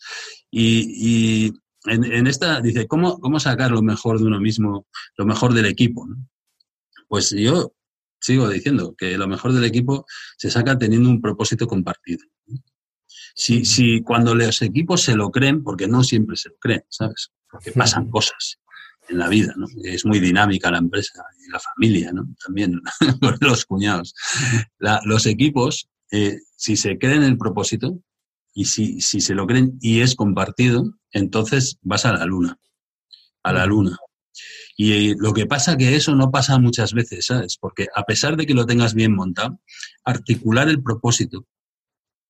Y, 0.51 1.47
y 1.47 1.53
en, 1.87 2.27
esta 2.27 2.61
dice, 2.61 2.87
¿cómo, 2.87 3.19
¿cómo 3.19 3.41
sacar 3.41 3.71
lo 3.71 3.83
mejor 3.83 4.19
de 4.19 4.27
uno 4.27 4.41
mismo, 4.41 4.87
lo 5.17 5.27
mejor 5.27 5.53
del 5.53 5.67
equipo? 5.67 6.07
Pues 7.09 7.31
yo 7.31 7.75
sigo 8.21 8.49
diciendo 8.49 8.95
que 8.97 9.19
lo 9.19 9.27
mejor 9.27 9.53
del 9.53 9.65
equipo 9.65 10.07
se 10.37 10.51
saca 10.51 10.79
teniendo 10.79 11.09
un 11.09 11.21
propósito 11.21 11.67
compartido. 11.67 12.25
Si, 13.35 13.65
si 13.65 14.03
cuando 14.03 14.35
los 14.35 14.63
equipos 14.63 15.03
se 15.03 15.17
lo 15.17 15.31
creen, 15.31 15.63
porque 15.63 15.89
no 15.89 16.05
siempre 16.05 16.37
se 16.37 16.51
lo 16.51 16.57
creen, 16.59 16.85
¿sabes? 16.89 17.33
Porque 17.51 17.73
pasan 17.73 18.11
cosas 18.11 18.59
en 19.09 19.19
la 19.19 19.29
vida, 19.29 19.55
¿no? 19.57 19.67
Es 19.83 20.07
muy 20.07 20.21
dinámica 20.21 20.71
la 20.71 20.79
empresa 20.79 21.25
y 21.45 21.51
la 21.51 21.59
familia, 21.59 22.13
¿no? 22.13 22.29
También 22.45 22.81
los 23.41 23.65
cuñados. 23.65 24.15
los 24.79 25.27
equipos, 25.27 25.89
eh, 26.11 26.39
si 26.57 26.77
se 26.77 26.99
creen 26.99 27.23
el 27.25 27.37
propósito, 27.37 27.99
y 28.55 28.67
si, 28.67 29.01
si 29.01 29.21
se 29.21 29.35
lo 29.35 29.47
creen 29.47 29.79
y 29.81 30.01
es 30.01 30.15
compartido, 30.15 30.95
entonces 31.11 31.79
vas 31.83 32.05
a 32.05 32.13
la 32.13 32.27
luna, 32.27 32.59
a 33.43 33.53
la 33.53 33.67
luna. 33.67 33.99
Y 34.77 35.15
lo 35.17 35.33
que 35.33 35.47
pasa 35.47 35.77
que 35.77 35.95
eso 35.95 36.15
no 36.15 36.31
pasa 36.31 36.59
muchas 36.59 36.93
veces, 36.93 37.27
¿sabes? 37.27 37.57
Porque 37.59 37.89
a 37.95 38.05
pesar 38.05 38.37
de 38.37 38.47
que 38.47 38.55
lo 38.55 38.67
tengas 38.67 38.95
bien 38.95 39.15
montado, 39.15 39.61
articular 40.05 40.69
el 40.69 40.83
propósito 40.83 41.47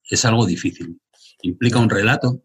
es 0.09 0.25
algo 0.25 0.47
difícil. 0.47 1.01
Implica 1.43 1.79
un 1.79 1.91
relato, 1.91 2.43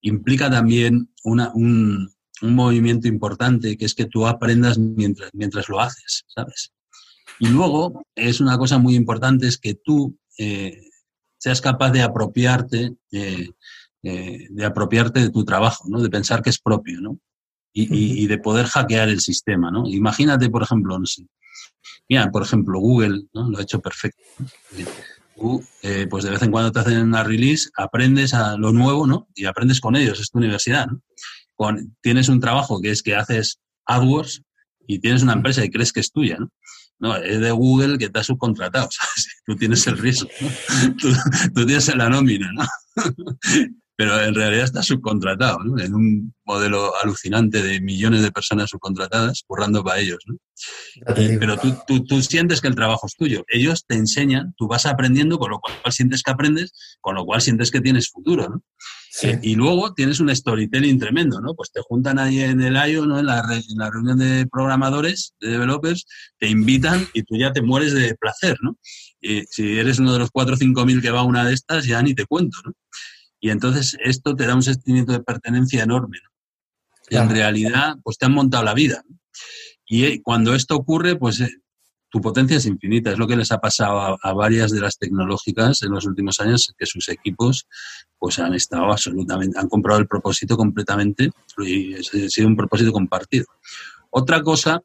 implica 0.00 0.50
también 0.50 1.12
una, 1.22 1.52
un, 1.54 2.12
un, 2.42 2.54
movimiento 2.54 3.08
importante, 3.08 3.76
que 3.76 3.84
es 3.84 3.94
que 3.94 4.06
tú 4.06 4.26
aprendas 4.26 4.78
mientras, 4.78 5.30
mientras 5.32 5.68
lo 5.68 5.80
haces, 5.80 6.24
¿sabes? 6.26 6.72
Y 7.38 7.48
luego 7.48 8.04
es 8.14 8.40
una 8.40 8.58
cosa 8.58 8.78
muy 8.78 8.94
importante, 8.94 9.46
es 9.46 9.58
que 9.58 9.74
tú 9.74 10.18
eh, 10.38 10.82
seas 11.44 11.60
capaz 11.60 11.90
de 11.90 12.00
apropiarte, 12.00 12.94
eh, 13.12 13.50
de 14.00 14.64
apropiarte 14.64 15.20
de 15.20 15.28
tu 15.28 15.44
trabajo, 15.44 15.84
¿no? 15.90 16.00
De 16.00 16.08
pensar 16.08 16.40
que 16.40 16.48
es 16.48 16.58
propio, 16.58 17.02
¿no? 17.02 17.18
Y, 17.74 18.26
de 18.28 18.38
poder 18.38 18.64
hackear 18.64 19.10
el 19.10 19.20
sistema, 19.20 19.70
¿no? 19.70 19.86
Imagínate, 19.86 20.48
por 20.48 20.62
ejemplo, 20.62 20.98
no 20.98 21.04
sé, 21.04 21.26
mira, 22.08 22.30
por 22.30 22.42
ejemplo, 22.44 22.80
Google, 22.80 23.24
¿no? 23.34 23.50
Lo 23.50 23.58
ha 23.58 23.62
hecho 23.62 23.78
perfecto. 23.80 24.22
Eh, 25.82 26.06
pues 26.08 26.24
de 26.24 26.30
vez 26.30 26.40
en 26.40 26.50
cuando 26.50 26.72
te 26.72 26.78
hacen 26.78 27.02
una 27.02 27.24
release, 27.24 27.68
aprendes 27.76 28.32
a 28.32 28.56
lo 28.56 28.72
nuevo, 28.72 29.06
¿no? 29.06 29.28
Y 29.34 29.44
aprendes 29.44 29.80
con 29.82 29.96
ellos, 29.96 30.20
es 30.20 30.30
tu 30.30 30.38
universidad, 30.38 30.86
¿no? 30.86 31.02
Con, 31.56 31.94
tienes 32.00 32.30
un 32.30 32.40
trabajo 32.40 32.80
que 32.80 32.90
es 32.90 33.02
que 33.02 33.16
haces 33.16 33.60
AdWords 33.84 34.40
y 34.86 34.98
tienes 35.00 35.22
una 35.22 35.34
empresa 35.34 35.62
y 35.62 35.68
crees 35.68 35.92
que 35.92 36.00
es 36.00 36.10
tuya, 36.10 36.38
¿no? 36.38 36.48
No, 36.98 37.16
es 37.16 37.40
de 37.40 37.50
Google 37.50 37.98
que 37.98 38.08
te 38.08 38.20
ha 38.20 38.24
subcontratado, 38.24 38.88
Tú 39.46 39.56
tienes 39.56 39.86
el 39.86 39.98
riesgo, 39.98 40.28
tú, 41.54 41.66
tienes 41.66 41.94
la 41.94 42.08
nómina, 42.08 42.50
¿no? 42.52 42.64
pero 43.96 44.20
en 44.20 44.34
realidad 44.34 44.64
está 44.64 44.82
subcontratado, 44.82 45.58
¿no? 45.58 45.78
En 45.78 45.94
un 45.94 46.34
modelo 46.44 46.92
alucinante 47.02 47.62
de 47.62 47.80
millones 47.80 48.22
de 48.22 48.32
personas 48.32 48.70
subcontratadas 48.70 49.44
currando 49.46 49.84
para 49.84 50.00
ellos, 50.00 50.18
¿no? 50.26 50.36
pero 51.38 51.56
tú, 51.58 51.76
tú, 51.86 52.04
tú, 52.04 52.22
sientes 52.22 52.60
que 52.60 52.68
el 52.68 52.74
trabajo 52.74 53.06
es 53.06 53.14
tuyo. 53.14 53.44
Ellos 53.48 53.84
te 53.86 53.96
enseñan, 53.96 54.54
tú 54.56 54.66
vas 54.66 54.86
aprendiendo, 54.86 55.38
con 55.38 55.50
lo 55.50 55.60
cual 55.60 55.74
sientes 55.92 56.22
que 56.22 56.30
aprendes, 56.30 56.72
con 57.00 57.14
lo 57.14 57.24
cual 57.24 57.40
sientes 57.40 57.70
que 57.70 57.80
tienes 57.80 58.10
futuro, 58.10 58.48
¿no? 58.48 58.62
Eh, 59.22 59.38
y 59.42 59.54
luego 59.54 59.94
tienes 59.94 60.18
un 60.20 60.34
storytelling 60.34 60.98
tremendo, 60.98 61.40
¿no? 61.40 61.54
Pues 61.54 61.70
te 61.70 61.80
juntan 61.80 62.18
ahí 62.18 62.40
en 62.40 62.60
el 62.60 62.76
IO, 62.90 63.06
¿no? 63.06 63.18
En 63.18 63.26
la, 63.26 63.40
en 63.40 63.78
la 63.78 63.90
reunión 63.90 64.18
de 64.18 64.46
programadores, 64.50 65.34
de 65.40 65.50
developers, 65.50 66.06
te 66.38 66.48
invitan 66.48 67.06
y 67.12 67.22
tú 67.22 67.36
ya 67.36 67.52
te 67.52 67.62
mueres 67.62 67.94
de 67.94 68.14
placer, 68.16 68.56
¿no? 68.62 68.76
Y 69.20 69.44
si 69.48 69.78
eres 69.78 69.98
uno 69.98 70.12
de 70.12 70.18
los 70.18 70.30
4 70.30 70.54
o 70.54 70.56
5 70.56 70.84
mil 70.84 71.00
que 71.00 71.10
va 71.10 71.20
a 71.20 71.24
una 71.24 71.44
de 71.44 71.54
estas, 71.54 71.86
ya 71.86 72.02
ni 72.02 72.14
te 72.14 72.26
cuento, 72.26 72.58
¿no? 72.64 72.72
Y 73.40 73.50
entonces 73.50 73.96
esto 74.02 74.34
te 74.34 74.46
da 74.46 74.54
un 74.54 74.62
sentimiento 74.62 75.12
de 75.12 75.20
pertenencia 75.20 75.82
enorme, 75.82 76.18
¿no? 76.22 76.30
Y 77.10 77.16
en 77.16 77.28
realidad, 77.28 77.96
pues 78.02 78.16
te 78.16 78.26
han 78.26 78.32
montado 78.32 78.64
la 78.64 78.74
vida. 78.74 79.02
¿no? 79.06 79.18
Y 79.86 80.04
eh, 80.04 80.20
cuando 80.22 80.54
esto 80.54 80.76
ocurre, 80.76 81.16
pues 81.16 81.40
eh, 81.40 81.50
tu 82.14 82.20
potencia 82.20 82.58
es 82.58 82.66
infinita. 82.66 83.10
Es 83.10 83.18
lo 83.18 83.26
que 83.26 83.34
les 83.34 83.50
ha 83.50 83.58
pasado 83.58 84.16
a, 84.22 84.32
varias 84.34 84.70
de 84.70 84.80
las 84.80 84.98
tecnológicas 84.98 85.82
en 85.82 85.90
los 85.90 86.06
últimos 86.06 86.38
años, 86.38 86.72
que 86.78 86.86
sus 86.86 87.08
equipos 87.08 87.66
pues 88.16 88.38
han 88.38 88.54
estado 88.54 88.84
absolutamente, 88.84 89.58
han 89.58 89.68
comprado 89.68 89.98
el 89.98 90.06
propósito 90.06 90.56
completamente 90.56 91.30
y 91.58 91.96
ha 91.96 92.28
sido 92.28 92.46
un 92.46 92.54
propósito 92.54 92.92
compartido. 92.92 93.46
Otra 94.10 94.42
cosa 94.42 94.80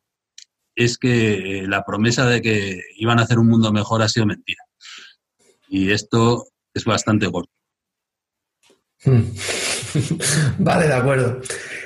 es 0.73 0.97
que 0.97 1.59
eh, 1.59 1.67
la 1.67 1.85
promesa 1.85 2.25
de 2.25 2.41
que 2.41 2.81
iban 2.97 3.19
a 3.19 3.21
hacer 3.21 3.37
un 3.37 3.45
mundo 3.45 3.71
mejor 3.71 4.01
ha 4.01 4.09
sido 4.09 4.25
mentira. 4.25 4.63
Y 5.67 5.91
esto 5.91 6.47
es 6.73 6.83
bastante 6.83 7.27
gordo. 7.27 7.51
Hmm. 9.05 9.21
vale, 10.57 10.87
de 10.87 10.93
acuerdo. 10.95 11.41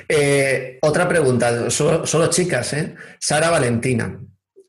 Eh, 0.08 0.78
otra 0.80 1.06
pregunta, 1.06 1.70
solo, 1.70 2.30
chicas, 2.30 2.72
¿eh? 2.72 2.94
Sara 3.20 3.50
Valentina. 3.50 4.18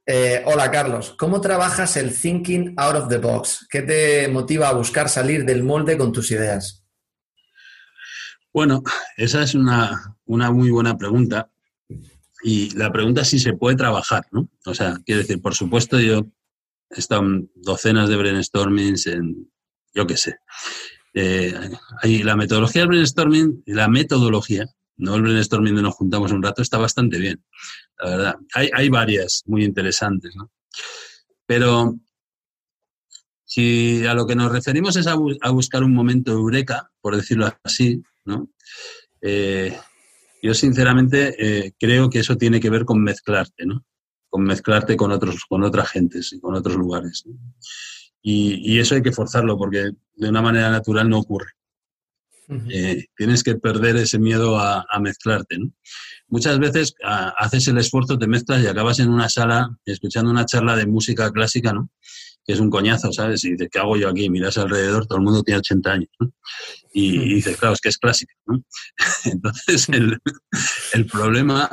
Eh, 0.07 0.43
hola 0.45 0.69
Carlos, 0.69 1.15
¿cómo 1.17 1.41
trabajas 1.41 1.97
el 1.97 2.15
thinking 2.15 2.75
out 2.77 2.95
of 2.95 3.09
the 3.09 3.17
box? 3.17 3.65
¿Qué 3.67 3.81
te 3.81 4.27
motiva 4.27 4.69
a 4.69 4.73
buscar 4.73 5.09
salir 5.09 5.45
del 5.45 5.63
molde 5.63 5.97
con 5.97 6.11
tus 6.11 6.29
ideas? 6.29 6.85
Bueno, 8.53 8.83
esa 9.17 9.41
es 9.41 9.55
una, 9.55 10.15
muy 10.25 10.69
buena 10.69 10.95
pregunta. 10.95 11.49
Y 12.43 12.69
la 12.77 12.91
pregunta 12.91 13.21
es 13.21 13.29
si 13.29 13.39
se 13.39 13.53
puede 13.53 13.75
trabajar, 13.75 14.27
¿no? 14.31 14.47
O 14.65 14.75
sea, 14.75 14.99
quiero 15.03 15.21
decir, 15.21 15.41
por 15.41 15.55
supuesto, 15.55 15.99
yo 15.99 16.27
he 16.91 16.99
estado 16.99 17.23
en 17.23 17.51
docenas 17.55 18.07
de 18.07 18.15
brainstormings 18.15 19.07
en, 19.07 19.51
yo 19.95 20.05
qué 20.05 20.17
sé. 20.17 20.37
Eh, 21.15 21.71
la 22.23 22.35
metodología 22.35 22.83
del 22.83 22.89
brainstorming, 22.89 23.63
la 23.65 23.87
metodología 23.87 24.67
no 24.97 25.15
el 25.15 25.21
brainstorming 25.23 25.75
de 25.75 25.81
nos 25.81 25.95
juntamos 25.95 26.31
un 26.31 26.43
rato 26.43 26.61
está 26.61 26.77
bastante 26.77 27.17
bien, 27.19 27.43
la 27.99 28.09
verdad. 28.09 28.35
Hay, 28.53 28.89
varias 28.89 29.43
muy 29.45 29.63
interesantes, 29.63 30.35
¿no? 30.35 30.51
Pero 31.45 31.95
si 33.43 34.05
a 34.05 34.13
lo 34.13 34.25
que 34.25 34.35
nos 34.35 34.51
referimos 34.51 34.95
es 34.95 35.07
a, 35.07 35.15
buscar 35.51 35.83
un 35.83 35.93
momento 35.93 36.31
eureka, 36.31 36.91
por 37.01 37.15
decirlo 37.15 37.51
así, 37.63 38.01
¿no? 38.25 38.49
Eh, 39.21 39.77
yo 40.41 40.53
sinceramente 40.53 41.35
eh, 41.39 41.73
creo 41.79 42.09
que 42.09 42.19
eso 42.19 42.37
tiene 42.37 42.59
que 42.59 42.69
ver 42.69 42.85
con 42.85 43.01
mezclarte, 43.01 43.65
¿no? 43.65 43.85
Con 44.29 44.43
mezclarte 44.43 44.97
con 44.97 45.11
otros, 45.11 45.45
con 45.47 45.63
otras 45.63 45.89
gentes 45.89 46.33
y 46.33 46.39
con 46.39 46.55
otros 46.55 46.75
lugares. 46.75 47.23
Y, 48.21 48.73
y, 48.73 48.79
eso 48.79 48.95
hay 48.95 49.01
que 49.01 49.11
forzarlo 49.11 49.57
porque 49.57 49.91
de 50.15 50.29
una 50.29 50.41
manera 50.41 50.69
natural 50.69 51.09
no 51.09 51.19
ocurre. 51.19 51.51
Eh, 52.69 53.05
tienes 53.17 53.43
que 53.43 53.55
perder 53.55 53.95
ese 53.97 54.19
miedo 54.19 54.59
a, 54.59 54.85
mezclarte. 54.99 55.57
Muchas 56.27 56.59
veces 56.59 56.95
haces 57.03 57.67
el 57.67 57.77
esfuerzo, 57.77 58.17
te 58.17 58.27
mezclas 58.27 58.63
y 58.63 58.67
acabas 58.67 58.99
en 58.99 59.09
una 59.09 59.29
sala 59.29 59.77
escuchando 59.85 60.31
una 60.31 60.45
charla 60.45 60.75
de 60.75 60.85
música 60.85 61.31
clásica, 61.31 61.73
¿no? 61.73 61.89
que 62.45 62.53
es 62.53 62.59
un 62.59 62.69
coñazo, 62.69 63.11
¿sabes? 63.11 63.43
Y 63.43 63.53
dices, 63.53 63.69
¿qué 63.71 63.79
hago 63.79 63.97
yo 63.97 64.07
aquí? 64.07 64.29
Miras 64.29 64.57
alrededor, 64.59 65.07
todo 65.07 65.17
el 65.17 65.23
mundo 65.23 65.41
tiene 65.41 65.59
80 65.59 65.91
años. 65.91 66.09
Y, 66.93 67.35
dices, 67.35 67.57
claro, 67.57 67.73
es 67.73 67.81
que 67.81 67.89
es 67.89 67.97
clásica. 67.97 68.33
Entonces, 69.25 69.89
el, 69.89 70.19
el, 70.93 71.05
problema... 71.07 71.69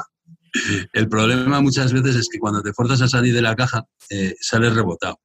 El 0.93 1.09
problema 1.09 1.63
muchas 1.63 1.93
veces 1.95 2.17
es 2.17 2.29
que 2.31 2.39
cuando 2.39 2.63
te 2.63 2.75
fuerzas 2.75 3.01
a 3.01 3.09
salir 3.09 3.33
de 3.33 3.41
la 3.41 3.57
caja, 3.57 3.87
eh, 4.11 4.35
sales 4.41 4.75
rebotado. 4.75 5.19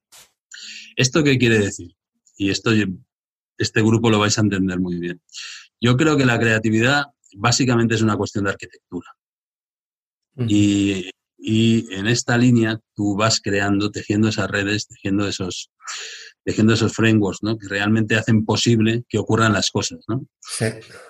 ¿Esto 0.96 1.22
qué 1.22 1.36
quiere 1.36 1.58
decir? 1.58 1.94
Y 2.38 2.50
esto 2.50 2.70
este 3.58 3.82
grupo 3.82 4.10
lo 4.10 4.18
vais 4.18 4.38
a 4.38 4.40
entender 4.40 4.78
muy 4.78 4.98
bien. 4.98 5.20
Yo 5.80 5.96
creo 5.96 6.16
que 6.16 6.24
la 6.24 6.38
creatividad 6.38 7.06
básicamente 7.36 7.94
es 7.94 8.02
una 8.02 8.16
cuestión 8.16 8.44
de 8.44 8.50
arquitectura. 8.50 9.08
y, 10.36 11.10
en 11.40 12.06
esta 12.08 12.36
línea 12.36 12.78
tú 12.94 13.16
vas 13.16 13.40
creando, 13.40 13.90
tejiendo 13.90 14.28
esas 14.28 14.50
redes, 14.50 14.88
tejiendo 14.88 15.26
esos, 15.26 15.70
tejiendo 16.44 16.74
esos 16.74 16.92
frameworks, 16.92 17.42
¿no? 17.42 17.56
Que 17.56 17.68
realmente 17.68 18.16
hacen 18.16 18.44
posible 18.44 19.04
que 19.08 19.18
ocurran 19.18 19.52
las 19.52 19.70
cosas, 19.70 20.00
¿no? 20.08 20.26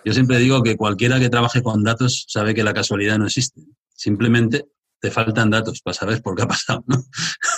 Yo 0.05 0.13
siempre 0.13 0.39
digo 0.39 0.63
que 0.63 0.77
cualquiera 0.77 1.19
que 1.19 1.31
trabaje 1.31 1.63
con 1.63 1.83
datos 1.83 2.27
sabe 2.29 2.55
que 2.55 2.63
la 2.63 2.75
casualidad 2.75 3.19
no 3.19 3.27
existe. 3.27 3.63
Simplemente 3.95 4.67
te 5.01 5.11
faltan 5.11 5.51
datos 5.51 5.81
para 5.81 5.95
saber 5.95 6.23
por 6.23 6.37
qué 6.37 6.43
ha 6.43 6.49
pasado, 6.49 6.85
¿no? 6.87 7.03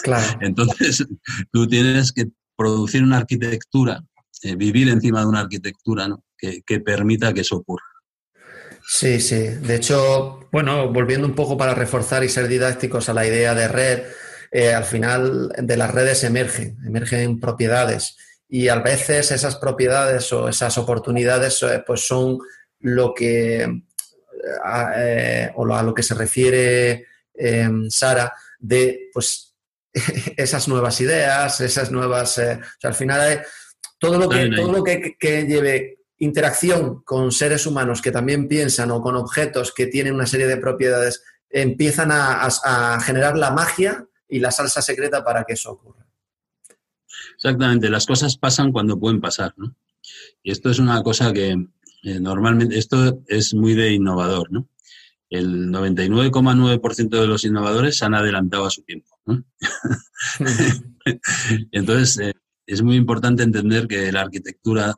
Claro. 0.03 0.39
Entonces, 0.41 1.07
tú 1.51 1.67
tienes 1.67 2.13
que 2.13 2.27
producir 2.57 3.03
una 3.03 3.19
arquitectura 3.19 4.05
eh, 4.43 4.57
vivir 4.57 4.89
encima 4.89 5.21
de 5.21 5.27
una 5.27 5.41
arquitectura 5.41 6.09
que, 6.37 6.81
permita 6.81 7.35
que 7.35 7.43
eso 7.43 7.57
ocurra. 7.57 7.85
Sí, 8.87 9.21
sí. 9.21 9.39
De 9.39 9.77
hecho, 9.77 10.49
bueno, 10.51 10.91
volviendo 10.91 11.27
un 11.27 11.35
poco 11.35 11.59
para 11.59 11.75
reforzar 11.75 12.25
y 12.25 12.31
ser 12.31 12.49
didácticos 12.49 13.09
a 13.09 13.15
la 13.15 13.27
idea 13.27 13.55
de 13.55 13.69
red, 13.69 14.03
eh, 14.51 14.73
al 14.73 14.85
final 14.85 15.53
de 15.57 15.77
las 15.77 15.91
redes 15.91 16.25
emergen, 16.25 16.79
emergen 16.87 17.39
propiedades 17.39 18.17
y 18.49 18.69
a 18.69 18.77
veces 18.77 19.31
esas 19.31 19.57
propiedades 19.57 20.33
o 20.33 20.49
esas 20.49 20.77
oportunidades 20.79 21.63
eh, 21.63 21.85
pues 21.87 22.07
son 22.07 22.39
lo 22.81 23.13
que 23.15 23.83
o 25.55 25.75
a 25.75 25.83
lo 25.83 25.95
que 25.95 26.03
se 26.03 26.15
refiere 26.15 27.07
Sara 27.91 28.33
de 28.59 29.11
pues 29.13 29.55
esas 30.37 30.69
nuevas 30.69 31.01
ideas, 31.01 31.61
esas 31.61 31.91
nuevas, 31.91 32.31
o 32.39 32.43
sea, 32.43 32.61
al 32.85 32.95
final 32.95 33.45
todo 34.01 34.19
lo 34.19 34.29
que, 34.29 34.51
todo 34.57 34.73
lo 34.73 34.83
que, 34.83 35.17
lleve 35.21 35.99
interacción 36.19 37.03
con 37.03 37.31
seres 37.31 37.67
humanos 37.67 38.03
que 38.03 38.11
también 38.11 38.49
piensan 38.49 38.91
o 38.91 39.01
con 39.01 39.15
objetos 39.15 39.73
que 39.73 39.87
tienen 39.87 40.15
una 40.15 40.27
serie 40.27 40.47
de 40.47 40.57
propiedades, 40.57 41.23
empiezan 41.49 42.11
a, 42.13 42.99
generar 43.03 43.37
la 43.37 43.51
magia 43.51 44.07
y 44.29 44.39
la 44.41 44.51
salsa 44.51 44.83
secreta 44.83 45.23
para 45.23 45.45
que 45.45 45.53
eso 45.53 45.73
ocurra. 45.73 46.07
Exactamente, 47.35 47.91
las 47.91 48.07
cosas 48.07 48.37
pasan 48.37 48.73
cuando 48.73 48.99
pueden 48.99 49.21
pasar, 49.21 49.55
¿no? 49.57 49.75
Y 50.43 50.51
esto 50.51 50.71
es 50.71 50.79
una 50.79 51.03
cosa 51.03 51.33
que 51.33 51.51
eh, 52.03 52.21
normalmente, 52.21 52.79
esto 52.79 53.23
es 53.27 53.55
muy 53.55 53.75
de 53.75 53.93
innovador, 53.93 54.51
¿no? 54.51 54.69
El 55.29 55.69
99,9% 55.69 57.21
de 57.21 57.27
los 57.27 57.45
innovadores 57.45 58.03
han 58.03 58.15
adelantado 58.15 58.67
a 58.67 58.71
su 58.71 58.83
tiempo, 58.83 59.19
¿no? 59.27 59.45
Entonces, 61.73 62.19
eh, 62.19 62.35
es 62.73 62.83
muy 62.83 62.97
importante 62.97 63.43
entender 63.43 63.89
que 63.89 64.13
la 64.13 64.23
arquitectura, 64.23 64.95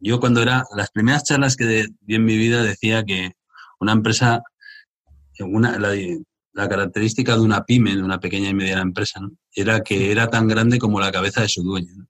yo 0.00 0.20
cuando 0.20 0.42
era, 0.42 0.64
las 0.76 0.90
primeras 0.90 1.24
charlas 1.24 1.56
que 1.56 1.88
di 2.00 2.14
en 2.14 2.24
mi 2.24 2.36
vida 2.36 2.62
decía 2.62 3.04
que 3.04 3.32
una 3.80 3.92
empresa, 3.92 4.42
una, 5.40 5.76
la, 5.78 6.68
característica 6.68 7.34
de 7.34 7.40
una 7.40 7.64
pyme, 7.64 7.96
de 7.96 8.02
una 8.02 8.20
pequeña 8.20 8.50
y 8.50 8.54
mediana 8.54 8.82
empresa, 8.82 9.20
era 9.52 9.80
que 9.80 10.12
era 10.12 10.28
tan 10.28 10.46
grande 10.46 10.78
como 10.78 11.00
la 11.00 11.10
cabeza 11.10 11.42
de 11.42 11.48
su 11.48 11.64
dueño. 11.64 12.06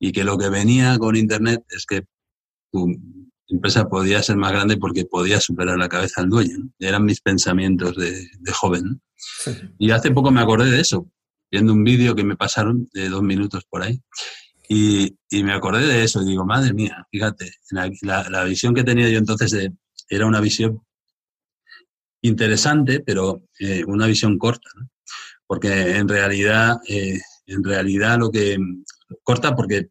Y 0.00 0.10
que 0.10 0.24
lo 0.24 0.36
que 0.36 0.48
venía 0.48 0.98
con 0.98 1.14
Internet 1.14 1.62
es 1.68 1.86
que 1.86 2.06
tu 2.72 2.88
empresa 3.46 3.88
podía 3.88 4.22
ser 4.22 4.36
más 4.36 4.50
grande 4.50 4.78
porque 4.78 5.04
podía 5.04 5.40
superar 5.40 5.78
la 5.78 5.88
cabeza 5.88 6.22
del 6.22 6.30
dueño. 6.30 6.56
Eran 6.80 7.04
mis 7.04 7.20
pensamientos 7.20 7.94
de, 7.96 8.26
joven. 8.52 9.00
Y 9.78 9.92
hace 9.92 10.10
poco 10.10 10.32
me 10.32 10.40
acordé 10.40 10.70
de 10.70 10.80
eso, 10.80 11.08
viendo 11.52 11.72
un 11.72 11.84
vídeo 11.84 12.16
que 12.16 12.24
me 12.24 12.36
pasaron 12.36 12.88
de 12.92 13.08
dos 13.08 13.22
minutos 13.22 13.64
por 13.68 13.82
ahí. 13.82 14.00
Y, 14.72 15.16
me 15.42 15.52
acordé 15.52 15.84
de 15.84 16.04
eso 16.04 16.22
y 16.22 16.26
digo, 16.26 16.46
madre 16.46 16.72
mía, 16.72 17.04
fíjate, 17.10 17.50
la, 17.72 18.44
visión 18.44 18.72
que 18.72 18.84
tenía 18.84 19.08
yo 19.08 19.18
entonces 19.18 19.68
era 20.08 20.26
una 20.26 20.40
visión 20.40 20.80
interesante, 22.22 23.00
pero 23.00 23.42
eh, 23.58 23.82
una 23.84 24.06
visión 24.06 24.38
corta, 24.38 24.68
¿no? 24.76 24.88
porque 25.44 25.96
en 25.96 26.08
realidad, 26.08 26.76
eh, 26.86 27.18
en 27.46 27.64
realidad 27.64 28.16
lo 28.20 28.30
que 28.30 28.58
corta 29.24 29.56
porque, 29.56 29.88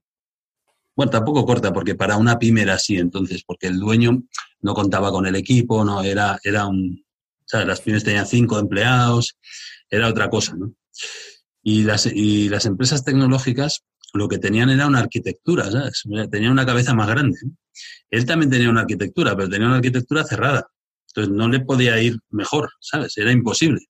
bueno, 0.96 1.12
tampoco 1.12 1.46
corta 1.46 1.74
porque 1.74 1.96
para 1.96 2.16
una 2.16 2.40
pyme 2.40 2.62
era 2.62 2.76
así 2.76 2.96
entonces, 2.96 3.44
porque 3.46 3.68
el 3.68 3.80
dueño 3.80 4.24
no 4.62 4.74
contaba 4.74 5.12
con 5.12 5.26
el 5.26 5.36
equipo, 5.36 5.84
no 5.84 6.02
era, 6.04 6.40
era 6.42 6.68
un, 6.68 7.04
sea, 7.46 7.66
las 7.66 7.82
pymes 7.82 8.06
tenían 8.06 8.28
cinco 8.28 8.58
empleados, 8.58 9.38
era 9.90 10.08
otra 10.08 10.30
cosa, 10.30 10.56
¿no? 10.56 10.74
Y 11.62 11.84
las, 11.84 12.06
y 12.06 12.48
las 12.48 12.66
empresas 12.66 13.04
tecnológicas 13.04 13.84
lo 14.14 14.28
que 14.28 14.38
tenían 14.38 14.70
era 14.70 14.88
una 14.88 15.00
arquitectura, 15.00 15.70
¿sabes? 15.72 16.04
Tenían 16.32 16.52
una 16.52 16.66
cabeza 16.66 16.94
más 16.94 17.08
grande. 17.08 17.38
Él 18.10 18.26
también 18.26 18.50
tenía 18.50 18.70
una 18.70 18.82
arquitectura, 18.82 19.36
pero 19.36 19.50
tenía 19.50 19.68
una 19.68 19.78
arquitectura 19.78 20.24
cerrada. 20.24 20.68
Entonces 21.08 21.34
no 21.34 21.48
le 21.48 21.60
podía 21.62 22.02
ir 22.02 22.20
mejor, 22.30 22.70
¿sabes? 22.80 23.18
Era 23.18 23.32
imposible. 23.32 23.82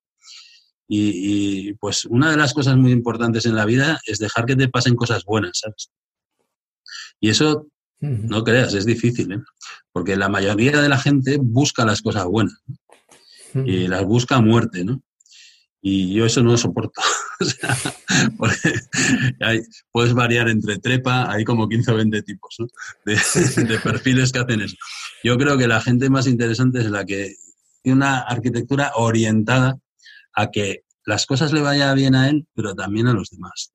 Y, 0.91 1.73
pues 1.73 2.05
una 2.05 2.31
de 2.31 2.37
las 2.37 2.53
cosas 2.53 2.75
muy 2.75 2.91
importantes 2.91 3.45
en 3.45 3.55
la 3.55 3.65
vida 3.65 3.99
es 4.07 4.17
dejar 4.17 4.45
que 4.45 4.55
te 4.55 4.69
pasen 4.69 4.95
cosas 4.95 5.23
buenas, 5.23 5.59
¿sabes? 5.59 5.91
Y 7.19 7.29
eso, 7.29 7.67
no 7.99 8.43
creas, 8.43 8.73
es 8.73 8.85
difícil, 8.85 9.31
¿eh? 9.33 9.41
Porque 9.91 10.17
la 10.17 10.29
mayoría 10.29 10.81
de 10.81 10.89
la 10.89 10.97
gente 10.97 11.37
busca 11.39 11.85
las 11.85 12.01
cosas 12.01 12.25
buenas 12.25 12.59
y 13.53 13.87
las 13.87 14.03
busca 14.03 14.37
a 14.37 14.41
muerte, 14.41 14.83
¿no? 14.83 15.03
Y 15.81 16.13
yo 16.13 16.25
eso 16.25 16.43
no 16.43 16.51
lo 16.51 16.57
soporto. 16.57 17.01
o 17.39 17.45
sea, 17.45 17.77
porque 18.37 18.57
puedes 19.91 20.13
variar 20.13 20.49
entre 20.49 20.77
trepa, 20.77 21.31
hay 21.31 21.45
como 21.45 21.69
15 21.69 21.91
o 21.91 21.95
20 21.95 22.21
tipos 22.23 22.55
¿no? 22.59 22.67
de, 23.05 23.15
de, 23.67 23.79
perfiles 23.79 24.31
que 24.31 24.39
hacen 24.39 24.61
eso. 24.61 24.75
Yo 25.23 25.37
creo 25.37 25.57
que 25.57 25.67
la 25.67 25.81
gente 25.81 26.09
más 26.09 26.27
interesante 26.27 26.79
es 26.79 26.89
la 26.89 27.05
que 27.05 27.35
tiene 27.81 27.97
una 27.97 28.19
arquitectura 28.19 28.91
orientada 28.95 29.77
a 30.33 30.51
que 30.51 30.83
las 31.05 31.25
cosas 31.25 31.53
le 31.53 31.61
vayan 31.61 31.95
bien 31.95 32.15
a 32.15 32.29
él, 32.29 32.45
pero 32.53 32.75
también 32.75 33.07
a 33.07 33.13
los 33.13 33.29
demás. 33.29 33.71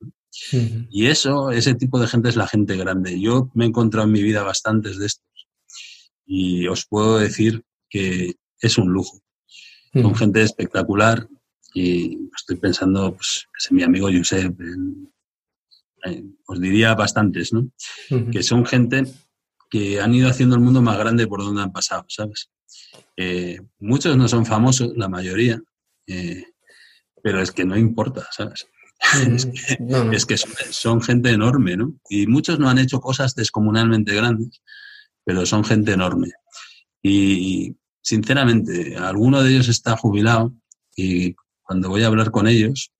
Y 0.91 1.07
eso, 1.07 1.51
ese 1.51 1.75
tipo 1.75 2.01
de 2.01 2.07
gente 2.07 2.29
es 2.29 2.37
la 2.37 2.49
gente 2.49 2.77
grande. 2.77 3.21
Yo 3.21 3.51
me 3.55 3.65
he 3.65 3.69
encontrado 3.69 4.07
en 4.07 4.13
mi 4.13 4.23
vida 4.23 4.43
bastantes 4.43 4.99
de 4.99 5.07
estos. 5.07 5.27
Y 6.27 6.67
os 6.67 6.87
puedo 6.87 7.19
decir 7.19 7.65
que 7.89 8.35
es 8.61 8.79
un 8.79 8.93
lujo. 8.93 9.21
Son 9.93 10.15
gente 10.17 10.43
espectacular 10.43 11.29
y 11.75 12.31
estoy 12.35 12.57
pensando, 12.57 13.15
pues, 13.15 13.49
es 13.59 13.73
mi 13.73 13.83
amigo 13.83 14.09
Josep, 14.11 14.57
os 16.47 16.61
diría 16.61 16.95
bastantes, 16.95 17.53
¿no? 17.53 17.71
Que 18.31 18.43
son 18.43 18.65
gente 18.65 19.05
que 19.71 20.01
han 20.01 20.15
ido 20.15 20.29
haciendo 20.29 20.55
el 20.55 20.61
mundo 20.61 20.81
más 20.83 20.97
grande 20.99 21.27
por 21.27 21.43
donde 21.43 21.63
han 21.63 21.73
pasado, 21.73 22.05
¿sabes? 22.09 22.51
Eh, 23.17 23.61
muchos 23.81 24.17
no 24.17 24.29
son 24.29 24.47
famosos, 24.47 24.93
la 24.97 25.09
mayoría, 25.09 25.61
eh, 26.07 26.45
pero 27.23 27.41
es 27.41 27.51
que 27.51 27.65
no 27.65 27.77
importa, 27.77 28.27
¿sabes? 28.31 28.69
es 30.13 30.27
que, 30.27 30.37
son, 30.37 31.03
gente 31.03 31.31
enorme, 31.31 31.77
¿no? 31.77 31.99
Y 32.09 32.27
muchos 32.27 32.59
no 32.59 32.69
han 32.69 32.79
hecho 32.79 33.01
cosas 33.01 33.35
descomunalmente 33.35 34.15
grandes, 34.15 34.63
pero 35.25 35.45
son 35.45 35.65
gente 35.65 35.93
enorme. 35.93 36.31
Y 37.03 37.77
sinceramente, 38.01 38.97
alguno 38.97 39.43
de 39.43 39.51
ellos 39.51 39.69
está 39.69 39.97
jubilado 39.97 40.55
y 40.97 41.35
cuando 41.65 41.89
voy 41.89 42.03
a 42.05 42.07
hablar 42.07 42.31
con 42.31 42.47
ellos, 42.47 42.93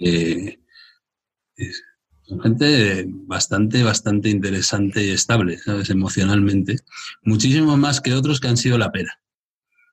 eh, 0.00 0.58
son 2.22 2.40
gente 2.40 3.04
bastante, 3.08 3.82
bastante 3.82 4.28
interesante 4.28 5.02
y 5.02 5.10
estable, 5.10 5.58
¿sabes? 5.58 5.90
Emocionalmente. 5.90 6.76
Muchísimo 7.22 7.76
más 7.76 8.00
que 8.00 8.14
otros 8.14 8.40
que 8.40 8.48
han 8.48 8.56
sido 8.56 8.78
la 8.78 8.92
pera. 8.92 9.18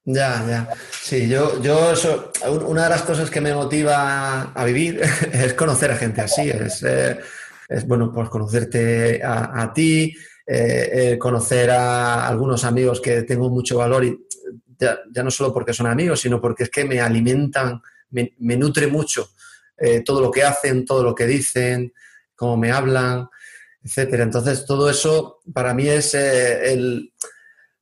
Ya, 0.04 0.44
ya. 0.48 0.70
Sí, 0.90 1.30
yo, 1.30 1.62
yo 1.62 1.92
eso, 1.92 2.32
una 2.66 2.86
de 2.86 2.90
las 2.90 3.04
cosas 3.04 3.30
que 3.30 3.40
me 3.40 3.54
motiva 3.54 4.52
a 4.52 4.66
vivir 4.66 5.00
es 5.32 5.54
conocer 5.54 5.92
a 5.92 5.98
gente 5.98 6.22
así, 6.22 6.50
es, 6.50 6.82
eh, 6.84 7.20
bueno, 7.86 8.12
pues 8.12 8.30
conocerte 8.30 9.22
a, 9.24 9.72
ti, 9.74 10.16
eh, 10.48 10.90
eh, 11.14 11.18
conocer 11.20 11.70
a 11.70 12.28
algunos 12.28 12.64
amigos 12.66 13.00
que 13.00 13.24
tengo 13.24 13.50
mucho 13.50 13.78
valor 13.78 14.04
y 14.04 14.18
ya, 14.82 15.24
no 15.24 15.32
solo 15.32 15.54
porque 15.54 15.74
son 15.74 15.88
amigos, 15.88 16.20
sino 16.20 16.42
porque 16.42 16.64
es 16.64 16.70
que 16.70 16.84
me 16.84 17.00
alimentan, 17.00 17.82
me, 18.10 18.34
nutre 18.58 18.88
mucho 18.88 19.30
todo 20.06 20.22
lo 20.22 20.30
que 20.30 20.44
hacen, 20.44 20.86
todo 20.86 21.04
lo 21.04 21.16
que 21.16 21.26
dicen, 21.26 21.94
cómo 22.36 22.58
me 22.58 22.72
hablan, 22.72 23.30
etcétera. 23.84 24.24
Entonces, 24.24 24.66
todo 24.66 24.90
eso 24.90 25.42
para 25.54 25.74
mí 25.74 25.88
es 25.88 26.14
el 26.14 27.14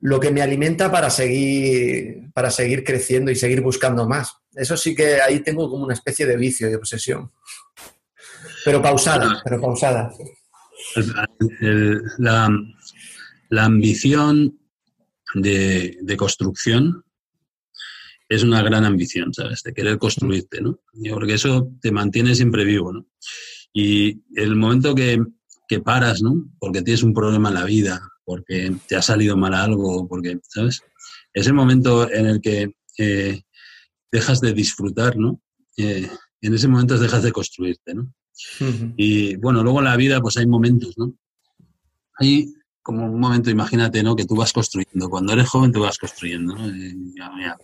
lo 0.02 0.20
que 0.20 0.32
me 0.32 0.42
alimenta 0.42 0.92
para 0.92 1.10
seguir, 1.10 2.32
para 2.34 2.52
seguir 2.52 2.84
creciendo 2.84 3.32
y 3.32 3.36
seguir 3.36 3.62
buscando 3.62 4.08
más. 4.08 4.34
Eso 4.56 4.78
sí 4.78 4.96
que 4.96 5.22
ahí 5.22 5.42
tengo 5.42 5.70
como 5.70 5.84
una 5.84 5.94
especie 5.94 6.26
de 6.26 6.38
vicio, 6.38 6.70
de 6.70 6.76
obsesión. 6.76 7.32
Pero 8.64 8.82
pausada, 8.82 9.42
pero 9.44 9.60
pausada. 9.60 10.12
la, 12.18 13.66
ambición 13.66 14.59
de, 15.36 16.16
construcción 16.18 17.04
es 18.28 18.44
una 18.44 18.62
gran 18.62 18.86
ambición, 18.86 19.34
¿sabes? 19.34 19.64
De 19.64 19.74
querer 19.74 19.98
construirte, 19.98 20.62
¿no? 20.62 20.80
Porque 21.12 21.34
eso 21.34 21.72
te 21.82 21.92
mantiene 21.92 22.36
siempre 22.36 22.64
vivo, 22.64 22.94
¿no? 22.94 23.08
Y 23.74 24.22
el 24.36 24.56
momento 24.56 24.94
que, 24.94 25.24
que 25.68 25.80
paras, 25.80 26.22
¿no? 26.22 26.50
Porque 26.60 26.82
tienes 26.82 27.04
un 27.04 27.14
problema 27.14 27.50
en 27.50 27.56
la 27.56 27.66
vida, 27.66 28.02
porque 28.24 28.76
te 28.88 28.96
ha 28.96 29.02
salido 29.02 29.36
mal 29.36 29.54
algo, 29.54 30.08
porque, 30.08 30.40
¿sabes? 30.48 30.82
Es 31.34 31.48
el 31.48 31.54
momento 31.54 32.12
en 32.12 32.26
el 32.28 32.42
que 32.42 32.72
eh, 32.98 33.42
dejas 34.12 34.42
de 34.42 34.54
disfrutar, 34.54 35.18
¿no? 35.18 35.42
Eh, 35.78 36.10
en 36.42 36.54
ese 36.54 36.68
momento 36.68 36.98
dejas 36.98 37.24
de 37.24 37.32
construirte, 37.32 37.94
¿no? 37.94 38.14
Y 38.96 39.36
bueno, 39.36 39.64
luego 39.64 39.80
en 39.80 39.86
la 39.86 39.98
vida 39.98 40.22
pues 40.22 40.38
hay 40.38 40.48
momentos, 40.48 40.98
¿no? 40.98 41.14
Hay 42.20 42.54
como 42.82 43.06
un 43.06 43.20
momento, 43.20 43.50
imagínate, 43.50 44.04
¿no? 44.04 44.16
Que 44.16 44.26
tú 44.26 44.36
vas 44.36 44.54
construyendo. 44.54 45.10
Cuando 45.10 45.34
eres 45.34 45.50
joven 45.50 45.72
te 45.72 45.80
vas 45.80 45.98
construyendo, 45.98 46.56
¿no? 46.56 46.74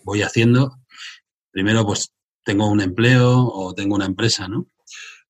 voy 0.03 0.21
haciendo, 0.21 0.77
primero 1.51 1.85
pues 1.85 2.11
tengo 2.43 2.69
un 2.69 2.81
empleo 2.81 3.39
o 3.39 3.73
tengo 3.73 3.95
una 3.95 4.05
empresa, 4.05 4.47
¿no? 4.47 4.67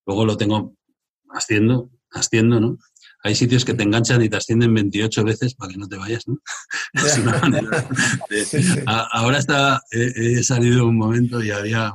Luego 0.06 0.26
lo 0.26 0.38
tengo 0.38 0.76
haciendo, 1.32 1.90
haciendo, 2.12 2.60
¿no? 2.60 2.78
hay 3.26 3.34
sitios 3.34 3.66
que 3.66 3.74
te 3.74 3.82
enganchan 3.82 4.22
y 4.22 4.30
te 4.30 4.38
ascienden 4.38 4.72
28 4.76 5.24
veces 5.24 5.56
para 5.56 5.72
que 5.72 5.80
no 5.80 5.88
te 5.88 5.98
vayas, 5.98 6.28
¿no? 6.28 6.38
es 6.94 7.18
una 7.18 7.40
manera 7.40 7.90
ahora 8.86 9.40
está, 9.40 9.82
he, 9.90 10.44
salido 10.44 10.86
un 10.86 10.96
momento 10.96 11.44
y 11.44 11.50
había 11.50 11.92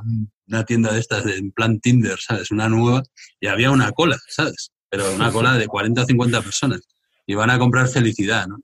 una 0.47 0.65
tienda 0.65 0.91
de 0.91 0.99
estas 0.99 1.25
en 1.27 1.53
plan 1.53 1.79
Tinder, 1.79 2.19
¿sabes? 2.19 2.51
Una 2.51 2.67
nueva 2.67 3.03
y 3.39 3.47
había 3.47 3.71
una 3.71 3.93
cola, 3.93 4.19
¿sabes? 4.27 4.73
Pero 4.89 5.09
una 5.15 5.31
cola 5.31 5.53
de 5.53 5.67
40 5.67 6.01
o 6.01 6.05
50 6.05 6.41
personas 6.41 6.81
y 7.31 7.35
van 7.35 7.49
a 7.49 7.57
comprar 7.57 7.87
felicidad, 7.87 8.45
¿no? 8.45 8.59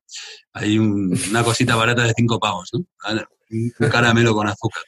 Hay 0.51 0.77
una 0.77 1.41
cosita 1.41 1.77
barata 1.77 2.03
de 2.03 2.13
5 2.13 2.37
pavos, 2.37 2.69
¿no? 2.73 2.85
Un 3.49 3.89
caramelo 3.89 4.35
con 4.35 4.45
azúcar. 4.45 4.83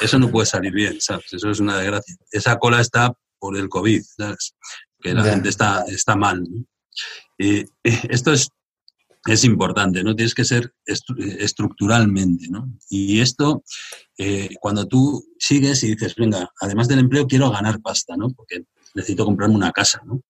Eso 0.00 0.18
no 0.18 0.30
puede 0.30 0.46
salir 0.46 0.72
bien, 0.72 0.98
¿sabes? 0.98 1.30
Eso 1.30 1.50
es 1.50 1.60
una 1.60 1.76
desgracia. 1.76 2.16
Esa 2.30 2.56
cola 2.58 2.80
está 2.80 3.12
por 3.38 3.58
el 3.58 3.68
COVID, 3.68 4.02
¿sabes? 4.02 4.54
Que 4.98 5.12
la 5.12 5.24
gente 5.24 5.50
está, 5.50 5.84
está 5.88 6.16
mal, 6.16 6.42
¿no? 6.42 6.64
Eh, 7.36 7.66
esto 7.84 8.32
es, 8.32 8.48
es 9.26 9.44
importante, 9.44 10.02
¿no? 10.02 10.16
Tienes 10.16 10.34
que 10.34 10.46
ser 10.46 10.72
estructuralmente, 10.86 12.48
¿no? 12.48 12.72
Y 12.88 13.20
esto, 13.20 13.62
eh, 14.16 14.54
cuando 14.58 14.88
tú 14.88 15.22
sigues 15.38 15.82
y 15.82 15.88
dices, 15.88 16.14
venga, 16.14 16.50
además 16.62 16.88
del 16.88 17.00
empleo 17.00 17.26
quiero 17.26 17.50
ganar 17.50 17.82
pasta, 17.82 18.16
¿no? 18.16 18.30
Porque 18.30 18.64
necesito 18.94 19.26
comprarme 19.26 19.54
una 19.54 19.72
casa, 19.72 20.00
¿no? 20.06 20.22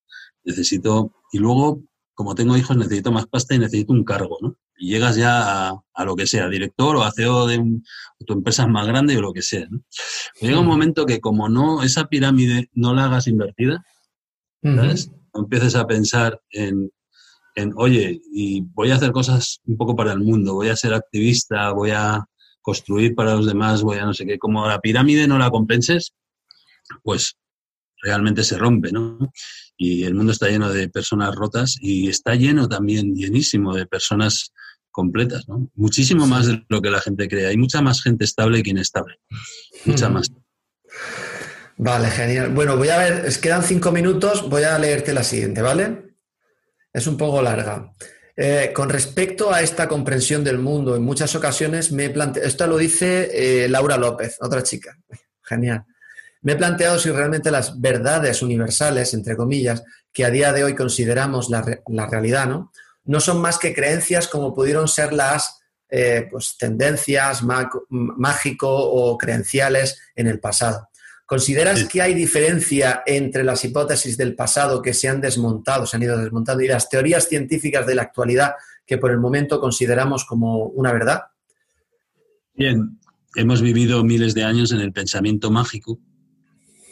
Necesito, 0.42 1.12
y 1.30 1.38
luego, 1.38 1.84
como 2.18 2.34
tengo 2.34 2.56
hijos, 2.56 2.76
necesito 2.76 3.12
más 3.12 3.28
pasta 3.28 3.54
y 3.54 3.60
necesito 3.60 3.92
un 3.92 4.02
cargo, 4.02 4.38
¿no? 4.40 4.56
Y 4.76 4.90
llegas 4.90 5.14
ya 5.14 5.68
a, 5.68 6.04
lo 6.04 6.16
que 6.16 6.26
sea, 6.26 6.48
director 6.48 6.96
o 6.96 7.04
a 7.04 7.12
CEO 7.12 7.46
de 7.46 7.80
tu 8.26 8.32
empresa 8.32 8.66
más 8.66 8.88
grande 8.88 9.16
o 9.16 9.20
lo 9.20 9.32
que 9.32 9.40
sea, 9.40 9.68
¿no? 9.70 9.84
Llega 10.40 10.58
un 10.58 10.66
momento 10.66 11.06
que 11.06 11.20
como 11.20 11.48
no, 11.48 11.84
esa 11.84 12.08
pirámide 12.08 12.70
no 12.72 12.92
la 12.92 13.04
hagas 13.04 13.28
invertida, 13.28 13.84
¿sabes? 14.64 15.12
empieces 15.32 15.76
a 15.76 15.86
pensar 15.86 16.42
en, 16.50 16.90
oye, 17.76 18.20
y 18.32 18.62
voy 18.62 18.90
a 18.90 18.96
hacer 18.96 19.12
cosas 19.12 19.60
un 19.66 19.76
poco 19.76 19.94
para 19.94 20.12
el 20.12 20.18
mundo, 20.18 20.54
voy 20.54 20.70
a 20.70 20.76
ser 20.76 20.94
activista, 20.94 21.70
voy 21.70 21.92
a 21.92 22.24
construir 22.62 23.14
para 23.14 23.36
los 23.36 23.46
demás, 23.46 23.82
voy 23.82 23.98
a 23.98 24.04
no 24.04 24.12
sé 24.12 24.26
qué, 24.26 24.40
como 24.40 24.66
la 24.66 24.80
pirámide 24.80 25.28
no 25.28 25.38
la 25.38 25.50
compenses, 25.50 26.14
pues 27.04 27.38
realmente 28.02 28.42
se 28.42 28.58
rompe, 28.58 28.90
¿no? 28.90 29.30
Y 29.80 30.02
el 30.04 30.14
mundo 30.14 30.32
está 30.32 30.48
lleno 30.48 30.70
de 30.70 30.88
personas 30.88 31.34
rotas 31.34 31.76
y 31.80 32.08
está 32.08 32.34
lleno 32.34 32.68
también, 32.68 33.14
llenísimo 33.14 33.74
de 33.74 33.86
personas 33.86 34.52
completas, 34.90 35.48
¿no? 35.48 35.70
Muchísimo 35.76 36.26
más 36.26 36.48
de 36.48 36.64
lo 36.68 36.82
que 36.82 36.90
la 36.90 37.00
gente 37.00 37.28
cree. 37.28 37.46
Hay 37.46 37.56
mucha 37.56 37.80
más 37.80 38.02
gente 38.02 38.24
estable 38.24 38.62
que 38.64 38.70
inestable. 38.70 39.20
Mucha 39.84 40.08
más. 40.08 40.32
Vale, 41.76 42.10
genial. 42.10 42.50
Bueno, 42.50 42.76
voy 42.76 42.88
a 42.88 42.98
ver, 42.98 43.24
es 43.24 43.38
quedan 43.38 43.62
cinco 43.62 43.92
minutos, 43.92 44.48
voy 44.50 44.64
a 44.64 44.76
leerte 44.78 45.14
la 45.14 45.22
siguiente, 45.22 45.62
¿vale? 45.62 46.16
Es 46.92 47.06
un 47.06 47.16
poco 47.16 47.40
larga. 47.40 47.92
Eh, 48.36 48.72
con 48.74 48.88
respecto 48.88 49.52
a 49.52 49.62
esta 49.62 49.86
comprensión 49.86 50.42
del 50.42 50.58
mundo, 50.58 50.96
en 50.96 51.02
muchas 51.02 51.34
ocasiones 51.36 51.92
me 51.92 52.06
he 52.06 52.10
planteado, 52.10 52.48
esto 52.48 52.66
lo 52.66 52.76
dice 52.76 53.30
eh, 53.64 53.68
Laura 53.68 53.96
López, 53.96 54.36
otra 54.40 54.64
chica, 54.64 54.96
genial. 55.42 55.84
Me 56.42 56.52
he 56.52 56.56
planteado 56.56 56.98
si 56.98 57.10
realmente 57.10 57.50
las 57.50 57.80
verdades 57.80 58.42
universales, 58.42 59.14
entre 59.14 59.36
comillas, 59.36 59.82
que 60.12 60.24
a 60.24 60.30
día 60.30 60.52
de 60.52 60.64
hoy 60.64 60.74
consideramos 60.74 61.50
la, 61.50 61.62
realidad, 62.06 62.46
¿no? 62.46 62.72
No 63.04 63.20
son 63.20 63.40
más 63.40 63.58
que 63.58 63.74
creencias 63.74 64.28
como 64.28 64.54
pudieron 64.54 64.86
ser 64.88 65.12
las 65.12 65.60
eh, 65.88 66.28
pues, 66.30 66.56
tendencias 66.58 67.42
mágico 67.88 68.68
o 68.68 69.16
creenciales 69.16 69.98
en 70.14 70.26
el 70.26 70.38
pasado 70.38 70.88
¿Consideras 71.28 71.84
que 71.84 72.00
hay 72.00 72.14
diferencia 72.14 73.02
entre 73.04 73.44
las 73.44 73.62
hipótesis 73.62 74.16
del 74.16 74.34
pasado 74.34 74.80
que 74.80 74.94
se 74.94 75.08
han 75.08 75.20
desmontado, 75.20 75.84
se 75.84 75.94
han 75.94 76.02
ido 76.02 76.16
desmontando, 76.16 76.64
y 76.64 76.68
las 76.68 76.88
teorías 76.88 77.28
científicas 77.28 77.86
de 77.86 77.94
la 77.94 78.00
actualidad 78.00 78.52
que 78.86 78.96
por 78.96 79.10
el 79.10 79.18
momento 79.18 79.60
consideramos 79.60 80.24
como 80.24 80.68
una 80.68 80.90
verdad? 80.90 81.24
Bien, 82.54 82.98
hemos 83.36 83.60
vivido 83.60 84.02
miles 84.04 84.32
de 84.32 84.44
años 84.44 84.72
en 84.72 84.80
el 84.80 84.90
pensamiento 84.94 85.50
mágico 85.50 85.98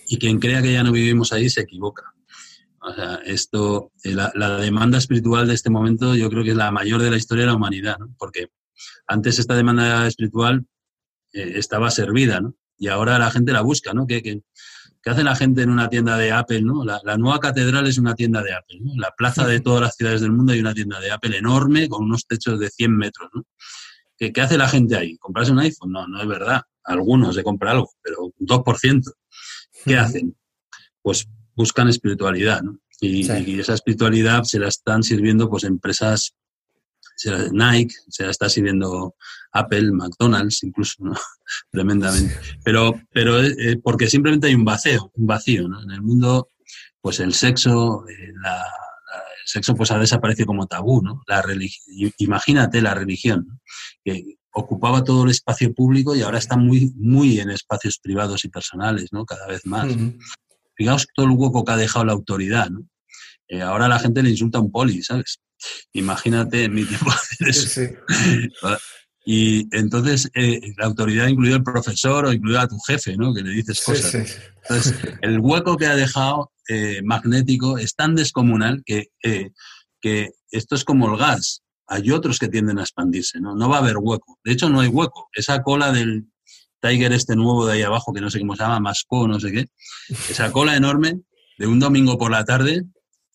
y 0.08 0.18
quien 0.18 0.38
crea 0.38 0.62
que 0.62 0.72
ya 0.72 0.82
no 0.82 0.92
vivimos 0.92 1.32
ahí 1.32 1.48
se 1.50 1.62
equivoca. 1.62 2.14
O 2.80 2.92
sea, 2.94 3.16
esto, 3.24 3.92
eh, 4.04 4.14
la, 4.14 4.58
demanda 4.58 4.98
espiritual 4.98 5.48
de 5.48 5.54
este 5.54 5.70
momento 5.70 6.14
yo 6.14 6.30
creo 6.30 6.44
que 6.44 6.50
es 6.50 6.56
la 6.56 6.70
mayor 6.70 7.02
de 7.02 7.10
la 7.10 7.16
historia 7.16 7.42
de 7.42 7.50
la 7.50 7.56
humanidad, 7.56 7.98
¿no? 7.98 8.14
porque 8.16 8.48
antes 9.08 9.38
esta 9.38 9.54
demanda 9.56 10.06
espiritual 10.06 10.64
eh, 11.32 11.54
estaba 11.56 11.90
servida, 11.90 12.40
¿no? 12.40 12.54
y 12.78 12.88
ahora 12.88 13.18
la 13.18 13.30
gente 13.30 13.52
la 13.52 13.62
busca, 13.62 13.92
¿no? 13.92 14.06
¿Qué, 14.06 14.22
qué, 14.22 14.42
hace 15.04 15.24
la 15.24 15.36
gente 15.36 15.62
en 15.62 15.70
una 15.70 15.88
tienda 15.88 16.16
de 16.16 16.32
Apple, 16.32 16.62
¿no? 16.62 16.84
La, 16.84 17.16
nueva 17.16 17.38
catedral 17.38 17.86
es 17.86 17.98
una 17.98 18.14
tienda 18.14 18.42
de 18.42 18.52
Apple, 18.52 18.78
¿no? 18.80 18.92
la 18.96 19.12
plaza 19.16 19.46
de 19.46 19.60
todas 19.60 19.80
las 19.80 19.94
ciudades 19.96 20.20
del 20.20 20.32
mundo 20.32 20.52
hay 20.52 20.60
una 20.60 20.74
tienda 20.74 21.00
de 21.00 21.10
Apple 21.10 21.36
enorme 21.36 21.88
con 21.88 22.04
unos 22.04 22.26
techos 22.26 22.58
de 22.58 22.68
100 22.68 22.96
metros, 22.96 23.30
¿no? 23.34 23.44
¿Qué, 24.18 24.32
¿Qué, 24.32 24.40
hace 24.40 24.56
la 24.56 24.68
gente 24.68 24.96
ahí? 24.96 25.16
¿Comprarse 25.18 25.52
un 25.52 25.58
iPhone? 25.58 25.92
No, 25.92 26.06
no 26.08 26.22
es 26.22 26.26
verdad. 26.26 26.62
Algunos 26.84 27.34
se 27.34 27.42
compran 27.42 27.76
algo, 27.76 27.90
pero 28.02 28.24
un 28.24 28.46
2%. 28.46 29.12
¿Qué 29.86 29.96
hacen? 29.96 30.36
Pues 31.02 31.28
buscan 31.54 31.88
espiritualidad, 31.88 32.62
¿no? 32.62 32.78
Y, 33.00 33.28
esa 33.60 33.74
espiritualidad 33.74 34.44
se 34.44 34.58
la 34.58 34.68
están 34.68 35.02
sirviendo 35.02 35.50
pues 35.50 35.64
empresas, 35.64 36.34
Nike, 37.52 37.94
se 38.08 38.24
la 38.24 38.30
está 38.30 38.48
sirviendo 38.48 39.14
Apple, 39.52 39.92
McDonald's, 39.92 40.62
incluso, 40.62 41.04
¿no? 41.04 41.14
Tremendamente. 41.70 42.34
Pero, 42.64 43.00
pero 43.12 43.42
eh, 43.42 43.78
porque 43.82 44.08
simplemente 44.08 44.46
hay 44.48 44.54
un 44.54 44.64
vacío, 44.64 45.10
un 45.14 45.26
vacío, 45.26 45.68
¿no? 45.68 45.82
En 45.82 45.90
el 45.90 46.02
mundo, 46.02 46.50
pues 47.00 47.20
el 47.20 47.34
sexo, 47.34 48.06
eh, 48.08 48.32
la, 48.42 48.56
el 48.56 49.46
sexo 49.46 49.74
pues 49.74 49.90
ha 49.90 49.98
desaparecido 49.98 50.46
como 50.46 50.66
tabú, 50.66 51.02
¿no? 51.02 51.22
La 51.26 51.44
imagínate 52.18 52.82
la 52.82 52.94
religión, 52.94 53.60
que 54.04 54.35
ocupaba 54.58 55.04
todo 55.04 55.24
el 55.24 55.30
espacio 55.30 55.72
público 55.74 56.16
y 56.16 56.22
ahora 56.22 56.38
está 56.38 56.56
muy, 56.56 56.90
muy 56.96 57.40
en 57.40 57.50
espacios 57.50 57.98
privados 57.98 58.44
y 58.46 58.48
personales, 58.48 59.12
¿no? 59.12 59.26
Cada 59.26 59.46
vez 59.46 59.66
más. 59.66 59.86
Fijaos 60.74 61.06
todo 61.14 61.26
el 61.26 61.32
hueco 61.32 61.62
que 61.62 61.72
ha 61.72 61.76
dejado 61.76 62.06
la 62.06 62.14
autoridad, 62.14 62.70
¿no? 62.70 62.88
Eh, 63.48 63.60
ahora 63.60 63.86
la 63.86 63.98
gente 63.98 64.22
le 64.22 64.30
insulta 64.30 64.56
a 64.56 64.62
un 64.62 64.72
poli, 64.72 65.02
¿sabes? 65.02 65.40
Imagínate 65.92 66.64
en 66.64 66.74
mi 66.74 66.84
tiempo 66.84 67.10
hacer 67.10 67.48
eso. 67.48 67.80
Y 69.26 69.68
entonces 69.76 70.30
eh, 70.34 70.72
la 70.78 70.86
autoridad 70.86 71.26
incluido 71.26 71.56
el 71.56 71.62
profesor 71.62 72.24
o 72.24 72.32
incluido 72.32 72.60
a 72.60 72.68
tu 72.68 72.78
jefe, 72.78 73.14
¿no? 73.16 73.34
Que 73.34 73.42
le 73.42 73.50
dices 73.50 73.82
cosas. 73.84 74.38
Entonces, 74.62 74.94
el 75.20 75.38
hueco 75.38 75.76
que 75.76 75.86
ha 75.86 75.96
dejado 75.96 76.52
eh, 76.68 77.02
magnético 77.04 77.76
es 77.76 77.94
tan 77.94 78.14
descomunal 78.14 78.82
que, 78.86 79.08
que 80.00 80.30
esto 80.50 80.74
es 80.76 80.84
como 80.84 81.12
el 81.12 81.18
gas. 81.18 81.62
Hay 81.88 82.10
otros 82.10 82.38
que 82.38 82.48
tienden 82.48 82.78
a 82.78 82.82
expandirse, 82.82 83.40
¿no? 83.40 83.54
No 83.54 83.68
va 83.68 83.76
a 83.76 83.80
haber 83.80 83.96
hueco. 83.98 84.38
De 84.44 84.52
hecho, 84.52 84.68
no 84.68 84.80
hay 84.80 84.88
hueco. 84.88 85.28
Esa 85.32 85.62
cola 85.62 85.92
del 85.92 86.26
Tiger 86.80 87.12
este 87.12 87.36
nuevo 87.36 87.66
de 87.66 87.74
ahí 87.74 87.82
abajo, 87.82 88.12
que 88.12 88.20
no 88.20 88.30
sé 88.30 88.38
cómo 88.38 88.56
se 88.56 88.62
llama, 88.62 88.80
Masco, 88.80 89.26
no 89.26 89.40
sé 89.40 89.52
qué, 89.52 89.66
esa 90.30 90.52
cola 90.52 90.76
enorme 90.76 91.20
de 91.58 91.66
un 91.66 91.80
domingo 91.80 92.18
por 92.18 92.30
la 92.30 92.44
tarde 92.44 92.84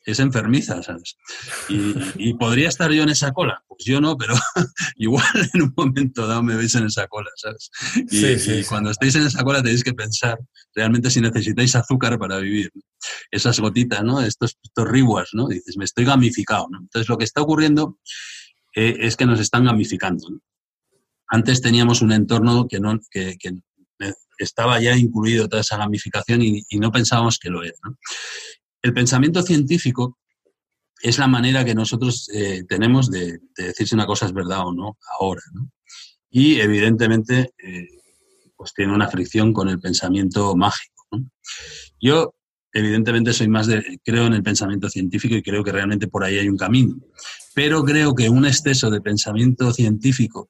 es 0.04 0.20
enfermiza, 0.20 0.82
¿sabes? 0.82 1.16
Y, 1.70 2.34
podría 2.34 2.70
estar 2.70 2.91
yo 2.91 3.04
en 3.04 3.10
esa 3.10 3.32
cola. 3.32 3.64
Pues 3.68 3.86
yo 3.86 4.02
no, 4.02 4.18
pero 4.18 4.34
igual 4.95 5.24
en 5.54 5.62
un 5.62 5.74
momento 5.76 6.26
dado 6.26 6.41
me 6.41 6.56
veis 6.56 6.74
en 6.74 6.86
esa 6.88 7.08
cola, 7.08 7.30
¿sabes? 7.36 7.70
Y, 8.10 8.64
cuando 8.64 8.89
estéis 8.89 9.16
en 9.16 9.28
esa 9.28 9.43
cola 9.43 9.62
tenéis 9.62 9.84
que 9.84 9.93
pensar 9.93 10.39
realmente 10.74 11.12
si 11.12 11.22
necesitáis 11.22 11.76
azúcar 11.76 12.18
para 12.18 12.39
vivir. 12.39 12.72
Esas 13.30 13.60
gotitas, 13.60 14.04
¿no? 14.04 14.22
Estos, 14.22 14.58
estos 14.64 14.88
¿no? 15.34 15.47
Dices, 15.47 15.78
me 15.78 15.86
estoy 15.86 16.06
gamificado, 16.06 16.68
¿no? 16.72 16.80
Entonces 16.80 17.08
lo 17.08 17.18
que 17.18 17.26
está 17.26 17.41
ocurriendo 17.41 17.99
es 18.74 19.15
que 19.15 19.26
nos 19.26 19.39
están 19.39 19.65
gamificando. 19.65 20.28
Antes 21.28 21.61
teníamos 21.61 22.01
un 22.01 22.11
entorno 22.11 22.67
que, 22.67 22.80
no, 22.80 22.99
que, 23.09 23.38
estaba 24.38 24.82
ya 24.82 24.97
incluido 24.97 25.47
toda 25.47 25.61
esa 25.61 25.78
gamificación 25.78 26.41
y, 26.41 26.63
no 26.74 26.91
pensábamos 26.91 27.38
que 27.38 27.49
lo 27.49 27.63
era. 27.63 27.78
el 28.82 28.93
pensamiento 28.93 29.41
científico 29.43 30.17
es 31.01 31.17
la 31.17 31.28
manera 31.28 31.65
que 31.65 31.76
nosotros 31.76 32.30
eh, 32.34 32.63
tenemos 32.67 33.09
de, 33.09 33.39
decir 33.55 33.88
si 33.88 33.95
una 33.95 34.05
cosa 34.05 34.26
es 34.26 34.34
verdad 34.34 34.65
o 34.65 34.74
no 34.74 34.97
ahora. 35.19 35.41
Y 36.30 36.59
evidentemente, 36.59 37.53
eh, 37.57 37.88
pues 38.55 38.74
tiene 38.74 38.93
una 38.93 39.07
fricción 39.07 39.53
con 39.53 39.69
el 39.69 39.80
pensamiento 39.80 40.55
mágico. 40.55 41.07
Yo, 41.99 42.36
evidentemente, 42.72 43.34
soy 43.34 43.47
más 43.47 43.67
de, 43.67 43.99
creo 44.03 44.28
en 44.28 44.34
el 44.34 44.43
pensamiento 44.43 44.89
científico 44.89 45.36
y 45.36 45.41
creo 45.41 45.63
que 45.63 45.72
realmente 45.72 46.07
por 46.07 46.24
ahí 46.24 46.38
hay 46.38 46.47
un 46.47 46.57
camino. 46.57 46.95
Pero 47.54 47.84
creo 47.84 48.16
que 48.16 48.30
un 48.30 48.45
exceso 48.45 48.89
de 48.89 49.02
pensamiento 49.02 49.72
científico 49.74 50.49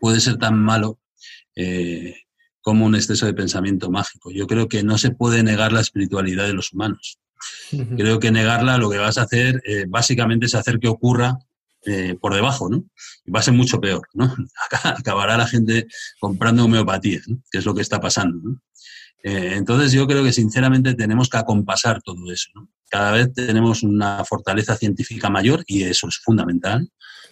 puede 0.00 0.20
ser 0.20 0.36
tan 0.36 0.58
malo 0.58 1.00
eh, 1.56 2.14
como 2.60 2.86
un 2.86 2.94
exceso 2.94 3.26
de 3.26 3.34
pensamiento 3.34 3.90
mágico. 3.90 4.30
Yo 4.30 4.46
creo 4.46 4.68
que 4.68 4.82
no 4.82 4.98
se 4.98 5.10
puede 5.10 5.42
negar 5.42 5.72
la 5.72 5.80
espiritualidad 5.80 6.46
de 6.46 6.54
los 6.54 6.72
humanos. 6.72 7.18
Creo 7.70 8.20
que 8.20 8.30
negarla 8.30 8.78
lo 8.78 8.88
que 8.88 8.98
vas 8.98 9.18
a 9.18 9.22
hacer 9.22 9.60
eh, 9.66 9.84
básicamente 9.86 10.46
es 10.46 10.54
hacer 10.54 10.78
que 10.78 10.88
ocurra 10.88 11.38
eh, 11.86 12.16
por 12.18 12.34
debajo, 12.34 12.70
¿no? 12.70 12.84
Y 13.26 13.30
va 13.30 13.40
a 13.40 13.42
ser 13.42 13.52
mucho 13.52 13.80
peor, 13.80 14.08
¿no? 14.14 14.34
Acabará 14.82 15.36
la 15.36 15.46
gente 15.46 15.86
comprando 16.18 16.64
homeopatía, 16.64 17.20
que 17.50 17.58
es 17.58 17.66
lo 17.66 17.74
que 17.74 17.82
está 17.82 18.00
pasando, 18.00 18.38
¿no? 18.42 18.60
Eh, 19.26 19.54
entonces 19.54 19.90
yo 19.92 20.06
creo 20.06 20.22
que 20.22 20.32
sinceramente 20.32 20.94
tenemos 20.94 21.28
que 21.28 21.38
acompasar 21.38 22.02
todo 22.02 22.30
eso, 22.30 22.50
¿no? 22.54 22.68
Cada 22.90 23.10
vez 23.10 23.32
tenemos 23.32 23.82
una 23.82 24.24
fortaleza 24.24 24.76
científica 24.76 25.30
mayor 25.30 25.64
y 25.66 25.82
eso 25.82 26.06
es 26.06 26.18
fundamental. 26.22 26.88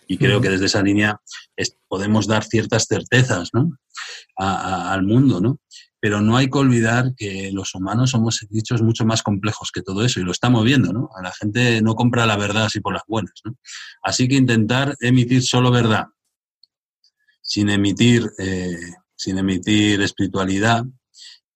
Y 0.08 0.18
creo 0.18 0.40
que 0.40 0.50
desde 0.50 0.66
esa 0.66 0.82
línea 0.82 1.20
podemos 1.86 2.26
dar 2.26 2.42
ciertas 2.42 2.86
certezas 2.88 3.50
¿no? 3.52 3.70
al 4.36 5.04
mundo, 5.04 5.40
¿no? 5.40 5.60
pero 6.00 6.20
no 6.20 6.36
hay 6.36 6.50
que 6.50 6.58
olvidar 6.58 7.14
que 7.16 7.50
los 7.52 7.76
humanos 7.76 8.10
somos 8.10 8.44
dichos 8.50 8.82
mucho 8.82 9.06
más 9.06 9.22
complejos 9.22 9.70
que 9.72 9.82
todo 9.82 10.04
eso 10.04 10.18
y 10.18 10.24
lo 10.24 10.32
estamos 10.32 10.64
viendo, 10.64 10.92
¿no? 10.92 11.10
A 11.16 11.22
la 11.22 11.30
gente 11.32 11.80
no 11.80 11.94
compra 11.94 12.26
la 12.26 12.36
verdad 12.36 12.64
así 12.64 12.80
por 12.80 12.92
las 12.92 13.04
buenas, 13.06 13.34
¿no? 13.44 13.56
Así 14.02 14.26
que 14.26 14.34
intentar 14.34 14.96
emitir 14.98 15.44
solo 15.44 15.70
verdad 15.70 16.06
sin 17.40 17.68
emitir, 17.68 18.28
eh, 18.38 18.94
sin 19.14 19.38
emitir 19.38 20.00
espiritualidad, 20.00 20.84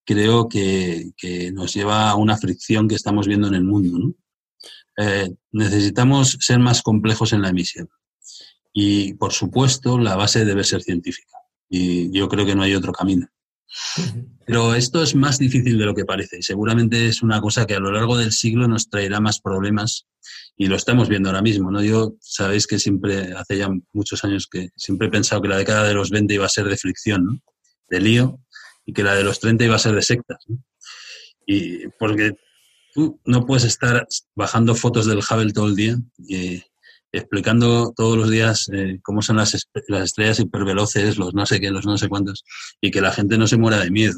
creo 0.07 0.47
que, 0.47 1.11
nos 1.53 1.73
lleva 1.73 2.09
a 2.09 2.15
una 2.15 2.37
fricción 2.37 2.87
que 2.87 2.95
estamos 2.95 3.27
viendo 3.27 3.47
en 3.47 3.55
el 3.55 3.63
mundo, 3.63 3.99
¿no? 3.99 4.15
Eh, 4.99 5.29
necesitamos 5.51 6.37
ser 6.39 6.59
más 6.59 6.81
complejos 6.81 7.33
en 7.33 7.41
la 7.41 7.49
emisión. 7.49 7.89
Y, 8.73 9.13
por 9.13 9.33
supuesto, 9.33 9.99
la 9.99 10.15
base 10.15 10.45
debe 10.45 10.63
ser 10.63 10.81
científica. 10.81 11.37
Y 11.69 12.09
yo 12.17 12.29
creo 12.29 12.45
que 12.45 12.55
no 12.55 12.63
hay 12.63 12.73
otro 12.73 12.93
camino. 12.93 13.27
Pero 14.45 14.73
esto 14.75 15.03
es 15.03 15.13
más 15.13 15.37
difícil 15.37 15.77
de 15.77 15.85
lo 15.85 15.93
que 15.93 16.05
parece 16.05 16.37
y 16.39 16.41
seguramente 16.41 17.07
es 17.07 17.21
una 17.21 17.41
cosa 17.41 17.67
que 17.67 17.75
a 17.75 17.81
lo 17.81 17.91
largo 17.91 18.17
del 18.17 18.31
siglo 18.31 18.65
nos 18.67 18.89
traerá 18.89 19.19
más 19.19 19.41
problemas 19.41 20.07
y 20.55 20.67
lo 20.67 20.77
estamos 20.77 21.09
viendo 21.09 21.29
ahora 21.29 21.41
mismo. 21.41 21.69
¿no? 21.69 21.83
Yo 21.83 22.15
sabéis 22.21 22.65
que 22.65 22.79
siempre, 22.79 23.33
hace 23.33 23.57
ya 23.57 23.69
muchos 23.91 24.23
años 24.23 24.47
que 24.49 24.69
siempre 24.77 25.09
he 25.09 25.11
pensado 25.11 25.41
que 25.41 25.49
la 25.49 25.57
década 25.57 25.85
de 25.85 25.93
los 25.93 26.09
20 26.11 26.33
iba 26.33 26.45
a 26.45 26.49
ser 26.49 26.65
de 26.65 26.77
fricción, 26.77 27.43
de 27.89 27.99
lío, 27.99 28.39
y 28.87 28.93
que 28.93 29.03
la 29.03 29.13
de 29.13 29.23
los 29.23 29.39
30 29.39 29.65
iba 29.65 29.75
a 29.75 29.79
ser 29.79 29.93
de 29.93 30.01
sectas. 30.01 30.43
Y 31.45 31.87
porque 31.99 32.35
tú 32.93 33.19
no 33.25 33.45
puedes 33.45 33.65
estar 33.65 34.07
bajando 34.33 34.73
fotos 34.73 35.05
del 35.05 35.19
Hubble 35.19 35.53
todo 35.53 35.67
el 35.67 35.75
día 35.75 35.97
y 36.17 36.63
explicando 37.11 37.93
todos 37.95 38.17
los 38.17 38.29
días 38.29 38.69
eh, 38.73 38.99
cómo 39.03 39.21
son 39.21 39.37
las, 39.37 39.67
las, 39.87 40.03
estrellas 40.03 40.39
hiperveloces, 40.39 41.17
los 41.17 41.33
no 41.33 41.45
sé 41.45 41.59
qué, 41.59 41.69
los 41.69 41.85
no 41.85 41.97
sé 41.97 42.07
cuántos, 42.07 42.43
y 42.81 42.89
que 42.89 43.01
la 43.01 43.11
gente 43.11 43.37
no 43.37 43.45
se 43.45 43.57
muera 43.57 43.79
de 43.79 43.91
miedo. 43.91 44.17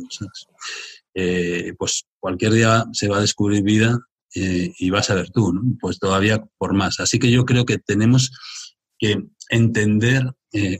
Eh, 1.15 1.73
pues 1.77 2.05
cualquier 2.19 2.53
día 2.53 2.85
se 2.93 3.07
va 3.07 3.17
a 3.17 3.21
descubrir 3.21 3.63
vida 3.63 3.99
eh, 4.35 4.71
y 4.77 4.89
vas 4.91 5.09
a 5.09 5.15
ver 5.15 5.31
tú, 5.31 5.51
¿no? 5.51 5.61
Pues 5.81 5.97
todavía 5.97 6.43
por 6.59 6.73
más. 6.73 6.99
Así 6.99 7.17
que 7.17 7.31
yo 7.31 7.45
creo 7.45 7.65
que 7.65 7.79
tenemos 7.79 8.31
que 8.99 9.17
entender, 9.49 10.23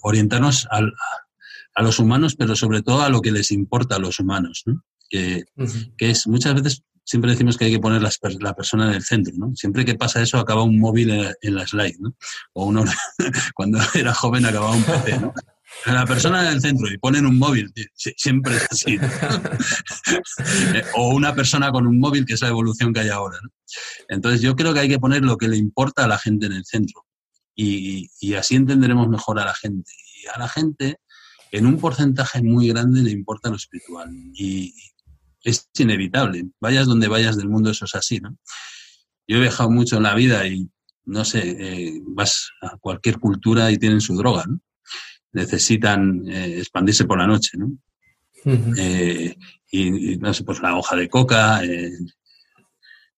orientarnos 0.02 0.68
al, 0.70 0.94
a, 1.76 1.84
los 1.84 2.00
humanos, 2.00 2.36
pero 2.36 2.56
sobre 2.56 2.82
todo 2.82 3.02
a 3.02 3.10
lo 3.10 3.22
que 3.22 3.32
les 3.32 3.52
importa 3.52 3.96
a 3.96 4.00
los 4.00 4.20
humanos, 4.20 4.64
¿no? 4.66 4.84
que, 5.10 5.44
que 5.98 6.12
es 6.12 6.28
muchas 6.28 6.56
veces 6.56 6.84
siempre 7.10 7.32
decimos 7.32 7.58
que 7.58 7.66
hay 7.66 7.72
que 7.72 7.80
poner 7.80 8.04
la, 8.04 8.54
persona 8.54 8.88
en 8.88 8.94
el 8.94 9.04
centro, 9.04 9.34
¿no? 9.36 9.56
Siempre 9.56 9.84
que 9.84 9.96
pasa 9.96 10.22
eso 10.22 10.38
acaba 10.38 10.62
un 10.62 10.80
móvil 10.80 11.10
en, 11.42 11.56
la 11.56 11.66
slide, 11.66 11.98
¿no? 12.00 12.16
O 12.54 12.66
uno, 12.66 12.86
cuando 13.56 13.80
era 13.96 14.14
joven 14.14 14.46
acababa 14.46 14.76
un 14.76 14.84
PC, 14.84 15.20
¿no? 15.20 15.34
La 15.86 16.06
persona 16.06 16.42
en 16.42 16.54
el 16.54 16.62
centro 16.62 16.92
y 16.92 16.98
ponen 16.98 17.26
un 17.26 17.40
móvil, 17.40 17.72
siempre 17.96 18.58
es 18.58 18.68
así. 18.70 18.98
o 20.96 21.14
una 21.16 21.34
persona 21.34 21.72
con 21.72 21.88
un 21.88 22.00
móvil, 22.00 22.26
que 22.26 22.34
es 22.34 22.42
la 22.42 22.50
evolución 22.50 22.94
que 22.94 23.02
hay 23.02 23.10
ahora. 23.10 23.38
¿no? 23.42 23.50
Entonces 24.08 24.42
yo 24.42 24.56
creo 24.56 24.74
que 24.74 24.82
hay 24.82 24.90
que 24.90 25.00
poner 25.00 25.24
lo 25.24 25.38
que 25.38 25.48
le 25.48 25.58
importa 25.58 26.06
a 26.06 26.08
la 26.08 26.18
gente 26.18 26.48
en 26.48 26.54
el 26.54 26.66
centro. 26.66 27.06
Y, 27.56 28.10
y, 28.20 28.34
así 28.34 28.56
entenderemos 28.56 29.10
mejor 29.10 29.40
a 29.40 29.46
la 29.46 29.54
gente. 29.54 29.92
Y 30.22 30.28
a 30.28 30.40
la 30.40 30.48
gente, 30.48 30.98
en 31.52 31.66
un 31.66 31.80
porcentaje 31.80 32.42
muy 32.42 32.68
grande, 32.70 33.02
le 33.02 33.12
importa 33.12 33.50
lo 33.50 33.56
espiritual. 33.56 34.10
Y, 34.34 34.74
es 35.44 35.70
inevitable. 35.78 36.46
Vayas 36.60 36.88
donde 36.88 37.08
vayas 37.08 37.38
del 37.38 37.50
mundo, 37.50 37.72
eso 37.72 37.86
es 37.86 37.96
así, 37.96 38.20
¿no? 38.20 38.38
Yo 39.28 39.38
he 39.38 39.42
viajado 39.42 39.70
mucho 39.70 39.98
en 39.98 40.04
la 40.04 40.16
vida 40.16 40.46
y, 40.48 40.70
no 41.06 41.24
sé, 41.24 41.56
eh, 41.60 42.02
vas 42.08 42.50
a 42.62 42.78
cualquier 42.78 43.20
cultura 43.20 43.72
y 43.72 43.78
tienen 43.78 44.02
su 44.02 44.16
droga, 44.16 44.46
¿no? 44.48 44.60
Necesitan 45.32 46.28
eh, 46.28 46.60
expandirse 46.60 47.06
por 47.06 47.20
la 47.20 47.28
noche, 47.28 47.58
¿no? 47.58 47.72
Eh, 48.78 49.36
y, 49.72 50.18
no 50.18 50.34
sé, 50.34 50.44
pues 50.44 50.62
la 50.62 50.76
hoja 50.76 50.96
de 50.96 51.10
coca, 51.10 51.62
el, 51.62 52.08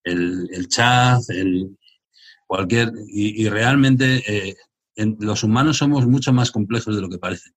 el 0.04 0.68
chaz, 0.68 1.30
el 1.30 1.78
cualquier. 2.46 2.92
Y, 3.08 3.48
realmente 3.48 4.56
los 4.96 5.44
humanos 5.44 5.78
somos 5.78 6.06
mucho 6.06 6.34
más 6.34 6.52
complejos 6.52 6.96
de 6.96 7.02
lo 7.02 7.10
que 7.10 7.18
parece. 7.18 7.52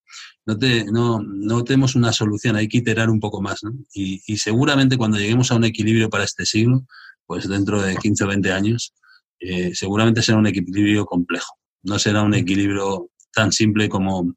No, 0.46 0.58
te, 0.58 0.84
no, 0.84 1.22
no 1.22 1.64
tenemos 1.64 1.94
una 1.94 2.12
solución, 2.12 2.56
hay 2.56 2.68
que 2.68 2.78
iterar 2.78 3.08
un 3.08 3.20
poco 3.20 3.40
más. 3.40 3.64
¿no? 3.64 3.72
Y, 3.94 4.22
y, 4.26 4.36
seguramente 4.36 4.98
cuando 4.98 5.18
lleguemos 5.18 5.50
a 5.50 5.56
un 5.56 5.64
equilibrio 5.64 6.10
para 6.10 6.24
este 6.24 6.44
siglo, 6.44 6.86
pues 7.26 7.48
dentro 7.48 7.80
de 7.80 7.96
15 7.96 8.24
o 8.24 8.26
20 8.26 8.52
años, 8.52 8.94
eh, 9.40 9.74
seguramente 9.74 10.22
será 10.22 10.38
un 10.38 10.46
equilibrio 10.46 11.04
complejo. 11.04 11.54
No 11.82 11.98
será 11.98 12.22
un 12.22 12.34
equilibrio 12.34 13.10
tan 13.32 13.52
simple 13.52 13.88
como 13.88 14.34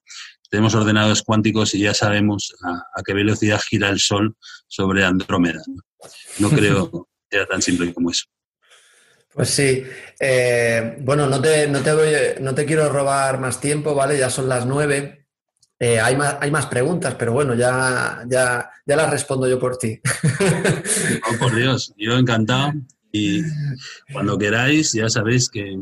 tenemos 0.50 0.76
ordenadores 0.76 1.22
cuánticos 1.22 1.74
y 1.76 1.80
ya 1.80 1.94
sabemos 1.94 2.56
a, 2.64 3.02
qué 3.04 3.14
velocidad 3.14 3.60
gira 3.60 3.90
el 3.90 4.00
Sol 4.00 4.36
sobre 4.68 5.04
Andrómeda. 5.04 5.62
No, 6.40 6.50
creo 6.50 6.90
que 7.30 7.38
sea 7.38 7.46
tan 7.46 7.62
simple 7.62 7.94
como 7.94 8.12
eso. 8.12 8.26
Pues 9.34 9.50
sí. 9.50 9.84
Eh, 10.20 10.98
bueno, 11.02 11.28
no 11.28 11.42
te, 11.42 11.68
no, 11.68 11.82
te 11.82 11.94
voy, 11.94 12.12
no 12.42 12.56
te 12.56 12.66
quiero 12.66 12.90
robar 12.90 13.40
más 13.40 13.62
tiempo, 13.62 13.94
¿vale? 13.94 14.18
Ya 14.18 14.30
son 14.30 14.50
las 14.50 14.66
nueve. 14.66 15.27
Eh, 15.80 16.00
hay, 16.00 16.16
más, 16.16 16.38
hay 16.42 16.50
más 16.50 16.66
preguntas, 16.66 17.16
pero 17.20 17.34
bueno, 17.34 17.54
ya, 17.54 18.24
ya, 18.28 18.70
ya 18.86 18.96
las 18.96 19.10
respondo 19.12 19.48
yo 19.48 19.60
por 19.60 19.78
ti. 19.78 20.00
Oh, 21.30 21.38
por 21.40 21.56
Dios, 21.56 21.94
yo 21.98 22.18
encantado. 22.18 22.74
Y 23.12 23.42
cuando 24.12 24.38
queráis, 24.38 24.94
ya 24.94 25.10
sabéis 25.10 25.50
que, 25.50 25.80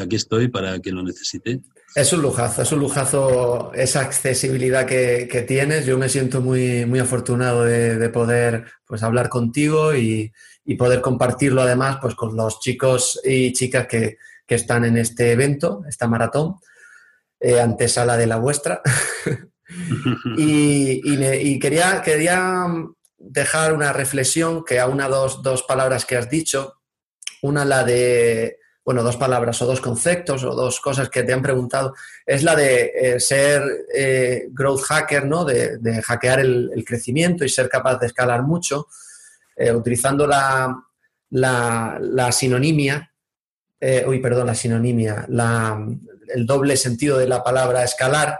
aquí 0.00 0.16
estoy 0.16 0.48
para 0.48 0.80
que 0.80 0.92
lo 0.92 1.02
necesite. 1.02 1.60
Es 1.94 2.12
un 2.12 2.22
lujazo, 2.22 2.62
es 2.62 2.72
un 2.72 2.80
lujazo 2.80 3.72
esa 3.74 4.00
accesibilidad 4.00 4.86
que, 4.86 5.44
tienes. 5.46 5.86
Yo 5.86 5.98
me 5.98 6.08
siento 6.08 6.40
muy, 6.40 6.86
muy 6.86 6.98
afortunado 6.98 7.64
de, 7.64 8.08
poder 8.08 8.64
pues, 8.86 9.02
hablar 9.02 9.28
contigo 9.28 9.94
y, 9.94 10.32
poder 10.78 11.00
compartirlo 11.00 11.62
además 11.62 11.98
pues, 12.00 12.14
con 12.14 12.34
los 12.36 12.60
chicos 12.60 13.20
y 13.24 13.52
chicas 13.52 13.86
que, 13.86 14.16
están 14.48 14.84
en 14.84 14.98
este 14.98 15.32
evento, 15.32 15.82
esta 15.88 16.06
maratón, 16.06 16.56
eh, 17.42 17.60
antesala 17.60 18.16
de 18.16 18.26
la 18.26 18.36
vuestra. 18.36 18.80
y, 20.36 21.58
quería, 21.58 22.02
quería 22.02 22.66
dejar 23.18 23.72
una 23.72 23.92
reflexión 23.92 24.64
que 24.64 24.78
a 24.78 24.86
una 24.86 25.08
dos, 25.08 25.42
dos 25.42 25.62
palabras 25.62 26.04
que 26.04 26.16
has 26.16 26.30
dicho, 26.30 26.80
una 27.42 27.64
la 27.64 27.82
de, 27.84 28.58
bueno, 28.84 29.02
dos 29.02 29.16
palabras 29.16 29.60
o 29.62 29.66
dos 29.66 29.80
conceptos 29.80 30.44
o 30.44 30.54
dos 30.54 30.80
cosas 30.80 31.08
que 31.08 31.22
te 31.22 31.32
han 31.32 31.42
preguntado, 31.42 31.94
es 32.26 32.42
la 32.42 32.54
de 32.54 32.92
eh, 32.94 33.20
ser 33.20 33.62
eh, 33.94 34.46
growth 34.50 34.82
hacker, 34.82 35.26
¿no? 35.26 35.44
De, 35.44 36.02
hackear 36.02 36.40
el, 36.40 36.84
crecimiento 36.86 37.44
y 37.44 37.48
ser 37.48 37.68
capaz 37.68 37.98
de 37.98 38.06
escalar 38.06 38.42
mucho, 38.42 38.86
eh, 39.56 39.72
utilizando 39.72 40.26
la, 40.26 40.84
la, 41.30 41.98
la 42.00 42.32
sinonimia, 42.32 43.08
uy, 44.06 44.20
perdón, 44.20 44.46
la 44.46 44.54
sinonimia, 44.54 45.26
la, 45.28 45.76
el 46.28 46.46
doble 46.46 46.76
sentido 46.76 47.18
de 47.18 47.28
la 47.28 47.42
palabra 47.42 47.84
escalar, 47.84 48.38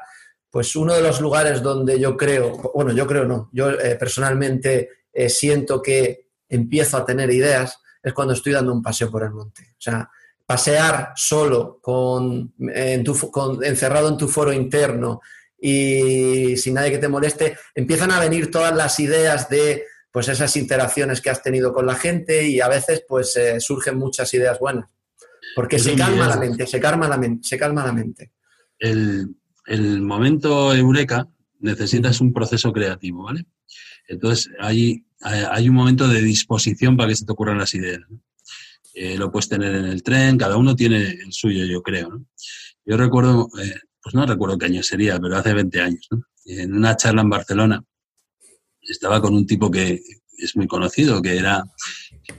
pues 0.51 0.77
uno 0.77 0.95
de 0.95 1.03
los 1.03 1.21
lugares 1.21 1.63
donde 1.63 1.99
yo 1.99 2.17
creo, 2.17 2.73
bueno, 2.75 2.93
yo 2.93 3.07
creo 3.07 3.25
no, 3.25 3.49
yo 3.53 3.71
eh, 3.71 3.97
personalmente 3.97 4.91
eh, 5.13 5.29
siento 5.29 5.81
que 5.81 6.29
empiezo 6.49 6.97
a 6.97 7.07
tener 7.07 7.31
ideas 7.31 7.79
es 8.03 8.13
cuando 8.13 8.35
estoy 8.35 8.53
dando 8.53 8.73
un 8.73 8.83
paseo 8.83 9.11
por 9.11 9.23
el 9.23 9.31
monte. 9.31 9.63
O 9.63 9.81
sea, 9.81 10.11
pasear 10.45 11.13
solo, 11.15 11.79
con, 11.81 12.53
encerrado 13.63 14.09
en 14.09 14.17
tu 14.17 14.29
foro 14.29 14.53
interno 14.53 15.21
y 15.59 16.57
sin 16.57 16.75
nadie 16.75 16.91
que 16.91 16.99
te 16.99 17.09
moleste, 17.09 17.57
empiezan 17.75 18.11
a 18.11 18.21
venir 18.21 18.51
todas 18.51 18.75
las 18.75 18.99
ideas 18.99 19.49
de 19.49 19.85
pues 20.11 20.29
esas 20.29 20.55
interacciones 20.57 21.21
que 21.21 21.31
has 21.31 21.43
tenido 21.43 21.73
con 21.73 21.87
la 21.87 21.95
gente 21.95 22.47
y 22.47 22.61
a 22.61 22.69
veces 22.69 23.05
pues 23.09 23.35
eh, 23.37 23.61
surgen 23.61 23.97
muchas 23.97 24.35
ideas 24.35 24.59
buenas. 24.59 24.91
Porque 25.55 25.79
se 25.79 25.95
calma 25.95 26.29
la 26.29 26.37
mente, 26.37 26.67
se 26.67 26.81
calma 26.81 27.09
la 27.09 27.19
mente, 27.19 27.49
se 27.49 27.59
calma 27.59 27.85
la 27.85 27.93
mente. 27.93 28.33
El, 28.79 29.37
el 29.67 30.01
momento 30.03 30.75
eureka 30.75 31.29
necesitas 31.61 32.21
un 32.21 32.33
proceso 32.33 32.73
creativo, 32.73 33.25
¿vale? 33.25 33.47
Entonces, 34.09 34.51
hay, 34.59 35.05
hay 35.21 35.69
un 35.69 35.75
momento 35.75 36.09
de 36.09 36.21
disposición 36.21 36.97
para 36.97 37.09
que 37.09 37.17
se 37.17 37.25
te 37.25 37.33
ocurran 37.33 37.59
las 37.59 37.75
ideas. 37.75 38.01
Eh, 38.95 39.17
lo 39.17 39.31
puedes 39.31 39.49
tener 39.49 39.75
en 39.75 39.87
el 39.87 40.03
tren, 40.03 40.37
cada 40.37 40.57
uno 40.57 40.77
tiene 40.77 41.03
el 41.03 41.33
suyo, 41.33 41.65
yo 41.65 41.83
creo. 41.83 42.11
¿no? 42.11 42.27
Yo 42.85 42.97
recuerdo, 42.97 43.49
eh, 43.63 43.75
pues 44.03 44.15
no 44.15 44.27
recuerdo 44.27 44.59
qué 44.59 44.67
año 44.67 44.83
sería, 44.83 45.19
pero 45.19 45.37
hace 45.37 45.55
20 45.55 45.81
años, 45.81 46.07
¿no? 46.11 46.23
en 46.45 46.75
una 46.75 46.97
charla 46.97 47.23
en 47.23 47.31
Barcelona, 47.31 47.83
estaba 48.81 49.21
con 49.23 49.35
un 49.35 49.47
tipo 49.47 49.71
que 49.71 50.03
es 50.37 50.57
muy 50.57 50.67
conocido, 50.67 51.23
que 51.23 51.39
era 51.39 51.65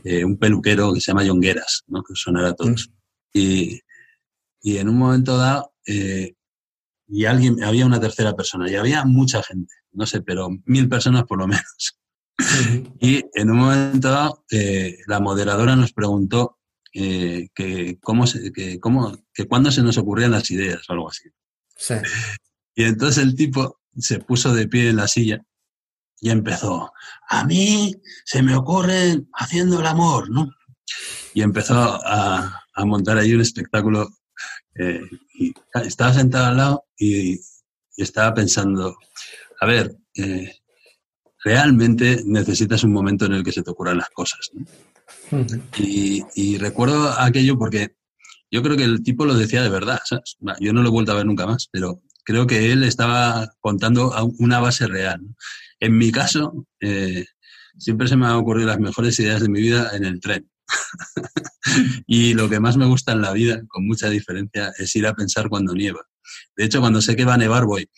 eh, 0.04 0.26
un 0.26 0.38
peluquero 0.38 0.94
que 0.94 1.00
se 1.00 1.12
llama 1.12 1.24
Yongueras, 1.24 1.84
¿no? 1.88 2.04
que 2.04 2.14
sonará 2.16 2.50
a 2.50 2.54
todos. 2.54 2.92
Y, 3.34 3.82
y, 4.62 4.78
en 4.78 4.90
un 4.90 4.98
momento 4.98 5.38
dado, 5.38 5.74
y 7.08 7.26
alguien, 7.26 7.64
había 7.64 7.86
una 7.86 8.00
tercera 8.00 8.36
persona 8.36 8.70
y 8.70 8.76
había 8.76 9.06
mucha 9.06 9.44
gente, 9.44 9.74
no 9.92 10.06
sé, 10.06 10.22
pero 10.22 10.50
mil 10.66 10.88
personas 10.90 11.24
por 11.24 11.40
lo 11.40 11.48
menos. 11.48 12.00
Y 13.00 13.24
en 13.36 13.52
un 13.52 13.60
momento 13.60 14.10
dado, 14.10 14.44
eh, 14.50 14.98
la 15.06 15.20
moderadora 15.20 15.76
nos 15.76 15.94
preguntó 15.94 16.58
eh, 16.94 17.50
que, 17.54 18.00
cómo 18.02 18.26
se, 18.26 18.52
que, 18.52 18.80
cómo, 18.80 19.16
que 19.34 19.46
cuándo 19.48 19.72
se 19.72 19.84
nos 19.84 19.98
ocurrían 19.98 20.32
las 20.32 20.50
ideas 20.50 20.90
o 20.90 20.94
algo 20.94 21.10
así. 21.10 21.30
Sí. 21.76 21.96
Y 22.76 22.86
entonces 22.86 23.24
el 23.24 23.36
tipo 23.36 23.80
se 23.96 24.20
puso 24.20 24.54
de 24.54 24.68
pie 24.68 24.90
en 24.90 24.96
la 24.96 25.08
silla 25.08 25.46
y 26.20 26.32
empezó, 26.32 26.92
a 27.30 27.46
mí 27.46 27.94
se 28.26 28.42
me 28.42 28.56
ocurre 28.56 29.24
haciendo 29.34 29.80
el 29.80 29.86
amor, 29.86 30.30
¿no? 30.32 30.50
Y 31.34 31.42
empezó 31.42 31.76
a, 31.76 32.64
a 32.74 32.86
montar 32.86 33.18
ahí 33.18 33.34
un 33.34 33.42
espectáculo 33.42 34.10
eh, 34.76 35.02
y 35.36 35.54
estaba 35.86 36.14
sentado 36.14 36.46
al 36.48 36.58
lado 36.58 36.86
y, 36.98 37.40
estaba 37.96 38.34
pensando, 38.34 38.98
a 39.62 39.66
ver, 39.68 39.96
eh, 40.16 40.52
realmente 41.44 42.24
necesitas 42.26 42.84
un 42.84 42.92
momento 42.92 43.26
en 43.26 43.34
el 43.34 43.44
que 43.44 43.52
se 43.52 43.62
te 43.62 43.70
ocurran 43.70 44.00
las 44.00 44.10
cosas. 44.10 44.52
y, 45.78 46.58
recuerdo 46.58 47.12
aquello 47.20 47.56
porque 47.56 47.96
yo 48.50 48.64
creo 48.64 48.76
que 48.76 48.84
el 48.84 49.04
tipo 49.04 49.26
lo 49.26 49.36
decía 49.36 49.62
de 49.62 49.70
verdad. 49.70 50.00
Yo 50.60 50.74
no 50.74 50.82
lo 50.82 50.88
he 50.88 50.92
vuelto 50.92 51.12
a 51.12 51.16
ver 51.16 51.28
nunca 51.28 51.46
más, 51.46 51.70
pero 51.72 52.02
creo 52.24 52.48
que 52.48 52.72
él 52.72 52.84
estaba 52.84 53.54
contando 53.60 54.12
una 54.40 54.60
base 54.60 54.88
real. 54.88 55.22
En 55.80 55.96
mi 55.96 56.12
caso, 56.12 56.66
eh, 56.80 57.26
siempre 57.78 58.08
se 58.08 58.16
me 58.16 58.26
han 58.26 58.34
ocurrido 58.34 58.70
las 58.70 58.80
mejores 58.80 59.20
ideas 59.20 59.42
de 59.42 59.50
mi 59.50 59.62
vida 59.62 59.92
en 59.96 60.06
el 60.06 60.20
tren. 60.20 60.50
y 62.08 62.34
lo 62.34 62.50
que 62.50 62.60
más 62.60 62.78
me 62.78 62.86
gusta 62.86 63.12
en 63.12 63.22
la 63.22 63.34
vida, 63.34 63.62
con 63.68 63.86
mucha 63.86 64.10
diferencia, 64.10 64.72
es 64.78 64.96
ir 64.96 65.08
a 65.08 65.14
pensar 65.14 65.50
cuando 65.50 65.74
nieva. 65.74 66.02
De 66.56 66.66
hecho, 66.66 66.80
cuando 66.80 67.02
sé 67.02 67.16
que 67.16 67.26
va 67.26 67.36
a 67.36 67.38
nevar, 67.38 67.66
voy, 67.66 67.90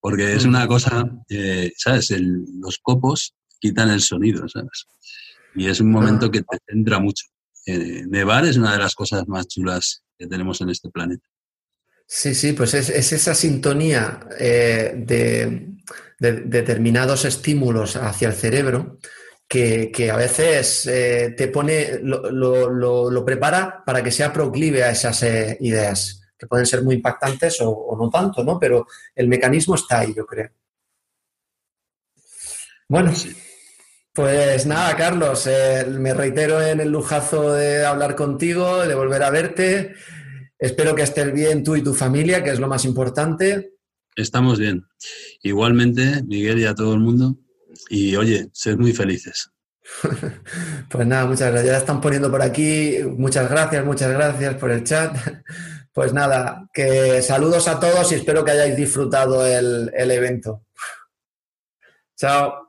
porque 0.00 0.34
es 0.34 0.44
una 0.44 0.66
cosa, 0.66 1.08
eh, 1.28 1.72
¿sabes? 1.76 2.10
los 2.10 2.78
copos 2.78 3.34
quitan 3.60 3.90
el 3.90 4.00
sonido, 4.00 4.48
¿sabes? 4.48 4.86
Y 5.54 5.68
es 5.68 5.80
un 5.80 5.90
momento 5.90 6.30
que 6.30 6.42
te 6.42 6.58
centra 6.68 6.98
mucho. 6.98 7.26
Eh, 7.66 8.04
nevar 8.08 8.44
es 8.44 8.56
una 8.56 8.72
de 8.72 8.78
las 8.78 8.94
cosas 8.94 9.28
más 9.28 9.46
chulas 9.46 10.02
que 10.18 10.26
tenemos 10.26 10.60
en 10.60 10.70
este 10.70 10.90
planeta. 10.90 11.24
Sí, 12.06 12.34
sí, 12.34 12.52
pues 12.52 12.74
es, 12.74 12.90
esa 12.90 13.34
sintonía 13.34 14.20
eh, 14.38 14.92
de, 14.96 15.68
determinados 16.18 17.24
estímulos 17.24 17.96
hacia 17.96 18.28
el 18.28 18.34
cerebro 18.34 18.98
que, 19.52 20.10
a 20.10 20.16
veces 20.16 20.86
eh, 20.86 21.34
te 21.36 21.48
pone, 21.48 22.00
lo, 22.02 23.24
prepara 23.24 23.84
para 23.84 24.02
que 24.02 24.10
sea 24.10 24.32
proclive 24.32 24.82
a 24.82 24.90
esas 24.90 25.22
eh, 25.24 25.58
ideas, 25.60 26.22
que 26.38 26.46
pueden 26.46 26.64
ser 26.64 26.82
muy 26.82 26.94
impactantes 26.94 27.58
o, 27.60 27.94
no 27.98 28.08
tanto, 28.08 28.42
¿no? 28.42 28.58
Pero 28.58 28.86
el 29.14 29.28
mecanismo 29.28 29.74
está 29.74 30.00
ahí, 30.00 30.14
yo 30.14 30.24
creo. 30.24 30.50
Bueno, 32.88 33.12
pues 34.14 34.64
nada, 34.66 34.96
Carlos, 34.96 35.46
eh, 35.46 35.86
me 35.86 36.14
reitero 36.14 36.62
en 36.62 36.80
el 36.80 36.90
lujazo 36.90 37.52
de 37.52 37.84
hablar 37.84 38.16
contigo, 38.16 38.86
de 38.86 38.94
volver 38.94 39.22
a 39.22 39.30
verte. 39.30 39.94
Espero 40.58 40.94
que 40.94 41.02
estés 41.02 41.30
bien 41.30 41.62
tú 41.62 41.76
y 41.76 41.82
tu 41.82 41.92
familia, 41.92 42.42
que 42.42 42.50
es 42.50 42.58
lo 42.58 42.68
más 42.68 42.86
importante. 42.86 43.74
Estamos 44.16 44.58
bien. 44.58 44.86
Igualmente, 45.42 46.22
Miguel 46.22 46.60
y 46.60 46.64
a 46.64 46.74
todo 46.74 46.94
el 46.94 47.00
mundo, 47.00 47.36
y 47.88 48.16
oye, 48.16 48.48
sed 48.52 48.76
muy 48.76 48.92
felices. 48.92 49.50
Pues 50.90 51.06
nada, 51.06 51.26
muchas 51.26 51.50
gracias. 51.50 51.72
Ya 51.72 51.78
están 51.78 52.00
poniendo 52.00 52.30
por 52.30 52.42
aquí. 52.42 52.98
Muchas 53.04 53.48
gracias, 53.50 53.84
muchas 53.84 54.12
gracias 54.12 54.54
por 54.56 54.70
el 54.70 54.84
chat. 54.84 55.16
Pues 55.94 56.14
nada, 56.14 56.70
que 56.72 57.20
saludos 57.20 57.68
a 57.68 57.78
todos 57.78 58.10
y 58.12 58.14
espero 58.14 58.42
que 58.42 58.52
hayáis 58.52 58.76
disfrutado 58.76 59.44
el, 59.44 59.92
el 59.94 60.10
evento. 60.10 60.64
Chao. 62.16 62.61